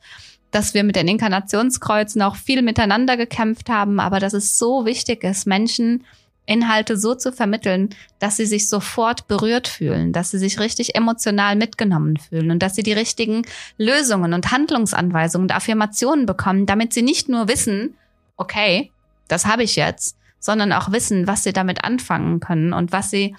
dass 0.51 0.75
wir 0.75 0.83
mit 0.83 0.97
den 0.97 1.07
Inkarnationskreuzen 1.07 2.23
auch 2.23 2.35
viel 2.35 2.61
miteinander 2.61 3.17
gekämpft 3.17 3.69
haben, 3.71 4.01
aber 4.01 4.19
dass 4.19 4.33
es 4.33 4.59
so 4.59 4.85
wichtig 4.85 5.23
ist, 5.23 5.47
Menschen 5.47 6.05
Inhalte 6.47 6.97
so 6.97 7.15
zu 7.15 7.33
vermitteln, 7.33 7.91
dass 8.19 8.37
sie 8.37 8.47
sich 8.47 8.69
sofort 8.69 9.29
berührt 9.29 9.69
fühlen, 9.69 10.13
dass 10.13 10.33
sie 10.33 10.39
sich 10.39 10.59
richtig 10.59 10.97
emotional 10.97 11.55
mitgenommen 11.57 12.17
fühlen 12.17 12.51
und 12.51 12.63
dass 12.63 12.75
sie 12.75 12.83
die 12.83 12.93
richtigen 12.93 13.43
Lösungen 13.79 14.35
und 14.35 14.51
Handlungsanweisungen 14.51 15.45
und 15.45 15.55
Affirmationen 15.55 16.27
bekommen, 16.27 16.67
damit 16.67 16.93
sie 16.93 17.03
nicht 17.03 17.29
nur 17.29 17.49
wissen, 17.49 17.97
okay, 18.37 18.91
das 19.29 19.47
habe 19.47 19.63
ich 19.63 19.77
jetzt, 19.77 20.17
sondern 20.41 20.73
auch 20.73 20.91
wissen, 20.91 21.27
was 21.29 21.45
sie 21.45 21.53
damit 21.53 21.85
anfangen 21.85 22.41
können 22.41 22.73
und 22.73 22.91
was 22.91 23.11
sie, 23.11 23.37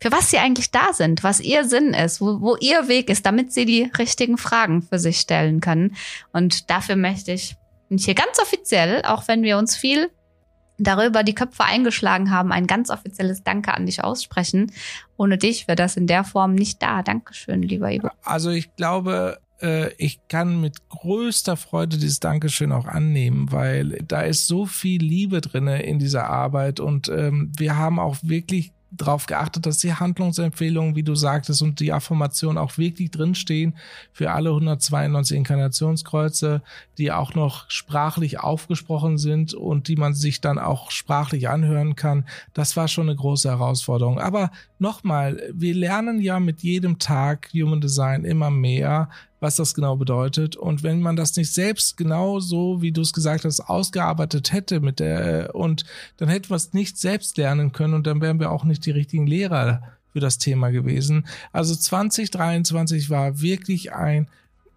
für 0.00 0.10
was 0.10 0.30
sie 0.30 0.38
eigentlich 0.38 0.70
da 0.70 0.94
sind, 0.94 1.22
was 1.22 1.40
ihr 1.40 1.64
Sinn 1.64 1.92
ist, 1.92 2.22
wo, 2.22 2.40
wo 2.40 2.56
ihr 2.56 2.88
Weg 2.88 3.10
ist, 3.10 3.26
damit 3.26 3.52
sie 3.52 3.66
die 3.66 3.90
richtigen 3.98 4.38
Fragen 4.38 4.82
für 4.82 4.98
sich 4.98 5.20
stellen 5.20 5.60
können. 5.60 5.94
Und 6.32 6.70
dafür 6.70 6.96
möchte 6.96 7.32
ich 7.32 7.56
hier 7.90 8.14
ganz 8.14 8.38
offiziell, 8.40 9.02
auch 9.04 9.28
wenn 9.28 9.42
wir 9.42 9.58
uns 9.58 9.76
viel 9.76 10.10
darüber 10.78 11.22
die 11.22 11.34
Köpfe 11.34 11.64
eingeschlagen 11.64 12.30
haben, 12.30 12.52
ein 12.52 12.66
ganz 12.66 12.90
offizielles 12.90 13.42
Danke 13.42 13.74
an 13.74 13.86
dich 13.86 14.04
aussprechen. 14.04 14.72
Ohne 15.16 15.38
dich 15.38 15.68
wäre 15.68 15.76
das 15.76 15.96
in 15.96 16.06
der 16.06 16.24
Form 16.24 16.54
nicht 16.54 16.82
da. 16.82 17.02
Dankeschön, 17.02 17.62
lieber 17.62 17.90
Ivo. 17.90 18.08
Also 18.22 18.50
ich 18.50 18.74
glaube, 18.76 19.38
äh, 19.60 19.92
ich 19.94 20.20
kann 20.28 20.60
mit 20.60 20.88
größter 20.88 21.56
Freude 21.56 21.96
dieses 21.96 22.20
Dankeschön 22.20 22.72
auch 22.72 22.86
annehmen, 22.86 23.50
weil 23.50 23.98
da 24.06 24.22
ist 24.22 24.46
so 24.46 24.66
viel 24.66 25.02
Liebe 25.02 25.40
drinne 25.40 25.82
in 25.82 25.98
dieser 25.98 26.28
Arbeit 26.28 26.80
und 26.80 27.08
ähm, 27.08 27.52
wir 27.56 27.76
haben 27.76 27.98
auch 27.98 28.16
wirklich 28.22 28.72
darauf 28.96 29.26
geachtet, 29.26 29.66
dass 29.66 29.78
die 29.78 29.94
Handlungsempfehlungen, 29.94 30.96
wie 30.96 31.02
du 31.02 31.14
sagtest, 31.14 31.62
und 31.62 31.80
die 31.80 31.92
Affirmation 31.92 32.58
auch 32.58 32.78
wirklich 32.78 33.10
drinstehen 33.10 33.76
für 34.12 34.30
alle 34.32 34.50
192 34.50 35.36
Inkarnationskreuze, 35.36 36.62
die 36.98 37.12
auch 37.12 37.34
noch 37.34 37.70
sprachlich 37.70 38.40
aufgesprochen 38.40 39.18
sind 39.18 39.54
und 39.54 39.88
die 39.88 39.96
man 39.96 40.14
sich 40.14 40.40
dann 40.40 40.58
auch 40.58 40.90
sprachlich 40.90 41.48
anhören 41.48 41.96
kann. 41.96 42.24
Das 42.54 42.76
war 42.76 42.88
schon 42.88 43.08
eine 43.08 43.16
große 43.16 43.48
Herausforderung. 43.48 44.20
Aber 44.20 44.50
nochmal, 44.78 45.42
wir 45.52 45.74
lernen 45.74 46.20
ja 46.20 46.40
mit 46.40 46.62
jedem 46.62 46.98
Tag 46.98 47.50
Human 47.54 47.80
Design 47.80 48.24
immer 48.24 48.50
mehr 48.50 49.08
was 49.40 49.56
das 49.56 49.74
genau 49.74 49.96
bedeutet. 49.96 50.56
Und 50.56 50.82
wenn 50.82 51.00
man 51.00 51.16
das 51.16 51.36
nicht 51.36 51.52
selbst 51.52 51.96
genau 51.96 52.40
so, 52.40 52.80
wie 52.82 52.92
du 52.92 53.02
es 53.02 53.12
gesagt 53.12 53.44
hast, 53.44 53.60
ausgearbeitet 53.60 54.52
hätte 54.52 54.80
mit 54.80 54.98
der, 54.98 55.54
und 55.54 55.84
dann 56.16 56.28
hätten 56.28 56.50
wir 56.50 56.56
es 56.56 56.72
nicht 56.72 56.98
selbst 56.98 57.36
lernen 57.36 57.72
können 57.72 57.94
und 57.94 58.06
dann 58.06 58.20
wären 58.20 58.40
wir 58.40 58.50
auch 58.50 58.64
nicht 58.64 58.84
die 58.86 58.90
richtigen 58.90 59.26
Lehrer 59.26 59.82
für 60.12 60.20
das 60.20 60.38
Thema 60.38 60.70
gewesen. 60.70 61.26
Also 61.52 61.74
2023 61.74 63.10
war 63.10 63.40
wirklich 63.40 63.92
ein 63.92 64.28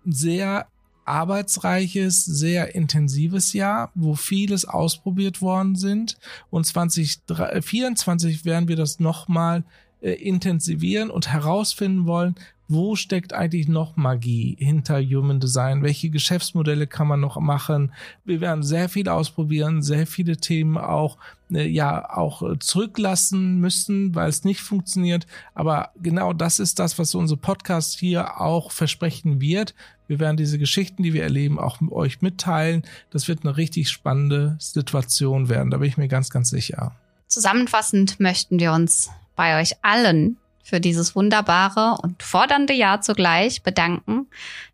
sehr 0.06 0.68
arbeitsreiches, 1.06 2.26
sehr 2.26 2.76
intensives 2.76 3.54
Jahr, 3.54 3.92
wo 3.96 4.14
vieles 4.14 4.66
ausprobiert 4.66 5.42
worden 5.42 5.76
sind. 5.76 6.18
Und 6.52 6.66
2024 6.68 8.46
werden 8.46 8.68
wir 8.68 8.76
das 8.76 9.00
nochmal 9.00 9.64
äh, 10.02 10.12
intensivieren 10.12 11.10
und 11.10 11.32
herausfinden 11.32 12.06
wollen, 12.06 12.36
wo 12.72 12.96
steckt 12.96 13.34
eigentlich 13.34 13.68
noch 13.68 13.98
Magie 13.98 14.56
hinter 14.60 15.02
Human 15.02 15.40
Design? 15.40 15.82
Welche 15.82 16.12
Geschäftsmodelle 16.12 16.86
kann 16.86 17.08
man 17.08 17.20
noch 17.20 17.40
machen? 17.40 17.92
Wir 18.26 18.42
werden 18.42 18.62
sehr 18.62 18.90
viel 18.90 19.10
ausprobieren, 19.10 19.82
sehr 19.82 20.06
viele 20.06 20.38
Themen 20.38 20.78
auch 20.78 21.18
äh, 21.52 21.68
ja 21.68 22.16
auch 22.16 22.44
äh, 22.44 22.60
zurücklassen 22.60 23.60
müssen, 23.60 24.14
weil 24.14 24.30
es 24.30 24.44
nicht 24.44 24.62
funktioniert. 24.62 25.26
Aber 25.56 25.90
genau 26.00 26.32
das 26.32 26.60
ist 26.60 26.78
das, 26.78 27.00
was 27.00 27.16
unser 27.16 27.38
Podcast 27.38 27.98
hier 27.98 28.40
auch 28.40 28.72
versprechen 28.72 29.42
wird. 29.42 29.74
Wir 30.08 30.20
werden 30.20 30.38
diese 30.38 30.60
Geschichten, 30.60 31.02
die 31.02 31.14
wir 31.14 31.24
erleben, 31.24 31.58
auch 31.58 31.82
mit 31.82 31.92
euch 31.92 32.22
mitteilen. 32.22 32.84
Das 33.10 33.28
wird 33.28 33.44
eine 33.44 33.58
richtig 33.58 33.90
spannende 33.90 34.58
Situation 34.60 35.50
werden. 35.50 35.72
Da 35.72 35.78
bin 35.78 35.90
ich 35.90 35.98
mir 35.98 36.08
ganz, 36.08 36.30
ganz 36.30 36.52
sicher. 36.52 36.96
Zusammenfassend 37.28 38.20
möchten 38.20 38.60
wir 38.60 38.74
uns 38.74 39.10
bei 39.40 39.62
euch 39.62 39.72
allen 39.84 40.36
für 40.66 40.82
dieses 40.82 41.16
wunderbare 41.16 41.96
und 42.02 42.22
fordernde 42.22 42.74
Jahr 42.74 43.00
zugleich 43.00 43.64
bedanken. 43.64 44.28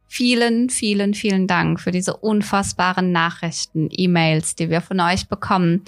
Vielen, 0.08 0.72
vielen, 0.72 1.14
vielen 1.14 1.46
Dank 1.46 1.80
für 1.80 1.92
diese 1.92 2.18
unfassbaren 2.18 3.12
Nachrichten, 3.12 3.90
E-Mails, 3.92 4.56
die 4.56 4.72
wir 4.72 4.82
von 4.82 5.00
euch 5.02 5.28
bekommen. 5.28 5.84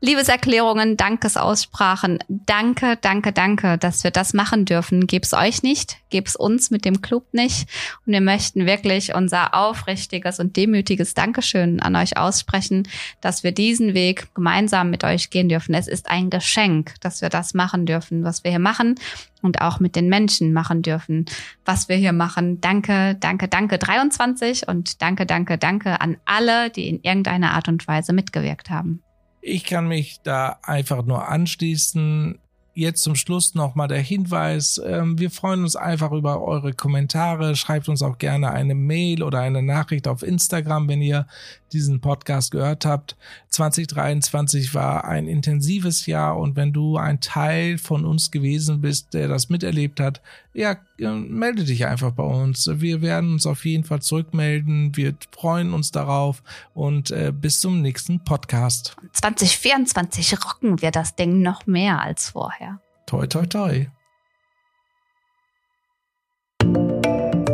Liebeserklärungen, 0.00 0.98
Dankesaussprachen. 0.98 2.18
Danke, 2.28 2.98
danke, 3.00 3.32
danke, 3.32 3.78
dass 3.78 4.04
wir 4.04 4.10
das 4.10 4.34
machen 4.34 4.66
dürfen. 4.66 5.06
Geb's 5.06 5.32
euch 5.32 5.62
nicht, 5.62 5.96
geb's 6.10 6.36
uns 6.36 6.70
mit 6.70 6.84
dem 6.84 7.00
Club 7.00 7.24
nicht. 7.32 7.66
Und 8.04 8.12
wir 8.12 8.20
möchten 8.20 8.66
wirklich 8.66 9.14
unser 9.14 9.54
aufrichtiges 9.54 10.38
und 10.38 10.54
demütiges 10.58 11.14
Dankeschön 11.14 11.80
an 11.80 11.96
euch 11.96 12.18
aussprechen, 12.18 12.86
dass 13.22 13.42
wir 13.42 13.52
diesen 13.52 13.94
Weg 13.94 14.34
gemeinsam 14.34 14.90
mit 14.90 15.02
euch 15.02 15.30
gehen 15.30 15.48
dürfen. 15.48 15.74
Es 15.74 15.88
ist 15.88 16.10
ein 16.10 16.28
Geschenk, 16.28 16.94
dass 17.00 17.22
wir 17.22 17.30
das 17.30 17.54
machen 17.54 17.86
dürfen, 17.86 18.22
was 18.22 18.44
wir 18.44 18.50
hier 18.50 18.60
machen 18.60 18.96
und 19.40 19.62
auch 19.62 19.80
mit 19.80 19.96
den 19.96 20.10
Menschen 20.10 20.52
machen 20.52 20.82
dürfen, 20.82 21.24
was 21.64 21.88
wir 21.88 21.96
hier 21.96 22.12
machen. 22.12 22.60
Danke, 22.60 23.16
danke, 23.18 23.48
danke 23.48 23.78
23 23.78 24.68
und 24.68 25.00
danke, 25.00 25.24
danke, 25.24 25.56
danke 25.56 26.02
an 26.02 26.18
alle, 26.26 26.68
die 26.68 26.86
in 26.86 27.02
irgendeiner 27.02 27.52
Art 27.52 27.68
und 27.68 27.88
Weise 27.88 28.12
mitgewirkt 28.12 28.68
haben. 28.68 29.02
Ich 29.48 29.62
kann 29.62 29.86
mich 29.86 30.18
da 30.24 30.58
einfach 30.64 31.04
nur 31.04 31.28
anschließen. 31.28 32.40
Jetzt 32.74 33.04
zum 33.04 33.14
Schluss 33.14 33.54
nochmal 33.54 33.86
der 33.86 34.00
Hinweis. 34.00 34.82
Ähm, 34.84 35.20
wir 35.20 35.30
freuen 35.30 35.62
uns 35.62 35.76
einfach 35.76 36.10
über 36.10 36.42
eure 36.42 36.72
Kommentare. 36.72 37.54
Schreibt 37.54 37.88
uns 37.88 38.02
auch 38.02 38.18
gerne 38.18 38.50
eine 38.50 38.74
Mail 38.74 39.22
oder 39.22 39.38
eine 39.38 39.62
Nachricht 39.62 40.08
auf 40.08 40.24
Instagram, 40.24 40.88
wenn 40.88 41.00
ihr 41.00 41.28
diesen 41.72 42.00
Podcast 42.00 42.50
gehört 42.50 42.84
habt. 42.84 43.16
2023 43.50 44.74
war 44.74 45.04
ein 45.04 45.28
intensives 45.28 46.06
Jahr 46.06 46.36
und 46.36 46.56
wenn 46.56 46.72
du 46.72 46.96
ein 46.96 47.20
Teil 47.20 47.78
von 47.78 48.04
uns 48.04 48.32
gewesen 48.32 48.80
bist, 48.80 49.14
der 49.14 49.28
das 49.28 49.48
miterlebt 49.48 50.00
hat, 50.00 50.22
ja, 50.56 50.76
äh, 50.98 51.10
melde 51.10 51.64
dich 51.64 51.86
einfach 51.86 52.12
bei 52.12 52.22
uns. 52.22 52.68
Wir 52.72 53.02
werden 53.02 53.34
uns 53.34 53.46
auf 53.46 53.64
jeden 53.66 53.84
Fall 53.84 54.00
zurückmelden. 54.00 54.96
Wir 54.96 55.14
freuen 55.30 55.74
uns 55.74 55.92
darauf 55.92 56.42
und 56.74 57.10
äh, 57.10 57.32
bis 57.32 57.60
zum 57.60 57.82
nächsten 57.82 58.24
Podcast. 58.24 58.96
2024 59.12 60.44
rocken 60.44 60.80
wir 60.80 60.90
das 60.90 61.14
Ding 61.14 61.42
noch 61.42 61.66
mehr 61.66 62.00
als 62.00 62.30
vorher. 62.30 62.80
Toi, 63.06 63.26
toi, 63.26 63.46
toi. 63.46 63.86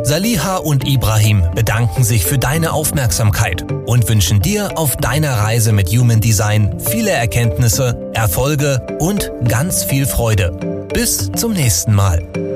Saliha 0.05 0.57
und 0.57 0.87
Ibrahim 0.87 1.43
bedanken 1.55 2.03
sich 2.03 2.25
für 2.25 2.37
deine 2.37 2.73
Aufmerksamkeit 2.73 3.69
und 3.85 4.07
wünschen 4.09 4.41
dir 4.41 4.77
auf 4.77 4.97
deiner 4.97 5.33
Reise 5.39 5.71
mit 5.71 5.89
Human 5.89 6.19
Design 6.19 6.77
viele 6.79 7.11
Erkenntnisse, 7.11 8.11
Erfolge 8.13 8.85
und 8.99 9.31
ganz 9.47 9.83
viel 9.83 10.05
Freude. 10.05 10.87
Bis 10.93 11.31
zum 11.31 11.53
nächsten 11.53 11.93
Mal. 11.93 12.52